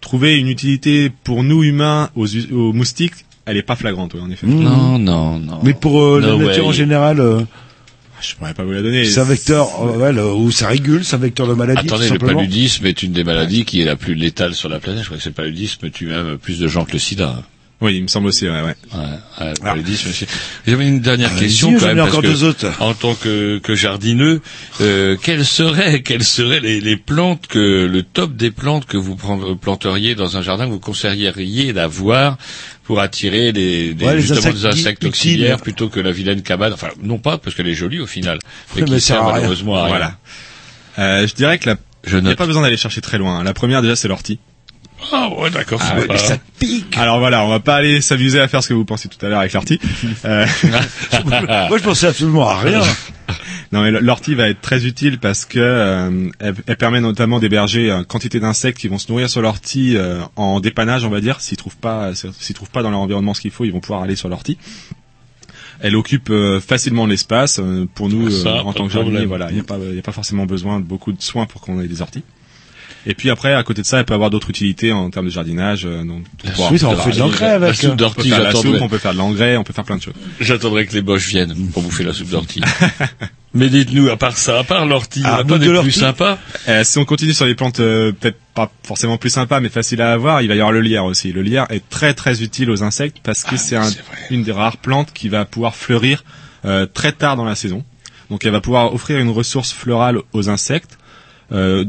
[0.01, 4.47] Trouver une utilité pour nous humains aux, moustiques, elle est pas flagrante, ouais, en effet.
[4.47, 5.59] Non, non, non.
[5.63, 6.69] Mais pour euh, No la nature way.
[6.69, 7.41] en général, euh,
[8.21, 9.05] Je pourrais pas vous la donner.
[9.05, 11.87] c'est un vecteur, euh, ouais, le- ou ça régule, c'est un vecteur de maladie.
[11.87, 14.79] Attendez, tout le paludisme est une des maladies qui est la plus létale sur la
[14.79, 15.01] planète.
[15.01, 17.41] Je crois que c'est le paludisme tue même plus de gens que le sida.
[17.81, 18.75] Oui, il me semble aussi, ouais, ouais.
[18.93, 20.27] Ouais, ouais, c'est-
[20.67, 22.67] J'avais une dernière Allez-y, question quand même encore deux autres.
[22.81, 24.41] en tant que, que jardineux,
[24.81, 29.15] euh, quelles seraient quelles seraient les, les plantes que le top des plantes que vous
[29.55, 32.37] planteriez dans un jardin que vous conseilleriez d'avoir
[32.83, 35.07] pour attirer les, des- Ouais, les justement insectes des insectes utiles.
[35.09, 36.73] auxiliaires plutôt que la vilaine cabane?
[36.73, 38.39] Enfin, non pas parce qu'elle est jolie au final,
[38.75, 39.87] mais qui mais ça sert malheureusement à rien.
[39.89, 40.17] Voilà.
[40.97, 42.37] Euh, je dirais que la, Je il n'y a note.
[42.37, 43.41] pas besoin d'aller chercher très loin.
[43.43, 44.37] La première, déjà, c'est l'ortie.
[45.11, 45.81] Ah ouais, d'accord.
[45.83, 46.97] Ah, ouais, ça pique.
[46.97, 49.29] Alors voilà, on va pas aller s'amuser à faire ce que vous pensez tout à
[49.29, 49.79] l'heure avec l'ortie.
[50.25, 50.45] Euh,
[51.69, 52.81] Moi, je pensais absolument à rien.
[53.71, 57.89] non, mais l'ortie va être très utile parce que euh, elle, elle permet notamment d'héberger
[57.89, 61.39] une quantité d'insectes qui vont se nourrir sur l'ortie euh, en dépannage, on va dire.
[61.41, 64.01] S'ils trouvent pas, s'ils trouvent pas dans leur environnement ce qu'il faut, ils vont pouvoir
[64.03, 64.57] aller sur l'ortie.
[65.81, 67.59] Elle occupe euh, facilement l'espace.
[67.59, 69.99] euh, pour nous, Ça, euh, en tant que jardinier, voilà, il n'y a pas, y
[69.99, 72.23] a pas forcément besoin de beaucoup de soins pour qu'on ait des orties.
[73.05, 75.31] Et puis après, à côté de ça, elle peut avoir d'autres utilités en termes de
[75.31, 75.85] jardinage.
[75.85, 77.75] euh, donc, La soupe, on fait de l'engrais La avec.
[77.75, 78.81] soupe on peut d'ortie, faire de la soupe, j'attendrai.
[78.83, 80.13] on peut faire de l'engrais, on peut faire plein de choses.
[80.41, 82.61] J'attendrai que les boches viennent pour bouffer la soupe d'ortie.
[83.53, 85.79] Mais dites-nous, à part ça, à part l'ortie, Ah, on a bout pas de des
[85.81, 86.37] plus sympas?
[86.67, 90.01] Euh, si on continue sur les plantes euh, peut-être pas forcément plus sympas mais faciles
[90.03, 91.31] à avoir, il va y avoir le lierre aussi.
[91.31, 93.77] Le lierre est très très utile aux insectes parce que Ah, c'est
[94.29, 96.23] une des rares plantes qui va pouvoir fleurir
[96.65, 97.83] euh, très tard dans la saison.
[98.29, 100.99] Donc elle va pouvoir offrir une ressource florale aux insectes
[101.51, 101.85] euh,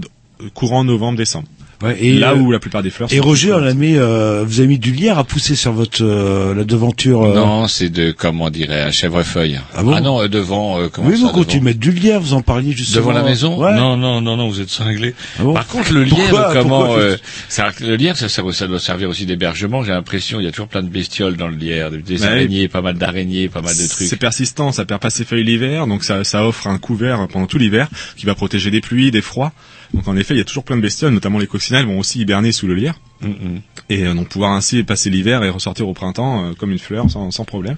[0.54, 1.46] courant novembre-décembre.
[1.82, 3.96] Ouais, et Là euh, où la plupart des fleurs Et sont Roger, on a mis,
[3.96, 7.22] euh, vous avez mis du lierre à pousser sur votre euh, la devanture.
[7.24, 7.34] euh.
[7.34, 9.58] Non, c'est de, comment on dirait, un chèvrefeuille.
[9.74, 11.92] Ah bon non, euh, devant, euh, comment Oui, ça, vous continuez devant de mettre du
[11.92, 12.96] lierre, vous en parliez justement.
[13.06, 13.74] Devant la maison Ouais.
[13.74, 15.14] Non, non, non, non, vous êtes cinglés.
[15.38, 17.16] Ah bon Par contre, le Pourquoi lierre, comment Pourquoi euh,
[17.48, 19.82] ça, Le lierre, ça, ça, ça doit servir aussi d'hébergement.
[19.82, 22.24] J'ai l'impression, il y a toujours plein de bestioles dans le lierre, des, Bah oui.
[22.26, 24.18] araignées, pas mal d'araignées, pas mal de C'est trucs.
[24.20, 27.56] persistant, ça perd pas ses feuilles l'hiver, donc ça, ça offre un couvert pendant tout
[27.56, 27.88] l'hiver
[28.18, 29.52] qui va protéger des pluies, des froids.
[29.94, 32.20] Donc en effet, il y a toujours plein de bestioles, notamment les coccinelles vont aussi
[32.20, 33.58] hiberner sous le lierre Mm,
[33.90, 37.10] et euh, donc pouvoir ainsi passer l'hiver et ressortir au printemps euh, comme une fleur
[37.10, 37.76] sans, sans problème.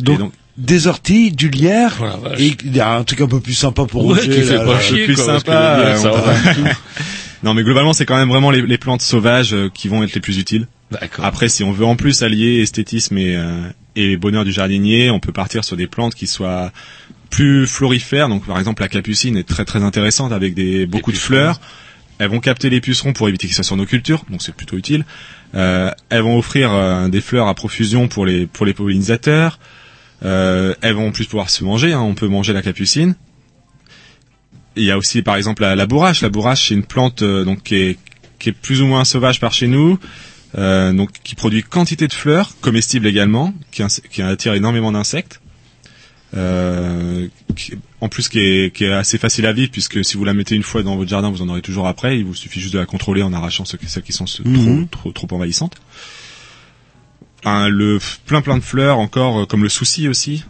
[0.00, 2.02] Donc, des orties, du lierre,
[2.36, 4.28] et il y a un truc un peu plus sympa pour Ouais, Roger.
[4.28, 4.80] qui fait là, pas là.
[4.80, 6.32] chier, plus quoi, sympa, le lierre, ça euh,
[6.64, 6.70] va
[7.44, 10.14] non mais globalement c'est quand même vraiment les, les plantes sauvages euh, qui vont être
[10.14, 10.66] les plus utiles.
[10.90, 11.24] D'accord.
[11.24, 13.62] Après si on veut en plus allier esthétisme et, euh,
[13.96, 16.72] et bonheur du jardinier, on peut partir sur des plantes qui soient
[17.32, 18.28] plus florifères.
[18.28, 21.26] Donc par exemple la capucine est très très intéressante avec des beaucoup de pucerons.
[21.26, 21.60] fleurs.
[22.18, 24.76] Elles vont capter les pucerons pour éviter qu'ils soient sur nos cultures, donc c'est plutôt
[24.76, 25.04] utile.
[25.56, 29.58] Euh, elles vont offrir euh, des fleurs à profusion pour les pour les pollinisateurs.
[30.24, 31.92] Euh, elles vont en plus pouvoir se manger.
[31.94, 32.00] hein.
[32.00, 33.16] On peut manger la capucine.
[34.76, 36.20] Il y a aussi par exemple la, la bourrache.
[36.22, 37.98] La bourrache c'est une plante euh, donc qui est
[38.38, 39.98] qui est plus ou moins sauvage par chez nous,
[40.58, 45.40] euh, donc qui produit quantité de fleurs comestibles également, qui, qui attire énormément d'insectes.
[46.34, 50.24] Euh, qui- en plus qui est, qui est assez facile à vivre puisque si vous
[50.24, 52.18] la mettez une fois dans votre jardin vous en aurez toujours après.
[52.18, 54.88] Il vous suffit juste de la contrôler en arrachant ceux qui- celles qui sont Mhm.
[54.88, 55.74] trop, trop trop envahissantes.
[57.44, 60.44] Un- le plein plein de fleurs encore euh, comme le souci aussi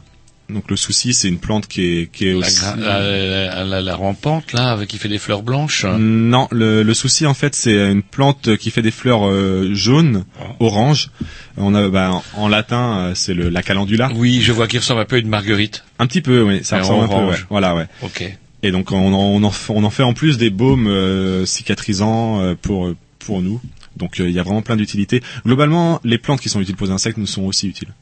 [0.53, 3.97] donc le souci c'est une plante qui est qui est La, aussi la, la, la-
[3.97, 5.85] rampante, là, avec qui fait des fleurs blanches.
[5.99, 10.25] non le, le souci en fait c'est une plante qui fait des fleurs euh, jaunes
[10.61, 11.11] oranges
[11.57, 15.01] on a bah, en, latin euh, c'est le la calendula Oui, je vois qu'il ressemble
[15.01, 15.85] un peu à une marguerite.
[15.99, 17.41] un petit peu oui ça Mais ressemble un peu orange.
[17.41, 17.47] ouais.
[17.51, 18.25] voilà ouais Ok.
[18.65, 21.45] Et donc on en, on en, f- on en fait en plus des baumes euh,
[21.47, 23.61] cicatrisants euh, pour pour nous.
[23.97, 25.21] Donc euh, il y a vraiment plein d'utilités.
[25.45, 27.93] Globalement, les plantes qui sont utiles pour les insectes nous sont aussi utiles.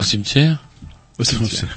[0.00, 0.64] Au cimetière?
[1.18, 1.76] Au cimetière.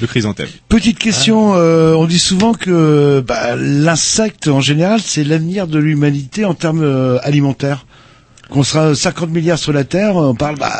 [0.00, 0.48] Le chrysanthème.
[0.68, 6.44] Petite question, euh, on dit souvent que bah, l'insecte en général c'est l'avenir de l'humanité
[6.44, 7.86] en termes euh, alimentaires.
[8.48, 10.72] Qu'on sera 50 milliards sur la Terre, on parle, bah,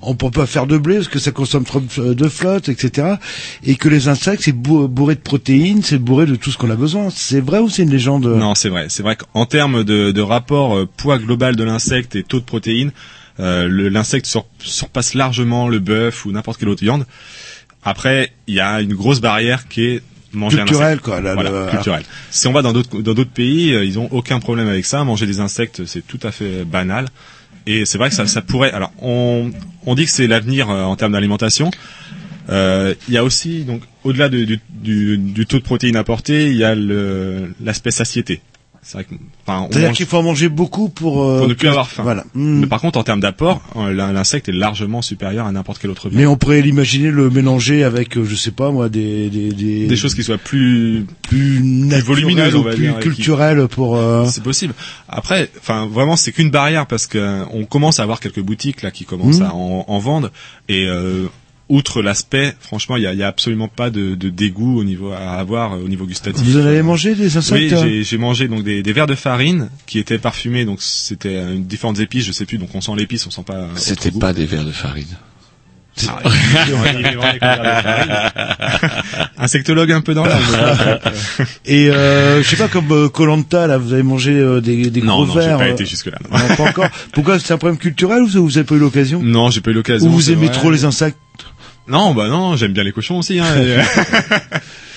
[0.00, 3.16] on peut pas faire de blé parce que ça consomme trop de flotte, etc.
[3.64, 6.70] Et que les insectes c'est bou- bourré de protéines, c'est bourré de tout ce qu'on
[6.70, 7.08] a besoin.
[7.14, 8.86] C'est vrai ou c'est une légende Non, c'est vrai.
[8.88, 12.44] C'est vrai qu'en termes de, de rapport euh, poids global de l'insecte et taux de
[12.46, 12.92] protéines, euh,
[13.38, 17.06] l'insecte sur- surpasse largement le bœuf ou n'importe quelle autre viande.
[17.84, 20.02] Après, il y a une grosse barrière qui est
[20.32, 21.04] manger un Culturel, insecte.
[21.04, 22.02] quoi, là, voilà, le- culturel.
[22.30, 25.02] Si on va dans d'autres dans d'autres pays, euh, ils ont aucun problème avec ça.
[25.04, 27.06] Manger des insectes, c'est tout à fait banal.
[27.66, 28.72] Et c'est vrai que ça, ça pourrait.
[28.72, 29.50] Alors, on,
[29.86, 31.70] on dit que c'est l'avenir euh, en termes d'alimentation.
[32.50, 36.46] Euh, Il y a aussi donc au-delà de- du, du, du taux de protéines apporté,
[36.48, 38.40] il y a l'aspect satiété.
[38.82, 39.14] C'est vrai que,
[39.46, 42.02] enfin, C'est-à-dire mange- qu'il faut en manger beaucoup pour, euh, pour ne plus avoir faim.
[42.04, 42.24] Voilà.
[42.34, 42.60] Hmm.
[42.60, 45.90] Mais par contre, en termes d'apport, euh, l'in- l'insecte est largement supérieur à n'importe quel
[45.90, 46.20] autre viande.
[46.20, 49.86] Mais on pourrait l'imaginer le mélanger avec, euh, je sais pas moi, des des des,
[49.88, 53.96] Des choses qui soient plus plus naturelles volumineuses, ou plus dire, qui- culturelles pour.
[53.96, 54.74] euh, C'est possible.
[55.08, 58.82] Après, enfin, vraiment, c'est qu'une barrière parce que euh, on commence à avoir quelques boutiques
[58.82, 59.46] là qui commencent Mhm.
[59.46, 60.30] à en, en vendre
[60.68, 61.26] et euh,
[61.68, 65.74] outre l'aspect, franchement, il y a, absolument pas de, de dégoût au niveau à avoir
[65.74, 66.42] euh, au niveau gustatif.
[66.44, 69.06] Vous en avez mangé des insectes Oui, hein j'ai- j'ai mangé donc des, des verres
[69.06, 72.80] de farine qui étaient parfumés, donc c'était euh, différentes épices, je sais plus, donc on
[72.80, 73.54] sent l'épice, on sent pas.
[73.54, 74.18] euh, C'était goût.
[74.18, 75.06] pas des verres de farine.
[76.06, 76.20] Ah.
[79.38, 80.40] Insectologue un peu dans l'âme.
[81.66, 85.02] Et euh, je sais pas comme euh, Colanta là, vous avez mangé euh, des des
[85.02, 85.58] Non, gros non, j'ai verres.
[85.58, 86.18] pas euh, été jusque là.
[86.30, 86.38] non.
[86.38, 86.88] non, pas encore.
[87.12, 89.74] Pourquoi c'est un problème culturel ou vous avez pas eu l'occasion Non, j'ai pas eu
[89.74, 90.06] l'occasion.
[90.08, 90.54] Ou vous aimez vrai.
[90.54, 91.18] trop les insectes
[91.88, 93.38] Non, bah non, j'aime bien les cochons aussi.
[93.38, 93.46] Hein,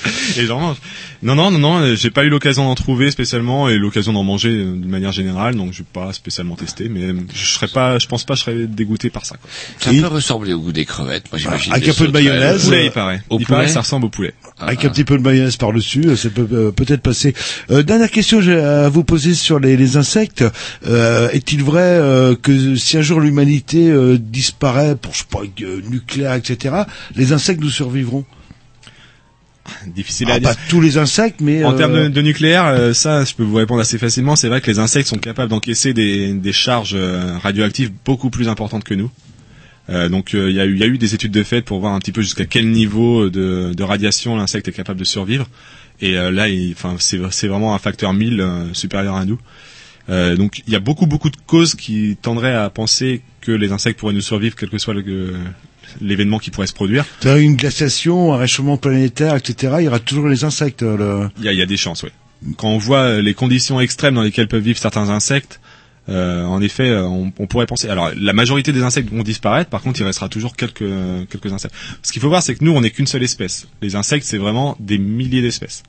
[0.37, 0.77] et- et j'en mange.
[1.23, 4.23] Non, non, non, non, euh, j'ai pas eu l'occasion d'en trouver spécialement et l'occasion d'en
[4.23, 7.67] manger euh, d'une manière générale, donc je vais pas spécialement tester, mais euh, je serais
[7.67, 9.35] pas, je pense pas, que je serais dégoûté par ça.
[9.37, 9.49] Quoi.
[9.79, 11.73] Ça peut ressembler au goût des crevettes, moi j'imagine.
[11.73, 13.21] Avec un peu de mayonnaise, Au poulet, il paraît.
[13.29, 14.33] au il paraît, poulet ça ressemble au poulet.
[14.59, 17.35] Avec un petit peu de mayonnaise par-dessus, euh, ça peut euh, peut-être passer.
[17.69, 20.43] Euh, dernière question j'ai à vous poser sur les, les insectes.
[20.87, 25.41] Euh, Est-il vrai euh, que si un jour l'humanité euh, disparaît pour je sais pas
[25.63, 26.75] euh, nucléaire etc,
[27.15, 28.25] les insectes nous survivront?
[29.95, 30.49] Difficile à dire.
[30.49, 33.43] Pas tous les insectes, mais En euh, termes de, de nucléaire, euh, ça, je peux
[33.43, 34.35] vous répondre assez facilement.
[34.35, 38.47] C'est vrai que les insectes sont capables d'encaisser des, des charges euh, radioactives beaucoup plus
[38.47, 39.11] importantes que nous.
[39.89, 41.79] Euh, donc, il y, a eu- il y a eu des études de fait pour
[41.79, 45.47] voir un petit peu jusqu'à quel niveau de, de radiation l'insecte est capable de survivre.
[45.99, 49.39] Et là, enfin, c'est c'est vraiment un facteur 1000 euh, supérieur à nous.
[50.09, 53.71] Euh, donc, il y a beaucoup, beaucoup de causes qui tendraient à penser que les
[53.71, 55.33] insectes pourraient nous survivre, quel que soit le-
[55.99, 57.05] l'événement qui pourrait se produire.
[57.25, 59.75] une glaciation, un réchauffement planétaire, etc.
[59.79, 60.83] Il y aura toujours les insectes.
[60.83, 61.29] euh, Le...
[61.39, 62.09] Il y a, il y a des chances, oui.
[62.57, 65.59] Quand on voit euh, les conditions extrêmes dans lesquelles peuvent vivre certains insectes,
[66.09, 67.87] euh, en effet, on, on pourrait penser.
[67.87, 69.69] Alors, la majorité des insectes vont disparaître.
[69.69, 70.83] Par contre, il restera toujours quelques
[71.29, 71.75] quelques insectes.
[72.01, 73.67] Ce qu'il faut voir, c'est que nous, on n'est qu'une seule espèce.
[73.83, 75.83] Les insectes, c'est vraiment des milliers d'espèces.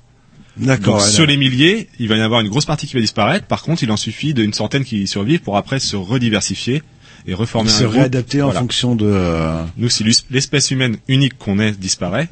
[0.59, 0.97] D'accord.
[0.97, 3.47] Ouais, sur les milliers, il va y avoir une grosse partie qui va disparaître.
[3.47, 6.83] Par contre, il en suffit d'une centaine qui survivent pour après se rediversifier
[7.27, 7.94] et reformer se un groupe.
[7.97, 8.61] réadapter en Voilà.
[8.61, 9.07] fonction de.
[9.07, 12.28] euh, Nous, si l'espèce humaine unique qu'on est disparaît,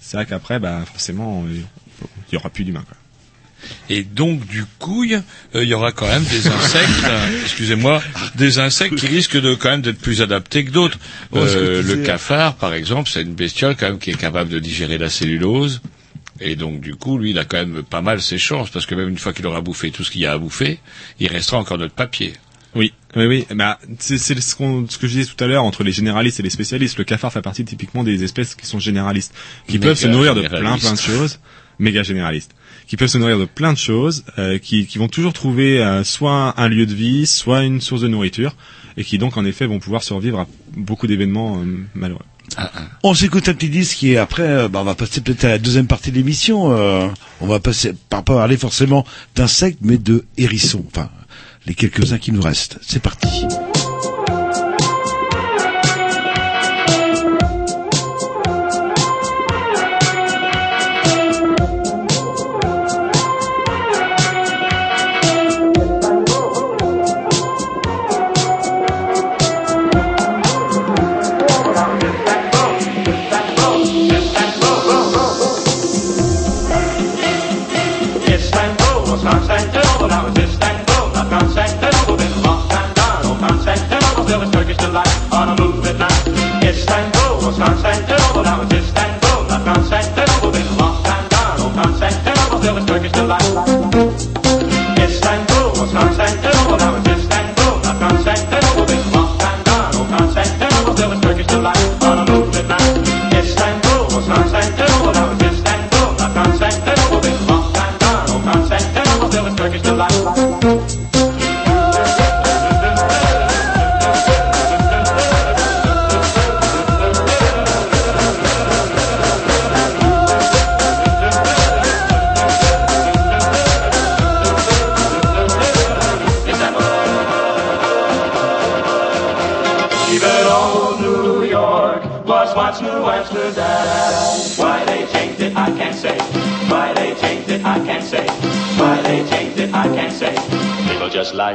[0.00, 1.60] c'est vrai qu'après, bah, forcément, euh,
[2.30, 2.84] il y aura plus d'humains.
[2.86, 2.96] quoi.
[3.90, 5.22] Et donc, du coup, il
[5.54, 8.02] euh, y aura quand même des insectes, euh, excusez-moi,
[8.36, 10.98] des insectes qui risquent de quand même d'être plus adaptés que d'autres.
[11.32, 14.58] Oh, Euh, le cafard, par exemple, c'est une bestiole quand même qui est capable de
[14.58, 15.82] digérer la cellulose.
[16.40, 18.94] Et donc, du coup, lui, il a quand même pas mal ses chances, parce que
[18.94, 20.78] même une fois qu'il aura bouffé tout ce qu'il y a à bouffer,
[21.18, 22.32] il restera encore notre papier.
[22.74, 23.46] Oui, oui, oui.
[23.54, 26.38] Bah, c'est c'est ce, qu'on- ce que je disais tout à l'heure entre les généralistes
[26.40, 26.98] et les spécialistes.
[26.98, 29.34] Le cafard fait partie typiquement des espèces qui sont généralistes,
[29.66, 31.40] qui Méga peuvent se nourrir de plein plein de choses,
[31.80, 32.52] méga généralistes,
[32.86, 36.04] qui peuvent se nourrir de plein de choses, euh, qui, qui vont toujours trouver euh,
[36.04, 38.54] soit un lieu de vie, soit une source de nourriture,
[38.96, 41.64] et qui donc en effet vont pouvoir survivre à beaucoup d'événements euh,
[41.94, 42.24] malheureux.
[43.02, 45.58] On s'écoute un petit disque et après, euh, bah, on va passer peut-être à la
[45.58, 46.72] deuxième partie de l'émission.
[46.72, 47.08] euh,
[47.40, 49.04] on va passer, pas parler forcément
[49.36, 50.84] d'insectes, mais de hérissons.
[50.88, 51.10] Enfin,
[51.70, 52.78] les quelques-uns qui nous restent.
[52.82, 53.46] C'est parti.
[87.60, 90.09] can't stand it all, now it's just and go, not sunshine.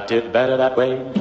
[0.05, 1.14] Liked it better that way.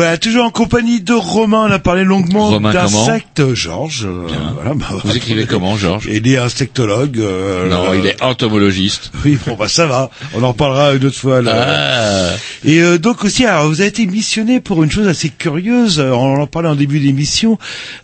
[0.00, 4.06] Voilà, toujours en compagnie de Romain, on a parlé longuement d'insectes, Georges.
[4.06, 7.18] euh, voilà, bah, Vous écrivez comment, Georges Il est insectologue.
[7.18, 9.12] euh, Non, euh, il est entomologiste.
[9.26, 11.42] Oui, bon bah ça va, on en reparlera une autre fois.
[11.42, 12.32] là.
[12.32, 12.36] Ah.
[12.64, 16.46] Et donc aussi, alors, vous avez été missionné pour une chose assez curieuse, on en
[16.46, 17.58] parlait en début d'émission,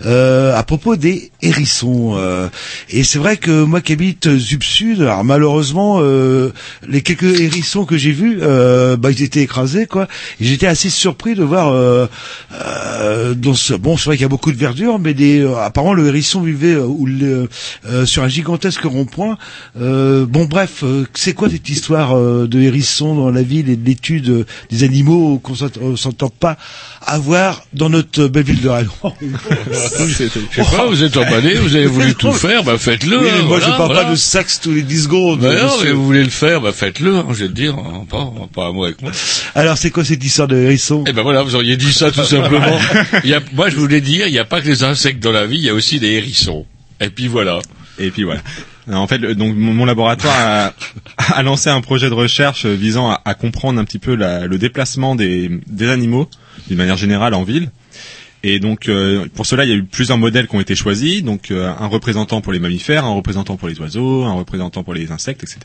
[0.05, 2.19] à propos des hérissons.
[2.91, 6.03] et c'est vrai que moi qui habite Zub Sud, alors malheureusement,
[6.87, 10.07] les quelques hérissons que j'ai vus, bah, ils étaient écrasés, quoi.
[10.39, 12.07] J'étais assez surpris de voir, euh,
[12.53, 15.57] euh, dans ce, bon, c'est vrai qu'il y a beaucoup de verdure, mais des, euh,
[15.57, 17.49] apparemment le hérisson vivait euh, où le-
[17.89, 19.39] euh, sur un gigantesque rond-point.
[19.81, 23.77] Euh, bon, bref, euh, c'est quoi cette histoire euh, de hérissons dans la ville et
[23.77, 26.57] de l'étude euh, des animaux qu'on s'ent- s'entend pas
[27.03, 28.89] avoir dans notre belle ville de Rennes
[30.09, 30.29] Je sais
[30.77, 33.19] pas, vous êtes emballé, vous avez voulu tout faire, bah faites-le.
[33.19, 34.05] Oui, mais hein, moi, je voilà, parle voilà.
[34.05, 35.41] pas de sexe tous les 10 secondes.
[35.41, 38.05] Bah non, mais vous voulez le faire, bah faites-le, hein, je vais te dire, hein,
[38.09, 39.11] pas, pas un mot avec moi.
[39.55, 41.05] Alors, c'est quoi cette histoire de hérisson?
[41.07, 42.79] Eh ben voilà, vous auriez dit ça tout simplement.
[43.55, 45.65] Moi, je voulais dire, il n'y a pas que les insectes dans la vie, il
[45.65, 46.67] y a aussi des hérissons.
[47.01, 47.59] Et puis voilà.
[47.99, 48.43] Et puis voilà.
[48.93, 50.73] En fait, mon laboratoire
[51.19, 55.61] a, lancé un projet de recherche visant à, comprendre un petit peu le déplacement des
[55.81, 56.29] animaux
[56.69, 57.71] d'une manière générale en ville.
[58.49, 61.25] Et donc euh, pour cela, il y a eu plusieurs modèles qui ont été choisis.
[61.25, 64.95] Donc euh, un représentant pour les mammifères, un représentant pour les oiseaux, un représentant pour
[64.95, 65.59] les insectes, etc.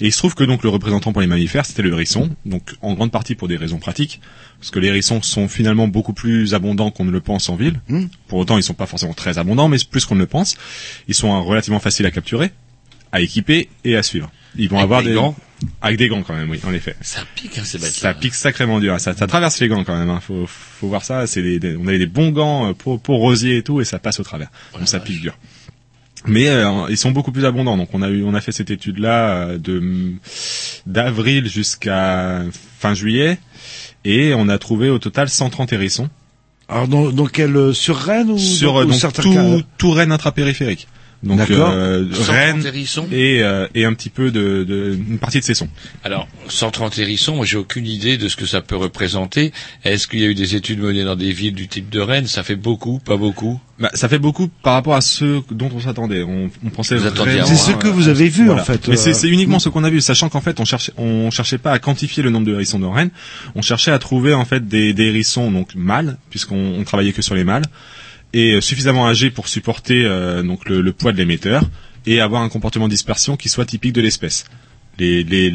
[0.00, 2.28] Et il se trouve que donc le représentant pour les mammifères, c'était le hérisson.
[2.44, 4.20] Donc en grande partie pour des raisons pratiques,
[4.58, 7.80] parce que les hérissons sont finalement beaucoup plus abondants qu'on ne le pense en ville.
[8.26, 10.56] Pour autant, ils sont pas forcément très abondants, mais plus qu'on ne le pense.
[11.06, 12.50] Ils sont relativement faciles à capturer,
[13.12, 14.28] à équiper et à suivre.
[14.56, 15.36] Ils vont Avec avoir des des gants
[15.80, 16.94] avec des gants quand même, oui, en effet.
[17.00, 18.98] Ça pique, hein, ces bêtes Ça pique sacrément dur.
[19.00, 20.10] Ça, ça traverse les gants quand même.
[20.10, 20.20] Hein.
[20.20, 21.26] Faut, faut voir ça.
[21.26, 23.84] C'est des, des- on avait des bons gants euh, pour, pour rosier et tout, et
[23.84, 24.50] ça passe au travers.
[24.72, 25.36] Donc ça pique dur.
[26.26, 27.76] Mais euh, ils sont beaucoup plus abondants.
[27.76, 30.12] Donc on a eu, on a fait cette étude là de
[30.86, 32.42] d'avril jusqu'à
[32.78, 33.38] fin juillet,
[34.04, 36.08] et on a trouvé au total 130 hérissons
[36.68, 39.32] Alors, dans, dans quel, euh, sur Rennes ou sur dans, euh, ou donc certains tout,
[39.32, 39.44] cas
[39.78, 40.88] tout Rennes intrapériphérique.
[41.24, 45.40] Donc euh, 130 Rennes hérissons et, euh, et un petit peu de, de une partie
[45.40, 45.68] de Cesson.
[46.04, 49.52] Alors, 130 hérissons, moi j'ai aucune idée de ce que ça peut représenter.
[49.84, 52.28] Est-ce qu'il y a eu des études menées dans des villes du type de Rennes?
[52.28, 53.60] Ça fait beaucoup, pas beaucoup?
[53.80, 56.22] Bah, ça fait beaucoup par rapport à ceux dont on s'attendait.
[56.22, 58.62] On, on pensait vraiment- C'est ce que vous avez vu, Voilà.
[58.62, 58.86] en fait.
[58.88, 61.30] Mais c'est euh, c'est uniquement ce qu'on a vu, sachant qu'en fait on cherchait, on
[61.32, 63.10] cherchait pas à quantifier le nombre de hérissons de Rennes.
[63.56, 67.22] On cherchait à trouver en fait des, des hérissons donc mâles, puisqu'on on travaillait que
[67.22, 67.64] sur les mâles,
[68.32, 71.62] et euh, suffisamment âgés pour supporter euh, donc le, le poids de l'émetteur
[72.06, 74.44] et avoir un comportement de dispersion qui soit typique de l'espèce.
[75.00, 75.52] Les, les,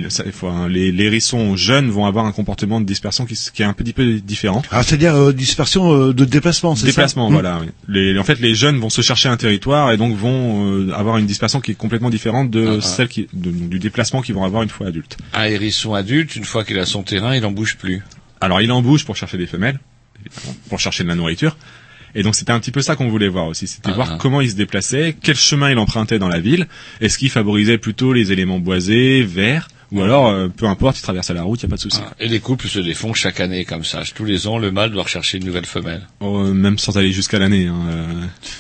[0.69, 4.21] les, les hérissons jeunes vont avoir un comportement de dispersion qui, est un petit peu
[4.21, 4.61] différent.
[4.71, 6.87] Alors, c'est-à-dire euh, dispersion euh, de déplacement, c'est ça?
[6.87, 7.33] Déplacement, Hmm.
[7.33, 7.59] voilà.
[7.61, 7.67] oui.
[7.89, 11.17] Les, en fait, les jeunes vont se chercher un territoire et donc vont euh, avoir
[11.17, 12.81] une dispersion qui est complètement différente de Ah, ah.
[12.81, 15.17] celle qui, de- du déplacement qu'ils vont avoir une fois adultes.
[15.33, 18.01] Un hérisson adulte, une fois qu'il a son terrain, il n'en bouge plus.
[18.39, 19.79] Alors, il en bouge pour chercher des femelles,
[20.69, 21.57] pour chercher de la nourriture.
[22.15, 23.67] Et donc, c'était un petit peu ça qu'on voulait voir aussi.
[23.67, 24.17] C'était Ah, voir ah.
[24.19, 26.67] comment il se déplaçait, quel chemin il empruntait dans la ville.
[27.01, 31.33] Est-ce qu'il favorisait plutôt les éléments boisés, verts, ou alors, euh, peu importe, il traversait
[31.33, 31.99] la route, il n'y a pas de souci.
[32.05, 34.01] Ah, Et les couples se défont chaque année comme ça.
[34.13, 36.01] Tous les ans, le mâle doit rechercher une nouvelle femelle.
[36.19, 37.67] Oh, euh, même sans aller jusqu'à l'année.
[37.67, 38.05] hein, euh,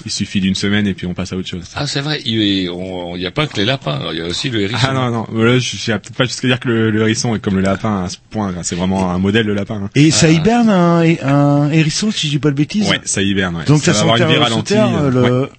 [0.05, 1.63] il suffit d'une semaine et puis on passe à autre chose.
[1.75, 2.69] Ah, c'est vrai, il
[3.17, 4.87] n'y a pas que les lapins, il y a aussi le hérisson.
[4.89, 7.39] Ah non, non, voilà, je suis peut-être pas jusqu'à dire que le, le hérisson est
[7.39, 9.81] comme le lapin à ce point, c'est vraiment un modèle de lapin.
[9.85, 9.89] hein.
[9.95, 12.89] Et ça hiberne un, un hérisson, si je dis pas de bêtises?
[12.89, 13.55] Ouais, ça hiberne.
[13.57, 13.65] Ouais.
[13.65, 14.73] Donc ça, va avoir une vie ralentie.
[14.73, 15.41] terre, euh, le...
[15.43, 15.49] ouais.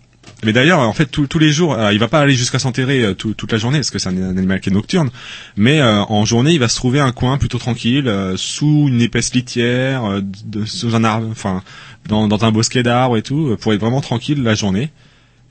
[0.43, 3.15] Mais d'ailleurs, en fait, tous les jours, alors, il va pas aller jusqu'à s'enterrer euh,
[3.15, 5.11] tout- toute la journée parce que c'est un, animal qui est nocturne.
[5.57, 9.01] Mais euh, en journée, il va se trouver un coin plutôt tranquille, euh, sous une
[9.01, 10.21] épaisse litière, euh,
[10.67, 11.63] sous un arbre, enfin,
[12.09, 14.91] dans, un bosquet d'arbres et tout, euh, pour être vraiment tranquille la journée.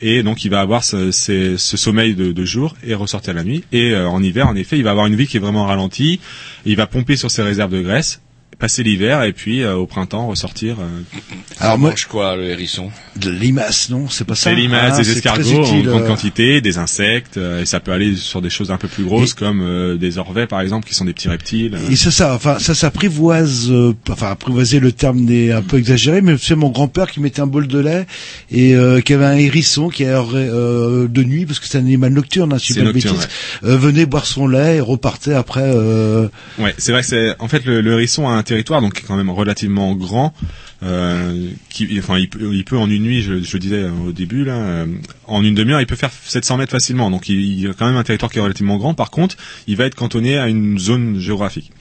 [0.02, 1.12] Et donc, il va avoir ce
[1.58, 3.64] sommeil de, de jour et ressortir la nuit.
[3.72, 6.20] Et euh, en hiver, en effet, il va avoir une vie qui est vraiment ralentie.
[6.66, 8.22] Il va pomper sur ses réserves de graisse,
[8.64, 10.78] passer l'hiver et puis euh, au printemps ressortir.
[10.80, 10.86] euh,
[11.60, 12.92] Alors moi, mange quoi le hérisson?
[13.18, 16.08] De la limace, non C'est pas ça des limaces, Ah, des escargots en grande euh.
[16.08, 19.34] quantité, des insectes, euh, et ça peut aller sur des choses un peu plus grosses
[19.34, 21.78] Et- comme euh, des orvets par exemple, qui sont des petits reptiles.
[21.92, 26.22] Et c'est ça, enfin ça s'apprivoise, euh, enfin apprivoiser le terme n'est un peu exagéré,
[26.22, 28.08] mais c'est mon grand-père qui mettait un bol de lait
[28.50, 32.14] et euh, qui avait un hérisson qui euh, de nuit parce que c'est un animal
[32.14, 33.30] nocturne, hein, si je C'est dis pas de nocturne, bêtises,
[33.66, 35.64] euh, venait boire son lait et repartait après.
[35.66, 36.28] Euh...
[36.60, 39.04] Ouais, c'est vrai que c'est en fait le, le hérisson a un territoire donc qui
[39.04, 40.34] est quand même relativement grand.
[40.84, 44.12] Euh, qui, enfin, il peut, il peut en une nuit, je, je disais euh, au
[44.12, 44.86] début là, euh,
[45.28, 47.10] en une demi-heure, il peut faire 700 mètres facilement.
[47.10, 48.94] Donc il, il a quand même un territoire qui est relativement grand.
[48.94, 51.72] Par contre, il va être cantonné à une zone géographique.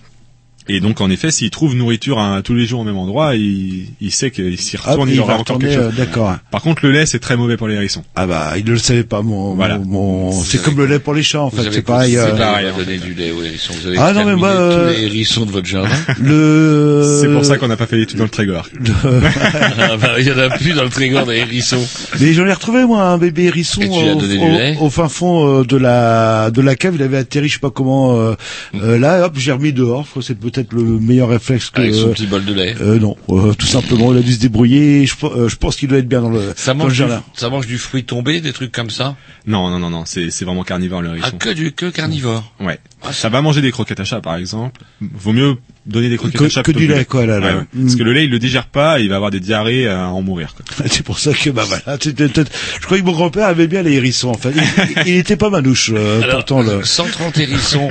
[0.68, 3.86] Et donc en effet, s'il trouve nourriture à, tous les jours au même endroit, il,
[4.00, 5.94] il sait qu'il s'y Ah, retourne, il il va aura encore quelque euh, chose.
[5.96, 6.34] d'accord.
[6.50, 8.04] Par contre, le lait c'est très mauvais pour les hérissons.
[8.14, 9.78] Ah bah, il ne le savait pas, mon, Voilà.
[9.78, 12.14] mon, mon- c'est comme le lait pour les chats, en Vous fait, c'est pareil.
[12.14, 13.74] continué euh, à donner du lait aux hérissons.
[13.80, 15.90] Vous avez Ah non, mais moi, euh, tous les hérissons de votre jardin.
[16.22, 17.18] le...
[17.20, 18.68] C'est pour ça qu'on n'a pas fait l'étude dans le Trégor.
[19.04, 21.84] ah bah, il y en a plus dans le Trégor des hérissons.
[22.20, 24.76] Mais j'en ai retrouvé moi un bébé hérisson Et tu au, donné du au- lait
[24.80, 26.94] au fin fond euh, de la de la cave.
[26.96, 28.16] Il avait atterri, je sais pas comment.
[28.18, 28.34] euh,
[28.82, 30.04] euh, là, hop, j'ai remis dehors.
[30.04, 31.80] Je crois que c'est peut-être le meilleur réflexe que.
[31.80, 32.74] Avec son petit bol de lait.
[32.80, 35.06] Euh, non, euh, tout simplement, il a dû se débrouiller.
[35.06, 36.96] Je, pe- euh, je pense qu'il doit être bien dans le, Ça dans le mange,
[37.06, 39.16] du, ça mange du fruit tombé, des trucs comme ça?
[39.46, 41.28] Non, non, non, non, c'est c'est vraiment carnivore le hérisson.
[41.32, 42.52] Ah, que du que carnivore.
[42.60, 42.78] Ouais.
[43.10, 44.80] Ça va manger des croquettes à chat, par exemple.
[45.00, 45.56] Vaut mieux
[45.86, 47.56] donner des croquettes Que- à chat que du lait, quoi, là, là.
[47.56, 47.62] Ouais.
[47.74, 47.82] Mm.
[47.82, 50.22] Parce que le lait, il le digère pas, il va avoir des diarrhées à en
[50.22, 50.54] mourir.
[50.54, 50.86] Quoi.
[50.90, 51.98] C'est pour ça que bah voilà.
[52.00, 54.28] Je crois que mon grand-père avait bien les hérissons.
[54.30, 55.90] En fait, il, il était pas manouche.
[55.92, 56.84] euh, Alors, pourtant le.
[56.84, 57.88] 130 hérissons.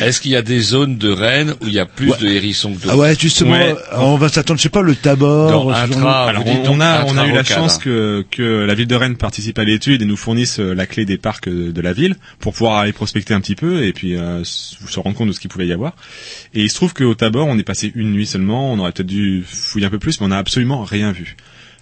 [0.00, 2.72] Est-ce qu'il y a des zones de Rennes où il y a plus de hérissons
[2.72, 3.74] que d'autres Ah ouais, justement, Ouais.
[3.92, 5.70] euh, on va s'attendre, je sais pas, le tra- Alors on,
[6.80, 10.02] a on a eu la chance que que la ville de Rennes participe à l'étude
[10.02, 12.92] et nous fournisse euh, la clé des parcs euh, de la ville pour pouvoir aller
[12.92, 15.72] prospecter un petit peu et puis euh, se rendre compte de ce qu'il pouvait y
[15.72, 15.94] avoir.
[16.54, 19.06] Et il se trouve qu'au Tabor, on est passé une nuit seulement, on aurait peut-être
[19.08, 21.36] dû fouiller un peu plus, mais on n'a absolument rien vu.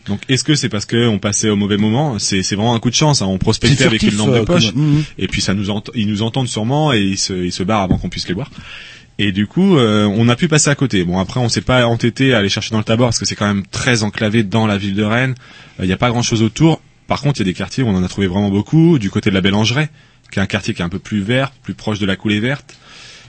[0.07, 2.19] Donc est-ce que c'est parce que on passait au mauvais moment?
[2.19, 3.23] C'est vraiment un coup de chance.
[3.23, 3.27] hein.
[3.27, 5.05] On prospectait avec une lampe euh, de poche Mhm.
[5.19, 7.99] et puis ça nous ils nous entendent sûrement et ils se ils se barrent avant
[7.99, 8.51] qu'on puisse les voir.
[9.19, 11.05] Et du coup, euh, on a pu passer à côté.
[11.05, 13.37] Bon, après, on s'est pas entêté à aller chercher dans le Tabor parce que c'est
[13.37, 15.35] quand même très enclavé dans la ville de Rennes.
[15.79, 16.81] Il n'y a pas grand-chose autour.
[17.07, 18.99] Par contre, il y a des quartiers où on en a trouvé vraiment beaucoup.
[18.99, 19.91] Du côté de la Bélangeraie,
[20.33, 22.41] qui est un quartier qui est un peu plus vert, plus proche de la coulée
[22.41, 22.75] verte.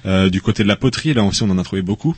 [0.05, 2.15] Euh, du côté de la poterie, là aussi, on en a trouvé beaucoup.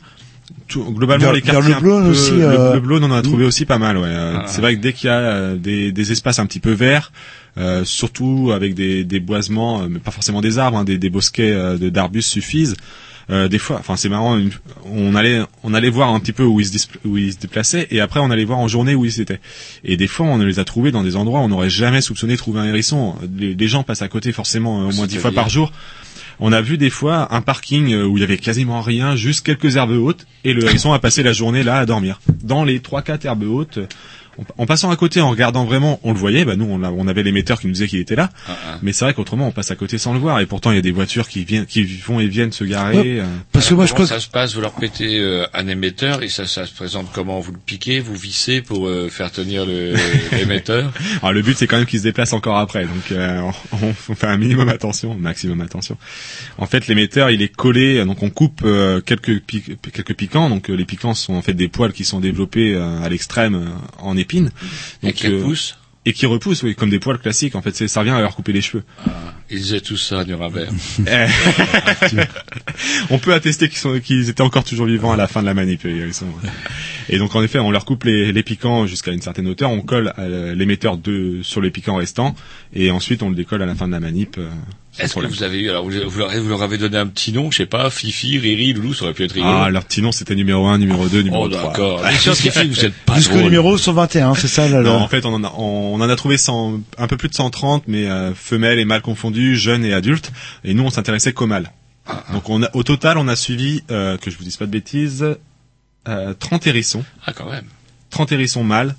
[0.68, 3.44] Tout- globalement, Vers- les quartiers le peu- aussi, le, euh, le on en a trouvé
[3.44, 3.96] aussi pas mal.
[3.98, 4.04] Ouais.
[4.08, 4.44] Euh, Ah.
[4.46, 7.10] C'est vrai que dès qu'il y a euh, des, des espaces un petit peu verts,
[7.58, 11.10] euh, surtout avec des, des boisements, euh, mais pas forcément des arbres, hein, des, des
[11.10, 12.76] bosquets euh, de- d'arbustes suffisent.
[13.28, 14.50] Euh, des fois, enfin c'est marrant, une-
[14.84, 17.88] on allait on allait voir un petit peu où ils se où ils se déplaçaient
[17.90, 19.40] et après on allait voir en journée où ils étaient.
[19.82, 22.34] Et des fois on les a trouvés dans des endroits où on n'aurait jamais soupçonné
[22.34, 23.16] de trouver un hérisson.
[23.36, 25.72] Les, les gens passent à côté forcément euh, au moins dix fois par jour.
[26.38, 29.44] On a vu des fois un parking euh, où il y avait quasiment rien, juste
[29.44, 32.20] quelques herbes hautes, et le hérisson a passé la journée là à dormir.
[32.44, 33.78] Dans les trois quatre herbes hautes,
[34.38, 36.44] en, en passant à côté, en regardant vraiment, on le voyait.
[36.44, 38.30] Bah nous, on, a- on avait l'émetteur qui nous disait qu'il était là.
[38.48, 38.78] Ah, ah.
[38.82, 40.40] Mais c'est vrai qu'autrement, on passe à côté sans le voir.
[40.40, 42.96] Et pourtant, il y a des voitures qui viennent, qui vont et viennent se garer.
[42.98, 43.20] Ouais.
[43.20, 43.24] euh.
[43.52, 46.28] Parce que moi, je crois ça se passe Vous leur pétez euh, un émetteur et
[46.28, 47.40] ça, ça se présente comment?
[47.40, 49.94] Vous le piquez, vous vissez pour euh, faire tenir le-
[50.32, 50.92] l'émetteur?
[51.22, 52.84] Alors le but, c'est quand même qu'ils se déplacent encore après.
[52.84, 53.40] Donc euh,
[53.72, 55.96] on, on fait un minimum attention, maximum attention.
[56.58, 58.04] En fait, l'émetteur, il est collé.
[58.04, 60.48] Donc on coupe euh, quelques quelques piquants.
[60.50, 63.66] Donc euh, les piquants sont en fait des poils qui sont développés euh, à l'extrême
[63.98, 64.50] en épines.
[65.02, 65.76] et qui euh, pousse
[66.08, 67.56] et qui repoussent, oui, comme des poils classiques.
[67.56, 68.84] En fait, ça revient à leur couper les cheveux.
[69.50, 70.68] Ils disaient tout ça Nuremberg.
[73.10, 75.82] On peut attester qu'ils étaient encore toujours vivants à la fin de la manip.
[75.82, 76.26] les hérissons.
[77.08, 79.80] Et donc en effet, on leur coupe les, les piquants jusqu'à une certaine hauteur, on
[79.80, 80.98] colle euh, l'émetteur
[81.42, 82.34] sur les piquants restants,
[82.72, 84.38] et ensuite on le décolle à la fin de la manip.
[84.98, 87.32] Est-ce que vous avez eu alors vous, vous leur, vous leur avez donné un petit
[87.32, 89.52] nom, je sais pas, Fifi, Riri, Loulou, ça aurait pu être rigolo.
[89.52, 91.62] Ah, leur petit nom c'était numéro 1, numéro 2, numéro oh 3.
[91.62, 92.00] d'accord.
[92.66, 94.80] Vous êtes pas jusqu'au numéro 121, c'est ça là.
[94.82, 97.28] Non, en fait, on en a, on, on en a trouvé 100, un peu plus
[97.28, 100.32] de 130, mais euh, femelles et mâles confondus, jeunes et adultes.
[100.64, 101.72] Et nous, on s'intéressait qu'aux mâles.
[102.06, 104.66] Ah, Donc, on a, au total, on a suivi, euh, que je vous dise pas
[104.66, 105.26] de bêtises,
[106.08, 107.04] euh, 30 hérissons.
[107.26, 107.64] Ah quand même.
[108.10, 108.94] 30 hérissons mâles.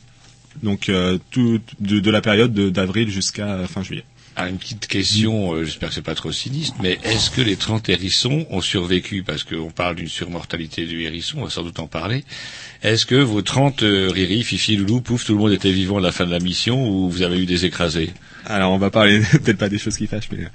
[0.63, 4.03] Donc, euh, tout, de, de la période de- d'avril jusqu'à euh, fin juillet.
[4.37, 7.89] Une petite question, euh, j'espère que c'est pas trop sinistre, mais est-ce que les 30
[7.89, 9.23] hérissons ont survécu?
[9.23, 12.23] Parce qu'on parle d'une surmortalité du hérisson, on va sans doute en parler.
[12.83, 16.01] Est-ce que vos 30 euh, Riri, Fifi, Loulou, pouf, tout le monde était vivant à
[16.01, 18.11] la fin de la mission ou vous avez eu des écrasés?
[18.45, 20.49] Alors, on va parler peut-être pas des choses qui fâchent, mais euh,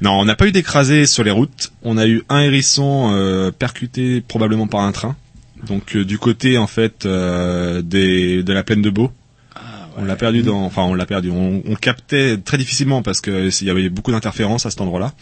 [0.00, 1.72] non, on n'a pas eu d'écrasés sur les routes.
[1.82, 5.16] On a eu un hérisson euh, percuté probablement par un train.
[5.66, 9.10] Donc, euh, du côté en fait des, de la plaine de Beau.
[9.96, 11.30] On l'a perdu dans, enfin on l'a perdu.
[11.30, 15.12] On, on captait très difficilement parce que il y avait beaucoup d'interférences à cet endroit-là.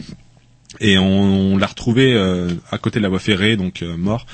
[0.79, 4.25] Et on, on l'a retrouvé euh, à côté de la voie ferrée, donc euh, mort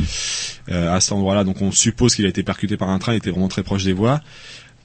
[0.71, 1.43] euh, à cet endroit-là.
[1.43, 3.13] Donc on suppose qu'il a été percuté par un train.
[3.13, 4.21] Il était vraiment très proche des voies.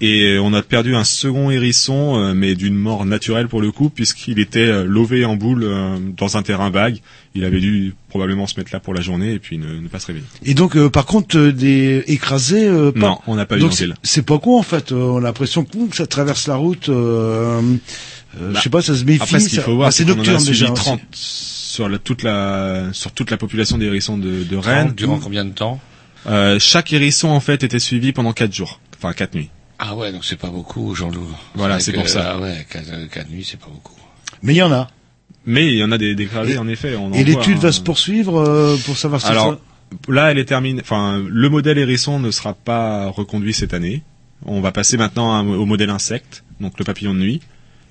[0.00, 3.90] Et on a perdu un second hérisson, euh, mais d'une mort naturelle pour le coup,
[3.90, 5.64] puisqu'il était euh, lové en boule
[6.16, 6.98] dans un terrain vague.
[7.36, 9.98] Il avait dû probablement se mettre là pour la journée et puis ne, ne pas
[9.98, 10.24] se réveiller.
[10.44, 12.68] Et donc, euh, par contre, euh, des écrasés.
[12.68, 13.62] euh, pas- Non, on n'a pas eu
[14.04, 14.92] c'est pas con en fait.
[14.92, 16.88] euh, on a l'impression que, que ça traverse la route.
[16.88, 17.60] Euh,
[18.40, 19.20] euh, Bah, je sais pas, ça se méfie.
[19.22, 20.72] Après, ce qu'il faut voir, ah, c'est c'est qu'on en a nocturne suivi déjà.
[20.72, 24.92] 30 sur la, toute la sur toute la population des hérissons de, de Rennes.
[24.96, 25.80] Durant combien de temps?
[26.26, 29.50] Euh, chaque hérisson en fait était suivi pendant quatre jours, enfin quatre nuits.
[29.80, 31.26] Ah ouais, donc c'est pas beaucoup, Jean-Loup.
[31.56, 32.34] Voilà, c'est pour ça.
[32.36, 33.96] Ah ouais, 4, nuits, c'est pas beaucoup.
[34.42, 34.88] Mais il y en a.
[35.46, 36.96] Mais il y en a des dégradés en effet.
[36.96, 37.60] On en Et l'étude hein.
[37.60, 40.12] va se poursuivre euh, pour savoir si Alors, ça.
[40.12, 40.80] Là, elle est terminée.
[40.80, 44.02] Enfin, le modèle hérisson ne sera pas reconduit cette année.
[44.46, 47.40] On va passer maintenant à- au modèle insecte, donc le papillon de nuit,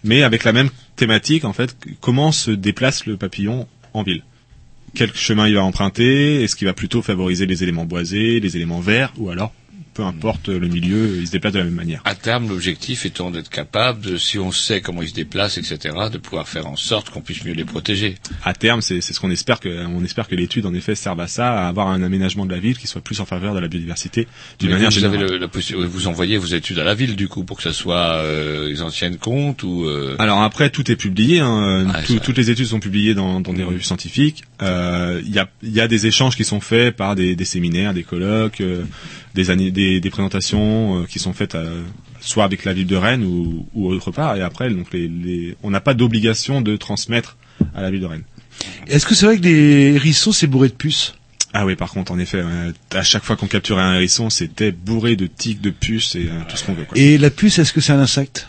[0.04, 1.76] mais avec la même thématique en fait.
[2.02, 4.24] Comment se déplace le papillon en ville?
[4.96, 6.44] Quel chemin il va emprunter?
[6.44, 9.54] Est-ce qu'il va plutôt favoriser les éléments boisés, les éléments verts, ou alors
[9.94, 12.02] peu importe le milieu, il se déplace de la même manière.
[12.06, 15.78] À terme, l'objectif étant d'être capable, de, si on sait comment ils se déplacent, etc.,
[16.12, 18.16] de pouvoir faire en sorte qu'on puisse mieux les protéger.
[18.44, 21.28] À terme, c'est ce qu'on espère que on espère que l'étude en effet serve à
[21.28, 23.68] ça, à avoir un aménagement de la ville qui soit plus en faveur de la
[23.68, 24.28] biodiversité
[24.60, 25.48] d'une manière vous, avez le- la
[25.88, 28.82] vous envoyez vos études à la ville, du coup, pour que ce soit euh, les
[28.82, 29.86] anciennes comptes ou...
[29.86, 31.40] euh, Alors après, tout est publié.
[31.40, 34.44] hein, tout- ça- toutes les études sont publiées dans, dans des revues scientifiques.
[34.62, 37.94] Euh, Il y, a, y a des échanges qui sont faits par des, des séminaires,
[37.94, 38.84] des colloques, euh,
[39.34, 41.82] des, années- des, des présentations euh, qui sont faites euh,
[42.20, 44.36] soit avec la ville de Rennes ou, ou autre part.
[44.36, 47.38] Et après, donc les, les, on n'a pas d'obligation de transmettre
[47.76, 48.24] à la ville de Rennes.
[48.88, 51.16] Est-ce que c'est vrai que les hérissons, c'est bourré de puces?
[51.54, 54.72] Ah oui, par contre, en effet, euh, à chaque fois qu'on capturait un hérisson, c'était
[54.72, 56.84] bourré de tiques, de puces et euh, tout ce qu'on veut.
[56.86, 56.98] Quoi.
[56.98, 58.48] Et la puce, est-ce que c'est un insecte?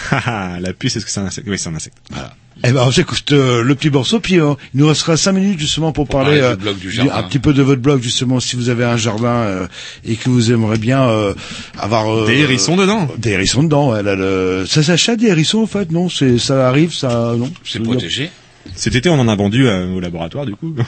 [0.60, 1.46] la puce, est-ce que c'est un insecte?
[1.48, 1.96] Oui, c'est un insecte.
[2.10, 2.34] Voilà.
[2.62, 5.92] Eh ben, j'écoute euh, le petit morceau, puis euh, il nous restera cinq minutes justement
[5.92, 7.14] pour, parler parler, du blog du du- jardin.
[7.14, 9.66] un petit peu de votre blog justement, si vous avez un jardin euh,
[10.04, 11.32] et que vous aimeriez bien euh,
[11.78, 13.08] avoir euh, Des hérissons dedans.
[13.16, 13.92] Des hérissons dedans.
[13.92, 17.50] ouais, là, le- Ça s'achète des hérissons en fait Non, c'est ça arrive, ça non?
[17.64, 18.30] C'est protégé
[18.74, 20.74] Cet été, on en a vendu euh, au laboratoire, du coup.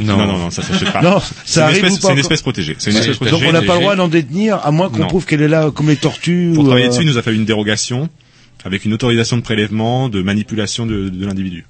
[0.00, 0.16] Non.
[0.16, 1.02] non, non, non, ça s'achète pas.
[1.02, 2.76] Non, ça arrive espèce, ou pas c'est une espèce protégée.
[2.78, 3.48] C'est une espèce donc Donc protégée.
[3.50, 5.88] on n'a pas le droit d'en détenir, à moins qu'on prouve qu'elle est là comme
[5.88, 6.52] les tortues.
[6.54, 8.08] Pour ou, travailler euh, dessus, il nous a fallu une dérogation
[8.66, 11.64] avec une autorisation de prélèvement, de manipulation de, de l'individu.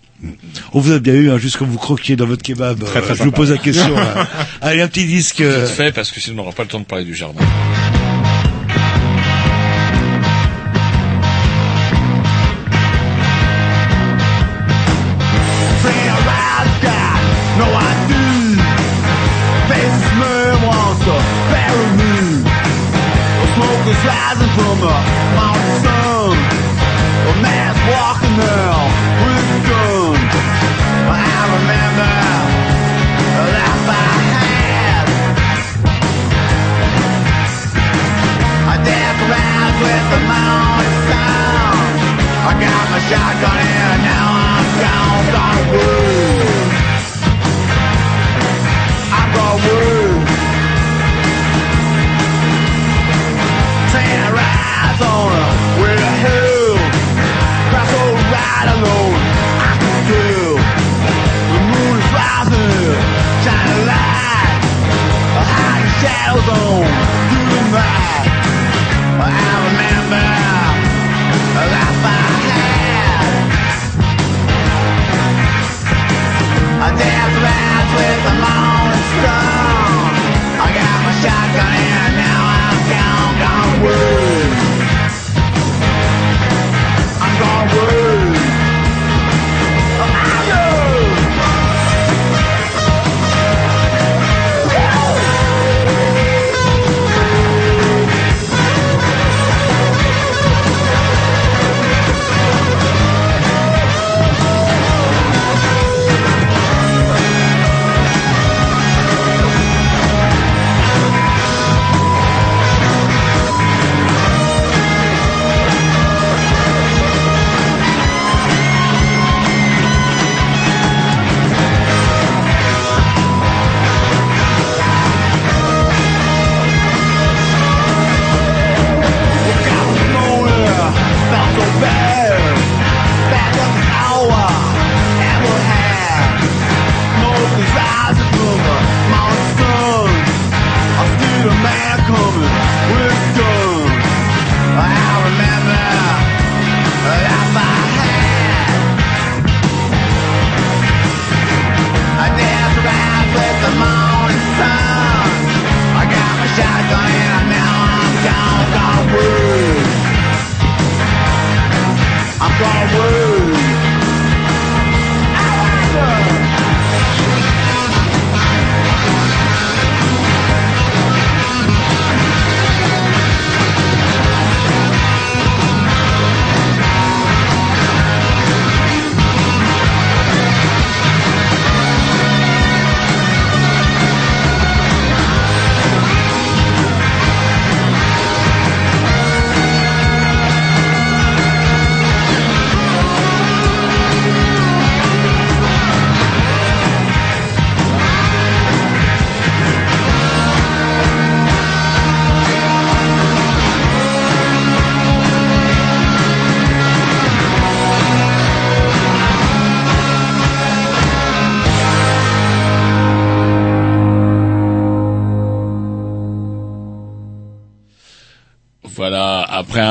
[0.73, 2.83] On vous a bien eu, hein, juste quand vous croquiez dans votre kebab.
[2.83, 3.97] Très, très euh, je vous pose la question.
[3.99, 4.27] hein.
[4.63, 5.43] Allez, un petit disque.
[5.43, 7.43] euh, Vite fait, parce que sinon on n'aura pas le temps de parler du jardin.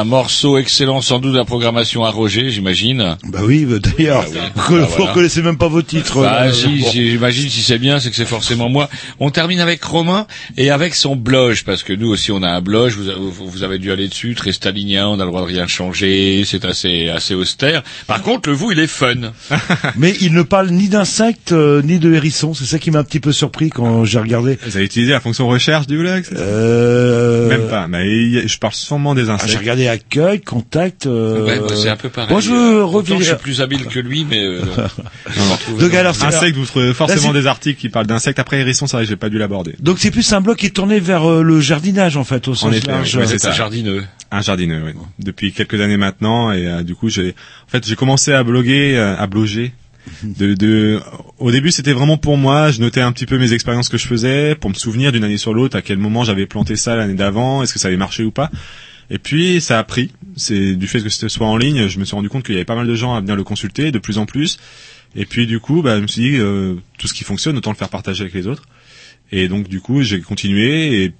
[0.06, 3.18] Morceau excellent sans doute de la programmation à Roger, j'imagine.
[3.28, 4.38] Bah oui, bah, d'ailleurs, Bah oui.
[4.56, 5.12] vous Bah vous voilà.
[5.12, 6.22] reconnaissez même pas vos titres.
[6.22, 6.90] Bah euh, si, bon.
[6.92, 8.90] si, j'imagine si c'est bien, c'est que c'est forcément moi.
[9.20, 10.28] On termine avec Romain
[10.58, 13.64] et avec son blog, parce que nous aussi on a un blog, vous, avez- vous
[13.64, 17.10] avez dû aller dessus, très stalinien, on a le droit de rien changer, c'est assez
[17.10, 17.84] assez austère.
[18.08, 19.16] Par contre, le vous, il est fun.
[19.98, 22.54] Mais il ne parle ni d'insectes euh, ni de hérissons.
[22.54, 24.58] C'est ça qui m'a un petit peu surpris quand j'ai regardé.
[24.66, 27.50] Vous avez utilisé la fonction recherche du blog Euh...
[27.50, 27.88] Même pas.
[27.88, 29.52] Mais je parle sûrement des Ah, insectes.
[29.52, 31.06] j'ai regardé accueil, contact.
[31.08, 31.46] Euh...
[31.46, 32.32] Ouais, bah, c'est un peu pareil.
[32.32, 34.62] Moi, je pourtant, je suis plus habile que lui, mais euh,
[35.80, 38.40] Donc, alors, c'est- Insectes, vous trouvez forcément Là, des articles qui parlent d'insectes.
[38.40, 39.76] Après hérisson, c'est vrai que j'ai pas dû l'aborder.
[39.80, 42.56] Donc c'est plus un blog qui est tourné vers euh, le jardinage en fait au
[42.56, 43.16] sens En effet, large.
[43.16, 43.52] ouais, c'est un ça.
[43.52, 44.04] jardineux.
[44.32, 44.92] Un jardineux, oui.
[45.20, 47.30] Depuis quelques années maintenant, et euh, du coup, j'ai,
[47.68, 49.74] en fait, j'ai commencé à bloguer, euh, à bloger.
[50.24, 51.00] De, de,
[51.40, 52.70] au début, c'était vraiment pour moi.
[52.70, 55.38] Je notais un petit peu mes expériences que je faisais, pour me souvenir d'une année
[55.38, 58.24] sur l'autre, à quel moment j'avais planté ça l'année d'avant, est-ce que ça avait marché
[58.24, 58.52] ou pas.
[59.10, 60.12] Et puis, ça a pris.
[60.36, 62.58] C'est du fait que c'était soit en ligne, je me suis rendu compte qu'il y
[62.58, 64.58] avait pas mal de gens à venir le consulter, de plus en plus.
[65.16, 67.72] Et puis, du coup, bah, je me suis dit, euh, tout ce qui fonctionne, autant
[67.72, 68.64] le faire partager avec les autres.
[69.32, 71.14] Et donc, du coup, j'ai continué et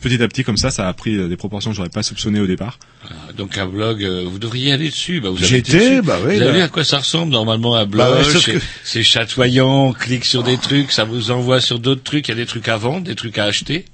[0.00, 2.40] petit à petit, comme ça, ça a pris euh, des proportions que j'aurais pas soupçonnées
[2.40, 2.78] au départ.
[3.04, 5.20] Ah, Donc un blog, euh, vous devriez aller dessus.
[5.20, 6.02] Bah, vous avez J'y été étais, dessus.
[6.02, 6.56] bah oui, Vous avez bah.
[6.56, 9.86] vu à quoi ça ressemble normalement un blog Bah ouais, sauf c'est- que- C'est chatoyant,
[9.88, 12.26] on clique sur des trucs, ça vous envoie sur d'autres trucs.
[12.28, 13.84] Il y a des trucs à vendre, des trucs à acheter.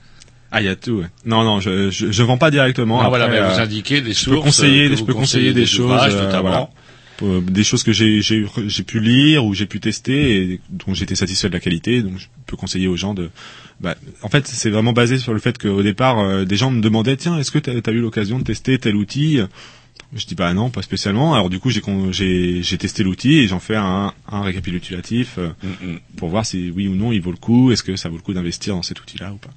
[0.56, 0.98] Ah, il y a tout.
[1.01, 1.06] Ouais.
[1.26, 3.01] Non, non, je, je, je vends pas directement.
[3.01, 5.52] Ah, Après, voilà, mais euh, vous indiquez des je peux conseiller, euh, je peux conseiller
[5.52, 6.70] des, choses, euh, voilà.
[7.16, 10.60] Pour, euh, des choses que j'ai j'ai j'ai pu lire ou j'ai pu tester et
[10.70, 12.02] dont j'étais satisfait de la qualité.
[12.02, 13.31] Donc, je peux conseiller aux gens de.
[13.81, 16.81] Bah, en fait, c'est vraiment basé sur le fait qu'au départ, euh, des gens me
[16.81, 19.40] demandaient tiens, est-ce que tu as eu l'occasion de tester tel outil?
[20.14, 21.35] Je dis bah non, pas spécialement.
[21.35, 21.82] Alors du coup, j'ai
[22.12, 25.98] j'ai j'ai testé l'outil et j'en fais un, un récapitulatif euh, Mm, mm.
[26.16, 27.72] pour voir si oui ou non il vaut le coup.
[27.72, 29.51] Est-ce que ça vaut le coup d'investir dans cet outil-là ou pas?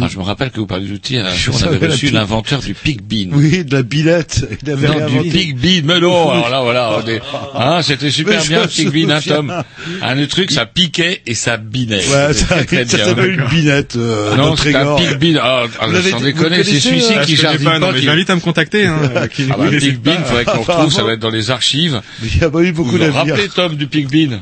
[0.00, 1.18] Ah, je me rappelle que vous parlez d'outils.
[1.18, 3.34] Un jour, on avait reçu l'inventeur du Pig Bean.
[3.36, 4.46] Oui, de la billette.
[4.62, 7.20] Il avait Non, du Pig Bean, mais non, alors là, voilà, est-
[7.54, 9.36] hein, c'était super bien, Pig Bean, hein, souviens.
[9.36, 9.62] Tom.
[10.02, 11.96] Un truc, ça piquait et ça binait.
[12.06, 13.96] Ouais, ça, très, ça s'appelle une binette.
[13.96, 14.96] Euh, Non, c'est un.
[14.96, 15.40] Pig Bean.
[15.42, 18.06] Ah, ah, Vous sans vous déconner, c'est connaissez, celui-ci euh, qui connais jardine pas, je
[18.06, 18.86] l'invite à me contacter.
[18.86, 19.26] Hein, Ah
[19.58, 22.00] bah, oui, Pig Bean, faudrait qu'on retrouve, ça va être dans les archives.
[22.22, 23.34] Il n'y a pas eu beaucoup Vous vous d'avenir.
[23.34, 24.38] rappelez, Tom, du Pig Bean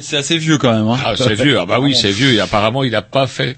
[0.00, 0.86] c'est assez vieux quand même.
[0.88, 0.98] Hein.
[1.04, 1.58] Ah, c'est vieux.
[1.58, 2.32] Ah bah oui, c'est vieux.
[2.32, 3.56] Et apparemment, il a pas fait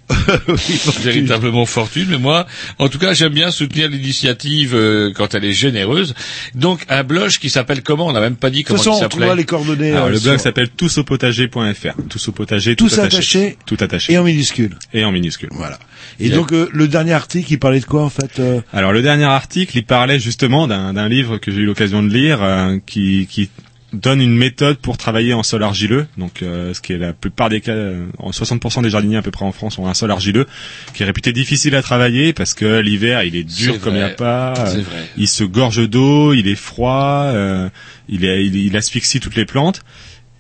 [1.27, 2.07] véritablement fortune.
[2.11, 2.47] Mais moi,
[2.79, 6.15] en tout cas, j'aime bien soutenir l'initiative euh, quand elle est généreuse.
[6.55, 8.07] Donc, un blog qui s'appelle comment?
[8.07, 9.35] On n'a même pas dit comment façon, il on s'appelait.
[9.37, 9.93] les coordonnées.
[9.93, 12.03] Alors, euh, le blog s'appelle tousaupotager.fr.
[12.09, 13.17] Tous au potager, Tous tout attaché.
[13.17, 13.59] attachés.
[13.67, 14.13] Tout attaché.
[14.13, 14.77] et en minuscule.
[14.93, 15.49] Et en minuscule.
[15.53, 15.79] Voilà.
[16.19, 18.61] Et donc euh, le dernier article, il parlait de quoi en fait euh?
[18.73, 22.09] Alors le dernier article, il parlait justement d'un d'un livre que j'ai eu l'occasion de
[22.13, 23.51] lire, euh, qui, qui
[23.97, 26.07] donne une méthode pour travailler en sol argileux.
[26.19, 29.23] Donc, euh, ce qui est la plupart des cas, euh, en 60% des jardiniers à
[29.23, 30.47] peu près en France ont un sol argileux,
[30.95, 34.03] qui est réputé difficile à travailler parce que l'hiver il est dur comme il n'y
[34.03, 34.55] a pas.
[34.57, 35.09] C'est euh, vrai.
[35.17, 37.69] Il se gorge d'eau, il est froid, euh,
[38.09, 39.83] il, est, il, il asphyxie toutes les plantes.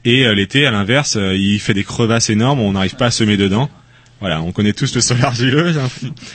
[0.07, 3.11] Et euh, l'été, à l'inverse, euh, il fait des crevasses énormes, on n'arrive pas à
[3.11, 3.69] semer dedans.
[4.21, 5.75] Voilà, on connaît tous le sol argileux.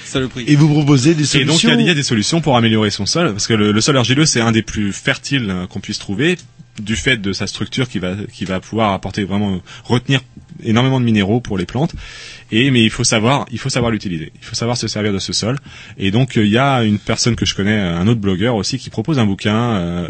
[0.05, 0.43] Saloperie.
[0.45, 2.41] Et vous proposez des Et donc solutions il y, a, il y a des solutions
[2.41, 5.51] pour améliorer son sol, parce que le, le sol argileux c'est un des plus fertiles
[5.69, 6.37] qu'on puisse trouver,
[6.79, 10.21] du fait de sa structure qui va qui va pouvoir apporter vraiment retenir
[10.63, 11.93] énormément de minéraux pour les plantes.
[12.51, 15.19] Et mais il faut savoir il faut savoir l'utiliser, il faut savoir se servir de
[15.19, 15.57] ce sol.
[15.97, 18.77] Et donc euh, il y a une personne que je connais, un autre blogueur aussi,
[18.77, 19.75] qui propose un bouquin.
[19.75, 20.07] euh,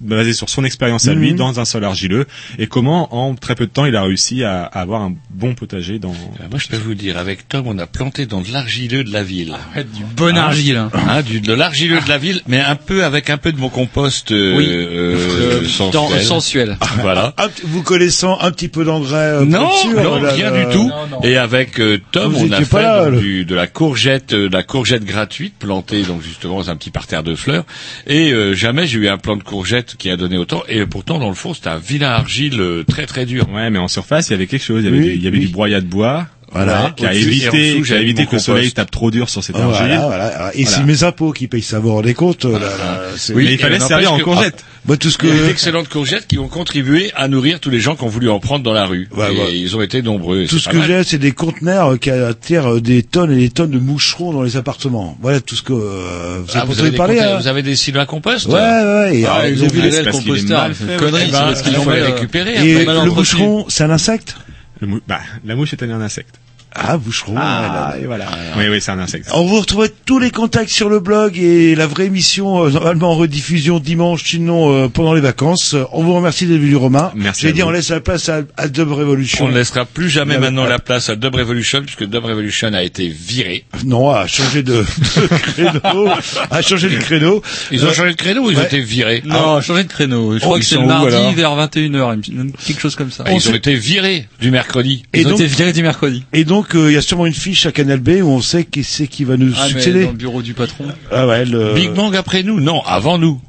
[0.00, 1.36] basé sur son expérience à lui Mhm.
[1.36, 2.26] dans un sol argileux
[2.58, 5.54] et comment en très peu de temps il a réussi à, à avoir un bon
[5.54, 8.52] potager dans Euh, Moi, je peux vous dire, avec Tom, on a planté dans de
[8.52, 9.54] l'argileux de la ville.
[9.94, 10.76] du bon argile.
[10.76, 10.90] hein.
[11.08, 13.68] Hein, du, de l'argileux de la ville, mais un peu avec un peu de mon
[13.68, 14.66] compost euh, Oui.
[14.68, 15.92] euh, Euh, sensuel.
[15.92, 16.78] dans- sensuel.
[17.00, 17.34] Voilà.
[17.64, 20.90] Vous connaissant un petit peu d'engrais euh, Non, non, là, rien du tout.
[21.24, 23.66] Et avec euh, Tom, Vous on a fait pas là, donc, le- du- de la
[23.66, 27.64] courgette, euh, de la courgette gratuite plantée donc justement dans un petit parterre de fleurs.
[28.06, 30.62] Et euh, jamais j'ai eu un plant de courgette qui a donné autant.
[30.68, 33.48] Et pourtant, dans le fond, c'était un vilain argile euh, très très dur.
[33.52, 34.82] Ouais, mais en surface, il y avait quelque chose.
[34.82, 35.46] Il y avait, Oui, du, il y avait oui.
[35.46, 36.26] du broyat de bois.
[36.54, 36.92] Voilà.
[36.96, 39.56] Qui a évité, dessous, qui a évité que le soleil tape trop dur sur cette
[39.56, 39.86] argile.
[39.86, 40.50] voilà, voilà.
[40.54, 40.76] Et Voilà.
[40.78, 43.58] c'est mes impôts qui payent ça, vous rendez compte là, là, c'est- Oui, Mais il
[43.58, 44.62] fallait servir en courgette.
[44.84, 47.70] Moi, tout ce que Il y a d'excellentes courgettes qui ont contribué à nourrir tous
[47.70, 49.08] les gens qui ont voulu en prendre dans la rue.
[49.16, 50.46] Ouais, et ils ont été nombreux.
[50.46, 53.50] tout ce que j'ai, c'est des conteneurs euh, qui attirent euh, des tonnes et des
[53.50, 55.16] tonnes de moucherons dans les appartements.
[55.22, 57.14] Voilà tout ce que euh, vous Ah, avez vous, parler.
[57.14, 59.18] conteneurs- hein vous avez des silos à compost Ouais, ouais.
[59.20, 60.62] Et, Ah, alors, ils ont vu les c'est parce qu'il est composteur.
[60.62, 62.54] mal fait, Connerie, Eh c'est ben, parce qu'ils les mal, euh, récupérer.
[62.80, 64.34] et le moucheron, c'est un insecte
[64.80, 66.34] Le mou- bah, la mouche est un insecte.
[66.74, 67.34] Ah, boucheron.
[67.36, 68.26] Ah, et voilà.
[68.56, 69.28] Oui, oui, c'est un insecte.
[69.34, 73.12] On vous retrouve tous les contacts sur le blog et la vraie émission euh, normalement
[73.12, 75.76] en rediffusion dimanche, sinon euh, pendant les vacances.
[75.92, 77.12] On vous remercie d'être venu Romain.
[77.14, 77.68] Merci J'ai dit vous.
[77.68, 79.44] on laisse la place à, à Dub Revolution.
[79.44, 82.82] On ne laissera plus jamais maintenant la place à Dub Revolution puisque Dub Revolution a
[82.82, 83.64] été viré.
[83.84, 84.72] Non, à changer de,
[85.16, 86.08] de créneau,
[86.50, 87.42] à changer de créneau.
[87.70, 88.62] Ils ont Euh, changé de créneau ou ils ouais.
[88.62, 90.34] ont été virés Non, changer de créneau.
[90.34, 93.24] Je crois Oh, que c'est le où, mardi vers 21h, quelque chose comme ça.
[93.26, 95.02] Ah, Ils ont été virés du mercredi.
[95.12, 96.24] Et Ils ont donc- été virés du mercredi.
[96.32, 98.64] Et donc, euh, il y a sûrement une fiche à Canal B où on sait
[98.64, 100.04] qui c'est qui va nous Ah, mais succéder.
[100.04, 100.86] dans le bureau du patron.
[101.10, 101.74] Ah ouais, le...
[101.74, 103.40] Big Bang après nous Non, avant nous.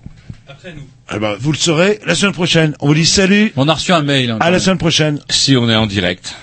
[1.13, 2.75] Eh ben, vous le saurez la semaine prochaine.
[2.79, 3.51] On vous dit salut.
[3.55, 4.31] On a reçu un mail.
[4.31, 4.59] hein, À la même.
[4.59, 5.19] semaine prochaine.
[5.29, 6.35] Si on est en direct.